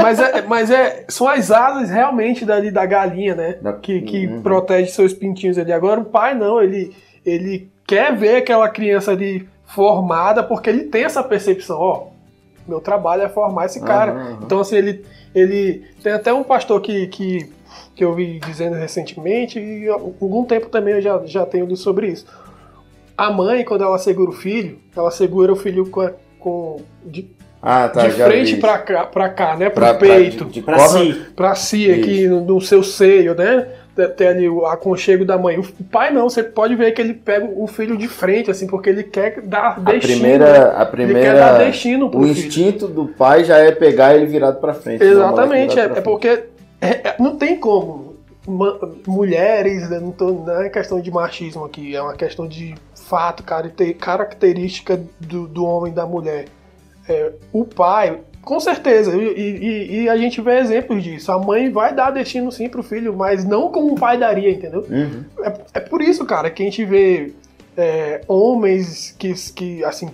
Mas, 0.00 0.18
é, 0.20 0.42
mas 0.42 0.70
é, 0.70 1.04
são 1.08 1.26
as 1.28 1.50
asas 1.50 1.90
realmente 1.90 2.44
dali 2.44 2.70
da 2.70 2.84
galinha, 2.86 3.34
né? 3.34 3.58
Da- 3.60 3.72
Que, 3.72 4.02
que 4.02 4.26
Uhum. 4.26 4.42
protege 4.42 4.90
seus 4.92 5.12
pintinhos 5.12 5.58
ali. 5.58 5.72
Agora 5.72 6.00
o 6.00 6.04
pai 6.04 6.34
não, 6.34 6.60
ele, 6.62 6.94
ele 7.24 7.68
quer 7.86 8.14
ver 8.14 8.36
aquela 8.36 8.68
criança 8.68 9.12
ali 9.12 9.48
formada 9.64 10.42
porque 10.42 10.70
ele 10.70 10.84
tem 10.84 11.04
essa 11.04 11.22
percepção, 11.22 11.78
ó. 11.78 12.06
Meu 12.68 12.80
trabalho 12.80 13.22
é 13.22 13.28
formar 13.28 13.66
esse 13.66 13.80
cara. 13.80 14.12
Aham. 14.12 14.38
Então, 14.42 14.60
assim, 14.60 14.76
ele, 14.76 15.04
ele. 15.34 15.84
Tem 16.02 16.12
até 16.12 16.32
um 16.32 16.42
pastor 16.42 16.80
que, 16.80 17.06
que, 17.06 17.48
que 17.94 18.04
eu 18.04 18.12
vi 18.12 18.40
dizendo 18.40 18.74
recentemente, 18.74 19.58
e 19.60 19.88
há 19.88 19.92
algum 19.94 20.44
tempo 20.44 20.68
também 20.68 20.94
eu 20.94 21.00
já, 21.00 21.20
já 21.24 21.46
tenho 21.46 21.64
lido 21.64 21.76
sobre 21.76 22.08
isso. 22.08 22.26
A 23.16 23.30
mãe, 23.30 23.64
quando 23.64 23.82
ela 23.84 23.98
segura 23.98 24.30
o 24.30 24.32
filho, 24.34 24.78
ela 24.96 25.10
segura 25.12 25.52
o 25.52 25.56
filho 25.56 25.88
com, 25.88 26.00
a- 26.00 26.12
com 26.46 26.76
de, 27.04 27.28
Ah, 27.60 27.88
tá, 27.88 28.06
de 28.06 28.16
já 28.16 28.26
frente 28.26 28.56
pra 28.58 28.78
cá, 28.78 29.04
pra 29.06 29.28
cá, 29.28 29.56
né? 29.56 29.68
Pro 29.68 29.80
Pra- 29.84 29.94
pra- 29.94 30.08
peito, 30.08 30.44
de- 30.44 30.52
de 30.52 30.62
Pra 30.62 30.78
si. 30.78 31.26
pra 31.34 31.54
si, 31.56 31.90
aqui 31.90 32.28
no, 32.28 32.40
no 32.44 32.60
seu 32.60 32.82
seio, 32.84 33.34
né? 33.34 33.66
Tem- 34.16 34.28
ali 34.28 34.48
o 34.48 34.64
aconchego 34.66 35.24
da 35.24 35.36
mãe. 35.38 35.58
O 35.58 35.64
pai 35.90 36.12
não, 36.12 36.28
você 36.28 36.42
pode 36.44 36.76
ver 36.76 36.92
que 36.92 37.00
ele 37.00 37.14
pega 37.14 37.48
o 37.50 37.66
filho 37.66 37.96
de 37.96 38.06
frente, 38.06 38.50
assim, 38.50 38.66
porque 38.66 38.90
ele 38.90 39.02
quer 39.02 39.40
dar 39.40 39.78
A 39.78 39.80
destino. 39.80 40.12
né? 40.22 40.36
primeira, 40.36 40.46
a 40.46 40.52
Ele 40.52 41.14
quer 41.14 41.34
dar 41.34 41.48
primeira, 41.54 41.58
destino 41.64 42.10
pro 42.10 42.20
o 42.20 42.22
filho. 42.24 42.46
instinto 42.46 42.86
do 42.86 43.06
pai 43.08 43.42
já 43.42 43.56
é 43.58 43.72
pegar 43.72 44.14
ele 44.14 44.26
virado 44.26 44.60
pra 44.60 44.74
frente. 44.74 45.02
o 45.02 45.04
Exatamente, 45.04 45.80
é, 45.80 45.84
é 45.84 46.00
porque 46.02 46.28
é- 46.28 46.44
é- 46.82 47.14
não 47.18 47.36
tem 47.36 47.56
como. 47.58 48.14
Mulheres, 49.06 49.88
né, 49.90 49.98
não, 49.98 50.12
tô, 50.12 50.30
não 50.30 50.60
é 50.62 50.68
questão 50.68 51.00
de 51.00 51.10
machismo 51.10 51.64
aqui, 51.64 51.96
é 51.96 52.00
uma 52.02 52.14
questão 52.14 52.46
de 52.46 52.74
fato, 53.06 53.42
caracter- 53.42 53.96
característica 53.96 55.00
do, 55.20 55.46
do 55.46 55.64
homem 55.64 55.92
e 55.92 55.94
da 55.94 56.06
mulher. 56.06 56.46
É, 57.08 57.32
o 57.52 57.64
pai, 57.64 58.18
com 58.42 58.58
certeza, 58.58 59.16
e, 59.16 59.22
e- 59.40 60.00
e 60.02 60.08
a 60.08 60.16
gente 60.16 60.40
vê 60.40 60.58
exemplos 60.58 61.02
disso. 61.02 61.30
A 61.30 61.38
mãe 61.38 61.70
vai 61.70 61.94
dar 61.94 62.10
destino 62.10 62.50
sim 62.50 62.68
pro 62.68 62.82
filho, 62.82 63.14
mas 63.16 63.44
não 63.44 63.70
como 63.70 63.92
o 63.92 63.98
pai 63.98 64.18
daria, 64.18 64.50
entendeu? 64.50 64.84
Uhum. 64.90 65.24
É, 65.40 65.52
é 65.74 65.80
por 65.80 66.02
isso, 66.02 66.24
cara, 66.24 66.50
que 66.50 66.62
a 66.62 66.66
gente 66.66 66.84
vê 66.84 67.32
é, 67.76 68.22
homens 68.26 69.14
que, 69.18 69.32
que, 69.52 69.84
assim, 69.84 70.08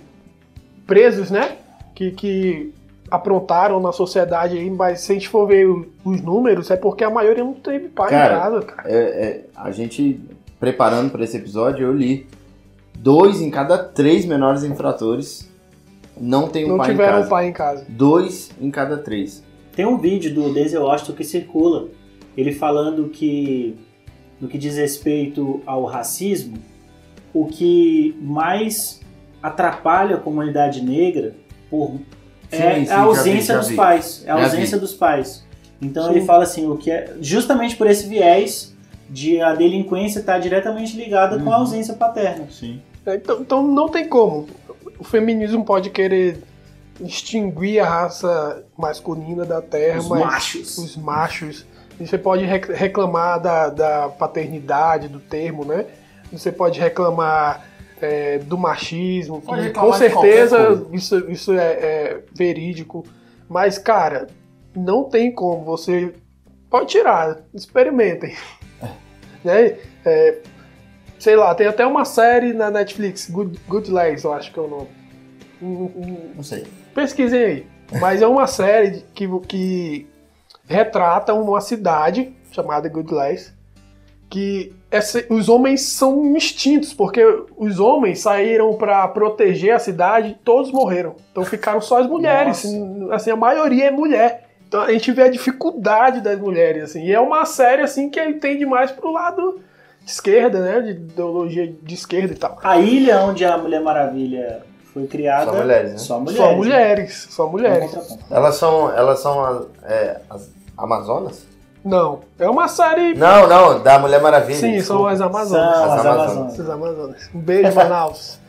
presos, 0.85 1.31
né? 1.31 1.57
Que, 1.95 2.11
que 2.11 2.73
aprontaram 3.09 3.79
na 3.79 3.91
sociedade 3.91 4.57
aí, 4.57 4.69
mas 4.69 5.01
se 5.01 5.11
a 5.11 5.15
gente 5.15 5.29
for 5.29 5.47
ver 5.47 5.67
os 5.67 6.21
números, 6.21 6.71
é 6.71 6.75
porque 6.75 7.03
a 7.03 7.09
maioria 7.09 7.43
não 7.43 7.53
teve 7.53 7.87
pai 7.89 8.09
Cara, 8.09 8.33
em 8.35 8.39
casa, 8.39 8.61
cara. 8.63 8.89
É, 8.91 8.97
é, 8.97 9.41
a 9.55 9.71
gente, 9.71 10.19
preparando 10.59 11.11
para 11.11 11.23
esse 11.23 11.37
episódio, 11.37 11.85
eu 11.87 11.93
li. 11.93 12.25
Dois 13.03 13.41
em 13.41 13.49
cada 13.51 13.77
três 13.77 14.23
menores 14.25 14.63
infratores 14.63 15.51
não 16.17 16.47
tem 16.47 16.63
um 16.63 16.69
Não 16.69 16.77
pai 16.77 16.87
em 16.87 16.91
tiveram 16.91 17.17
casa. 17.17 17.29
pai 17.29 17.47
em 17.49 17.51
casa. 17.51 17.85
Dois 17.89 18.49
em 18.61 18.71
cada 18.71 18.97
três. 18.97 19.43
Tem 19.75 19.85
um 19.85 19.97
vídeo 19.97 20.33
do 20.33 20.53
Denzel 20.53 20.83
Washington 20.83 21.11
que 21.13 21.23
circula, 21.25 21.89
ele 22.37 22.53
falando 22.53 23.09
que, 23.09 23.75
no 24.39 24.47
que 24.47 24.57
diz 24.57 24.77
respeito 24.77 25.61
ao 25.65 25.83
racismo, 25.83 26.57
o 27.33 27.45
que 27.47 28.15
mais 28.21 29.01
atrapalha 29.41 30.15
a 30.15 30.19
comunidade 30.19 30.81
negra 30.81 31.35
por, 31.69 31.95
é 32.51 32.75
Sim, 32.75 32.85
sim, 32.85 32.91
a 32.93 32.99
ausência 33.01 33.55
vi, 33.55 33.59
dos 33.59 33.69
vi. 33.69 33.75
pais. 33.75 34.23
É 34.25 34.31
a 34.31 34.35
ausência 34.35 34.77
dos 34.77 34.93
pais. 34.93 35.43
Então 35.81 36.05
Sim. 36.05 36.11
ele 36.11 36.21
fala 36.21 36.43
assim, 36.43 36.69
o 36.69 36.77
que 36.77 36.89
é 36.89 37.15
justamente 37.19 37.75
por 37.75 37.85
esse 37.87 38.07
viés 38.07 38.73
de 39.09 39.41
a 39.41 39.53
delinquência 39.53 40.19
estar 40.19 40.39
diretamente 40.39 40.95
ligada 40.95 41.37
com 41.39 41.51
a 41.51 41.55
Uhum. 41.57 41.61
ausência 41.63 41.95
paterna. 41.95 42.45
Sim. 42.49 42.79
É, 43.05 43.15
Então, 43.15 43.41
então 43.41 43.67
não 43.67 43.89
tem 43.89 44.07
como. 44.07 44.47
O 44.99 45.03
feminismo 45.03 45.63
pode 45.65 45.89
querer 45.89 46.41
extinguir 47.01 47.79
a 47.79 47.85
raça 47.89 48.63
masculina 48.77 49.45
da 49.45 49.61
Terra, 49.61 49.99
Os 49.99 50.07
mas 50.07 50.19
machos. 50.25 50.77
os 50.77 50.97
machos. 50.97 51.65
E 51.99 52.07
Você 52.07 52.17
pode 52.17 52.43
rec- 52.45 52.69
reclamar 52.69 53.39
da, 53.39 53.69
da 53.69 54.09
paternidade, 54.09 55.07
do 55.07 55.19
termo, 55.19 55.65
né? 55.65 55.85
Você 56.31 56.51
pode 56.51 56.79
reclamar 56.79 57.65
é, 58.01 58.39
do 58.39 58.57
machismo, 58.57 59.41
Pode 59.41 59.69
com 59.71 59.93
certeza 59.93 60.85
isso, 60.91 61.29
isso 61.31 61.53
é, 61.53 61.71
é 61.73 62.19
verídico. 62.33 63.05
Mas, 63.47 63.77
cara, 63.77 64.27
não 64.75 65.03
tem 65.03 65.31
como 65.31 65.63
você. 65.63 66.13
Pode 66.69 66.87
tirar, 66.87 67.37
experimentem. 67.53 68.35
né? 69.43 69.77
É, 70.03 70.37
sei 71.23 71.37
lá, 71.37 71.55
tem 71.55 71.67
até 71.67 71.85
uma 71.85 72.03
série 72.03 72.51
na 72.51 72.69
Netflix, 72.69 73.29
Good, 73.29 73.57
Good 73.67 73.89
Legs, 73.89 74.25
eu 74.25 74.33
acho 74.33 74.51
que 74.51 74.59
é 74.59 74.61
o 74.61 74.67
nome. 74.67 74.87
Hum, 75.61 75.89
hum, 75.95 76.17
Não 76.35 76.43
sei. 76.43 76.65
Pesquisem 76.93 77.41
aí. 77.41 77.67
Mas 78.01 78.21
é 78.21 78.27
uma 78.27 78.45
série 78.45 79.05
que, 79.15 79.25
que 79.47 80.05
retrata 80.67 81.33
uma 81.33 81.61
cidade 81.61 82.33
chamada 82.51 82.89
Good 82.89 83.09
Lies, 83.13 83.53
que 84.29 84.73
essa- 84.91 85.23
os 85.29 85.47
homens 85.47 85.81
são 85.83 86.35
extintos, 86.35 86.93
porque 86.93 87.23
os 87.55 87.79
homens 87.79 88.19
saíram 88.19 88.73
para 88.73 89.07
proteger 89.07 89.73
a 89.75 89.79
cidade, 89.79 90.37
todos 90.43 90.71
morreram. 90.71 91.15
Então 91.31 91.45
ficaram 91.45 91.79
só 91.79 91.99
as 92.01 92.07
mulheres. 92.07 92.65
Assim, 93.11 93.31
a 93.31 93.35
maioria 93.35 93.85
é 93.85 93.91
mulher. 93.91 94.49
Então 94.67 94.81
a 94.81 94.91
gente 94.91 95.09
vê 95.13 95.21
a 95.23 95.29
dificuldade 95.29 96.19
das 96.19 96.37
mulheres, 96.37 96.83
assim. 96.83 97.05
E 97.05 97.13
é 97.13 97.19
uma 97.19 97.45
série 97.45 97.81
assim 97.83 98.09
que 98.09 98.33
tende 98.33 98.65
mais 98.65 98.91
pro 98.91 99.11
lado 99.11 99.61
esquerda, 100.05 100.59
né? 100.59 100.81
De 100.81 100.91
ideologia 100.91 101.73
de 101.81 101.93
esquerda 101.93 102.33
e 102.33 102.37
tal. 102.37 102.57
A 102.63 102.77
ilha 102.77 103.21
onde 103.21 103.43
a 103.45 103.57
Mulher 103.57 103.81
Maravilha 103.81 104.61
foi 104.93 105.07
criada. 105.07 105.51
Só 105.51 105.57
mulheres, 105.57 105.91
né? 105.91 105.97
Só 105.97 106.19
mulheres. 106.19 106.37
Só 106.37 106.55
mulheres, 106.55 107.27
só 107.31 107.43
É 107.43 107.45
um 107.45 107.49
mulheres. 107.49 108.17
Elas 108.29 108.55
são, 108.55 108.91
elas 108.95 109.19
são 109.19 109.43
as, 109.43 109.65
é, 109.83 110.21
as 110.29 110.51
Amazonas? 110.77 111.45
Não, 111.83 112.21
é 112.39 112.49
uma 112.49 112.67
série. 112.67 113.13
Não, 113.13 113.45
não, 113.47 113.81
da 113.81 113.99
Mulher 113.99 114.21
Maravilha. 114.21 114.57
Sim, 114.57 114.79
são 114.81 115.07
desculpa. 115.07 115.11
as 115.11 115.21
Amazonas. 115.21 115.75
São 115.75 115.83
As 115.83 115.91
as 115.99 116.05
Amazonas. 116.05 116.21
Amazonas. 116.31 116.53
Esses 116.53 116.69
Amazonas. 116.69 117.29
Um 117.35 117.39
beijo, 117.39 117.75
Manaus. 117.75 118.39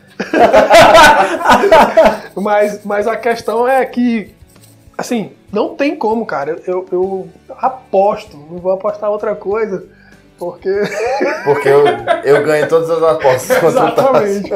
mas, 2.37 2.85
mas 2.85 3.07
a 3.09 3.17
questão 3.17 3.67
é 3.67 3.85
que, 3.85 4.33
assim, 4.97 5.33
não 5.53 5.75
tem 5.75 5.97
como, 5.97 6.25
cara. 6.25 6.61
Eu, 6.67 6.87
eu 6.93 7.29
aposto, 7.59 8.37
não 8.37 8.59
vou 8.59 8.73
apostar 8.73 9.11
outra 9.11 9.35
coisa, 9.35 9.85
porque. 10.39 10.71
Porque 11.45 11.69
eu, 11.69 11.85
eu 12.25 12.43
ganho 12.43 12.67
todas 12.69 12.89
as 12.89 13.03
apostas 13.03 13.49
Tassi. 13.49 13.67
Exatamente. 13.67 14.51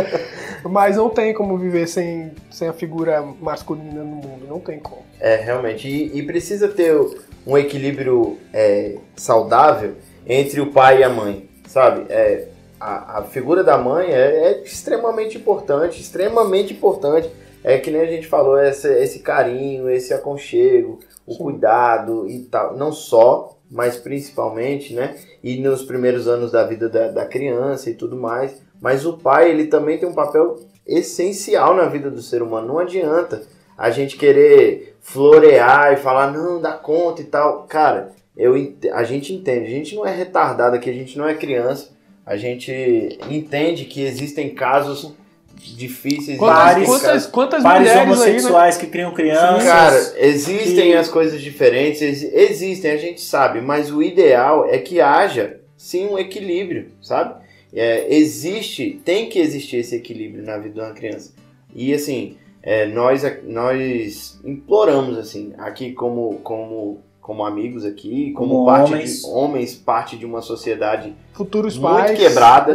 Mas 0.65 0.97
não 0.97 1.11
tem 1.11 1.35
como 1.35 1.59
viver 1.59 1.87
sem, 1.87 2.33
sem 2.51 2.67
a 2.67 2.73
figura 2.73 3.23
masculina 3.23 4.03
no 4.03 4.17
mundo, 4.17 4.47
não 4.49 4.59
tem 4.59 4.79
como. 4.79 5.03
É, 5.21 5.37
realmente. 5.37 5.87
E, 5.87 6.19
e 6.19 6.23
precisa 6.23 6.69
ter 6.69 6.99
um 7.47 7.57
equilíbrio 7.57 8.39
é, 8.53 8.97
saudável 9.17 9.95
entre 10.27 10.61
o 10.61 10.73
pai 10.73 11.01
e 11.01 11.05
a 11.05 11.09
mãe, 11.09 11.49
sabe? 11.67 12.07
É, 12.09 12.49
a, 12.81 13.19
a 13.19 13.23
figura 13.25 13.63
da 13.63 13.77
mãe 13.77 14.09
é, 14.11 14.53
é 14.53 14.63
extremamente 14.63 15.37
importante, 15.37 16.01
extremamente 16.01 16.73
importante. 16.73 17.31
É 17.65 17.77
que 17.77 17.91
nem 17.91 18.01
a 18.01 18.07
gente 18.07 18.27
falou, 18.27 18.59
esse, 18.59 18.89
esse 19.03 19.19
carinho, 19.19 19.91
esse 19.91 20.15
aconchego, 20.15 21.01
o 21.27 21.33
Sim. 21.33 21.39
cuidado 21.39 22.29
e 22.29 22.41
tal. 22.45 22.77
Não 22.77 22.93
só, 22.93 23.58
mas 23.71 23.97
principalmente, 23.97 24.95
né? 24.95 25.17
E 25.43 25.59
nos 25.59 25.83
primeiros 25.83 26.27
anos 26.27 26.53
da 26.53 26.65
vida 26.65 26.89
da, 26.89 27.09
da 27.09 27.27
criança 27.27 27.91
e 27.91 27.95
tudo 27.95 28.17
mais. 28.17 28.63
Mas 28.81 29.05
o 29.05 29.19
pai, 29.19 29.51
ele 29.51 29.67
também 29.67 29.99
tem 29.99 30.09
um 30.09 30.15
papel 30.15 30.59
essencial 30.87 31.75
na 31.75 31.87
vida 31.87 32.11
do 32.11 32.23
ser 32.23 32.43
humano. 32.43 32.69
Não 32.69 32.79
adianta 32.79 33.43
a 33.77 33.91
gente 33.91 34.17
querer 34.17 34.97
florear 35.01 35.93
e 35.93 35.97
falar, 35.97 36.33
não, 36.33 36.61
dá 36.61 36.73
conta 36.73 37.21
e 37.21 37.25
tal. 37.27 37.65
Cara, 37.65 38.13
eu, 38.37 38.55
a 38.93 39.05
gente 39.05 39.35
entende, 39.35 39.67
a 39.67 39.71
gente 39.71 39.95
não 39.95 40.07
é 40.07 40.15
retardado 40.15 40.77
aqui, 40.77 40.89
a 40.89 40.95
gente 40.95 41.19
não 41.19 41.29
é 41.29 41.35
criança. 41.35 41.91
A 42.25 42.37
gente 42.37 43.19
entende 43.31 43.85
que 43.85 44.03
existem 44.03 44.55
casos 44.55 45.15
difíceis. 45.61 46.39
Quantas, 46.39 46.59
Pares, 46.59 46.87
quantas, 46.89 47.27
quantas 47.27 47.63
Pares 47.63 47.81
mulheres 47.89 48.01
aí, 48.01 48.07
né? 48.07 48.13
homossexuais 48.13 48.77
que 48.77 48.87
criam 48.87 49.13
crianças. 49.13 49.65
Cara, 49.65 50.13
existem 50.19 50.91
que- 50.93 50.97
as 50.97 51.09
coisas 51.09 51.41
diferentes, 51.41 52.01
ex- 52.03 52.23
existem, 52.33 52.91
a 52.93 52.97
gente 52.97 53.21
sabe, 53.21 53.61
mas 53.61 53.91
o 53.93 54.03
ideal 54.03 54.67
é 54.69 54.79
que 54.79 55.01
haja 55.01 55.61
sim 55.77 56.07
um 56.09 56.19
equilíbrio, 56.19 56.89
sabe? 57.03 57.35
É, 57.73 58.07
existe, 58.15 59.01
tem 59.05 59.29
que 59.29 59.39
existir 59.39 59.77
esse 59.79 59.95
equilíbrio 59.95 60.43
na 60.45 60.57
vida 60.57 60.75
de 60.75 60.81
uma 60.81 60.93
criança. 60.95 61.33
E 61.75 61.93
assim, 61.93 62.37
é, 62.63 62.87
nós, 62.87 63.23
nós 63.45 64.41
imploramos 64.45 65.19
assim, 65.19 65.53
aqui 65.59 65.93
como, 65.93 66.41
como, 66.43 67.01
como 67.21 67.45
amigos 67.45 67.85
aqui, 67.85 68.33
como, 68.33 68.55
Como 68.55 68.67
parte 68.67 68.93
homens. 68.95 69.21
de 69.23 69.27
homens, 69.31 69.75
parte 69.75 70.17
de 70.17 70.25
uma 70.25 70.41
sociedade 70.41 71.15
Futuros 71.35 71.77
muito 71.77 71.95
pais. 71.95 72.19
quebrada. 72.19 72.75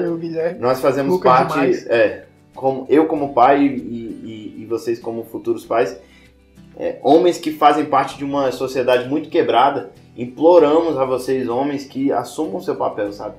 Nós 0.59 0.79
fazemos 0.79 1.13
Lucas 1.13 1.31
parte, 1.31 1.53
demais. 1.53 1.87
é, 1.87 2.25
como, 2.55 2.85
eu 2.89 3.05
como 3.07 3.33
pai 3.33 3.65
e, 3.65 3.67
e- 3.67 4.55
e 4.61 4.65
vocês 4.65 4.99
como 4.99 5.23
futuros 5.23 5.65
pais, 5.65 5.99
é, 6.77 6.99
homens 7.03 7.37
que 7.37 7.51
fazem 7.51 7.85
parte 7.85 8.17
de 8.17 8.23
uma 8.23 8.51
sociedade 8.51 9.07
muito 9.07 9.29
quebrada, 9.29 9.91
imploramos 10.17 10.97
a 10.97 11.05
vocês, 11.05 11.47
homens, 11.47 11.85
que 11.85 12.11
assumam 12.11 12.61
seu 12.61 12.75
papel, 12.75 13.11
sabe? 13.11 13.35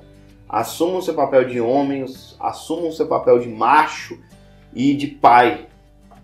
Assumam 0.47 1.01
seu 1.01 1.13
papel 1.13 1.45
de 1.45 1.59
homem, 1.59 2.05
assumam 2.39 2.91
seu 2.91 3.07
papel 3.07 3.39
de 3.39 3.49
macho 3.49 4.17
e 4.73 4.93
de 4.93 5.07
pai. 5.07 5.67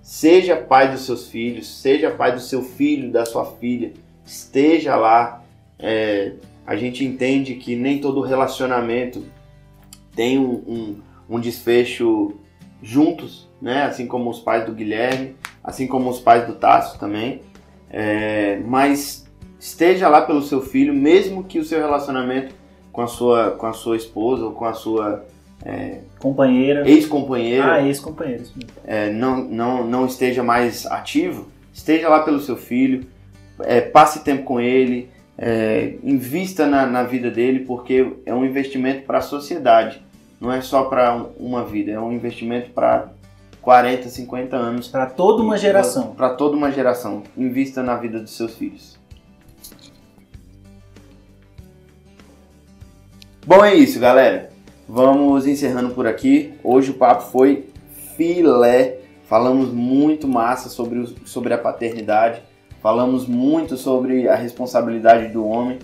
Seja 0.02 0.56
pai 0.56 0.92
dos 0.92 1.06
seus 1.06 1.28
filhos, 1.28 1.68
seja 1.68 2.12
pai 2.12 2.34
do 2.34 2.40
seu 2.40 2.62
filho, 2.62 3.12
da 3.12 3.26
sua 3.26 3.46
filha, 3.46 3.94
esteja 4.26 4.96
lá. 4.96 5.44
É, 5.80 6.34
a 6.66 6.76
gente 6.76 7.04
entende 7.04 7.56
que 7.56 7.76
nem 7.76 8.00
todo 8.00 8.22
relacionamento 8.22 9.24
tem 10.16 10.38
um, 10.38 10.52
um, 10.68 10.96
um 11.30 11.40
desfecho 11.40 12.34
juntos, 12.82 13.50
né? 13.62 13.84
Assim 13.84 14.08
como 14.08 14.30
os 14.30 14.40
pais 14.40 14.66
do 14.66 14.72
Guilherme, 14.74 15.36
assim 15.64 15.88
como 15.88 16.10
os 16.10 16.20
pais 16.20 16.46
do 16.48 16.56
Tasso 16.56 17.00
também. 17.00 17.42
É, 17.90 18.60
mas 18.66 19.26
esteja 19.60 20.08
lá 20.08 20.22
pelo 20.22 20.42
seu 20.42 20.62
filho, 20.62 20.94
mesmo 20.94 21.44
que 21.44 21.60
o 21.60 21.64
seu 21.66 21.80
relacionamento 21.80 22.56
com 22.92 23.02
a 23.02 23.08
sua, 23.08 23.52
com 23.52 23.68
a 23.68 23.74
sua 23.74 23.96
esposa 23.96 24.46
ou 24.46 24.52
com 24.52 24.66
a 24.66 24.74
sua 24.74 25.26
Companheira. 26.20 26.90
ex-companheira 26.90 27.74
Ah, 27.74 27.82
ex-companheiros. 27.86 28.52
é, 28.84 29.10
não, 29.12 29.44
não, 29.44 29.88
não 29.88 30.06
esteja 30.06 30.42
mais 30.44 30.86
ativo, 30.88 31.48
esteja 31.72 32.10
lá 32.10 32.22
pelo 32.22 32.40
seu 32.40 32.58
filho, 32.58 33.06
é, 33.60 33.80
passe 33.80 34.24
tempo 34.24 34.44
com 34.44 34.60
ele, 34.60 35.10
é, 35.38 35.96
invista 36.04 36.66
na, 36.66 36.86
na 36.88 37.04
vida 37.04 37.30
dele, 37.30 37.60
porque 37.60 38.14
é 38.26 38.34
um 38.34 38.44
investimento 38.44 39.04
para 39.06 39.20
a 39.20 39.22
sociedade, 39.22 40.02
não 40.42 40.52
é 40.52 40.60
só 40.60 40.86
para 40.86 41.24
uma 41.40 41.64
vida, 41.64 41.92
é 41.92 42.00
um 42.00 42.12
investimento 42.12 42.72
para 42.72 43.12
40, 43.62 44.10
50 44.10 44.56
anos. 44.56 44.88
Para 44.88 45.06
toda 45.06 45.44
uma 45.44 45.56
geração. 45.56 46.16
Para 46.16 46.32
toda 46.32 46.58
uma 46.58 46.72
geração. 46.72 47.22
Invista 47.38 47.84
na 47.84 47.96
vida 47.96 48.20
dos 48.20 48.36
seus 48.36 48.56
filhos. 48.56 49.00
Bom, 53.46 53.64
é 53.64 53.76
isso, 53.76 54.00
galera. 54.00 54.50
Vamos 54.90 55.46
encerrando 55.46 55.94
por 55.94 56.08
aqui. 56.08 56.56
Hoje 56.64 56.90
o 56.90 56.96
papo 56.96 57.32
foi 57.32 57.70
filé. 58.18 59.00
Falamos 59.26 59.72
muito 59.72 60.28
massa 60.28 60.70
sobre, 60.70 61.06
sobre 61.24 61.54
a 61.54 61.58
paternidade. 61.58 62.42
Falamos 62.82 63.28
muito 63.28 63.78
sobre 63.78 64.28
a 64.28 64.36
responsabilidade 64.36 65.32
do 65.32 65.46
homem. 65.46 65.78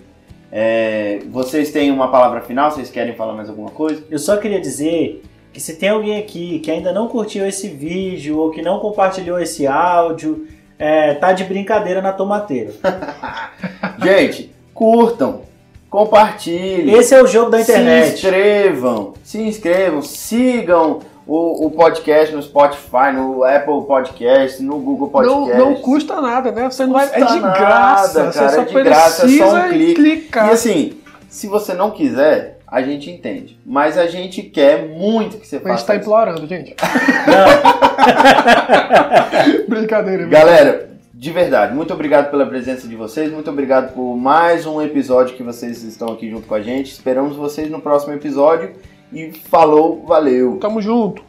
É, 0.50 1.20
vocês 1.30 1.70
têm 1.70 1.90
uma 1.90 2.10
palavra 2.10 2.40
final? 2.40 2.70
Vocês 2.70 2.90
querem 2.90 3.14
falar 3.14 3.34
mais 3.34 3.48
alguma 3.48 3.70
coisa? 3.70 4.02
Eu 4.10 4.18
só 4.18 4.36
queria 4.36 4.60
dizer 4.60 5.22
que 5.52 5.60
se 5.60 5.76
tem 5.76 5.90
alguém 5.90 6.18
aqui 6.18 6.58
que 6.60 6.70
ainda 6.70 6.92
não 6.92 7.08
curtiu 7.08 7.46
esse 7.46 7.68
vídeo 7.68 8.38
ou 8.38 8.50
que 8.50 8.62
não 8.62 8.78
compartilhou 8.78 9.38
esse 9.38 9.66
áudio, 9.66 10.46
é, 10.78 11.14
tá 11.14 11.32
de 11.32 11.44
brincadeira 11.44 12.00
na 12.00 12.12
tomateira. 12.12 12.72
Gente, 14.02 14.52
curtam, 14.72 15.42
compartilhem. 15.90 16.94
Esse 16.94 17.14
é 17.14 17.22
o 17.22 17.26
jogo 17.26 17.50
da 17.50 17.58
Se 17.58 17.72
internet. 17.72 18.14
inscrevam, 18.14 19.14
se 19.22 19.40
inscrevam, 19.42 20.02
sigam 20.02 21.00
o, 21.28 21.66
o 21.66 21.70
podcast 21.70 22.34
no 22.34 22.42
Spotify, 22.42 23.12
no 23.14 23.44
Apple 23.44 23.84
Podcast, 23.86 24.62
no 24.62 24.78
Google 24.78 25.10
Não, 25.22 25.44
Podcast. 25.44 25.58
não 25.58 25.74
custa 25.74 26.20
nada, 26.22 26.50
né? 26.50 26.70
Você 26.70 26.86
não 26.86 26.94
vai. 26.94 27.06
É 27.12 27.18
de 27.22 27.38
nada, 27.40 27.58
graça. 27.58 28.18
cara, 28.20 28.32
você 28.32 28.48
só 28.48 28.62
é 28.62 28.64
de 28.64 28.82
graça, 28.82 29.26
é 29.26 29.28
só 29.28 29.54
um 29.54 29.68
clique. 29.68 29.94
clicar. 29.94 30.48
E 30.48 30.50
assim, 30.52 30.98
se 31.28 31.46
você 31.46 31.74
não 31.74 31.90
quiser, 31.90 32.60
a 32.66 32.80
gente 32.80 33.10
entende. 33.10 33.60
Mas 33.66 33.98
a 33.98 34.06
gente 34.06 34.42
quer 34.42 34.88
muito 34.88 35.36
que 35.36 35.46
você 35.46 35.56
a 35.56 35.58
gente 35.58 35.68
faça 35.68 35.84
tá 35.86 35.94
isso. 35.96 36.02
implorando, 36.02 36.46
gente. 36.46 36.74
Não, 37.26 37.46
Brincadeira. 39.68 40.26
Galera, 40.26 40.88
de 41.12 41.30
verdade, 41.30 41.74
muito 41.74 41.92
obrigado 41.92 42.30
pela 42.30 42.46
presença 42.46 42.88
de 42.88 42.96
vocês, 42.96 43.30
muito 43.30 43.50
obrigado 43.50 43.92
por 43.92 44.16
mais 44.16 44.64
um 44.64 44.80
episódio 44.80 45.36
que 45.36 45.42
vocês 45.42 45.82
estão 45.82 46.08
aqui 46.08 46.30
junto 46.30 46.46
com 46.46 46.54
a 46.54 46.62
gente. 46.62 46.90
Esperamos 46.90 47.36
vocês 47.36 47.70
no 47.70 47.82
próximo 47.82 48.14
episódio 48.14 48.72
e 49.12 49.32
falou, 49.32 50.04
valeu! 50.06 50.58
Tamo 50.60 50.80
junto. 50.80 51.22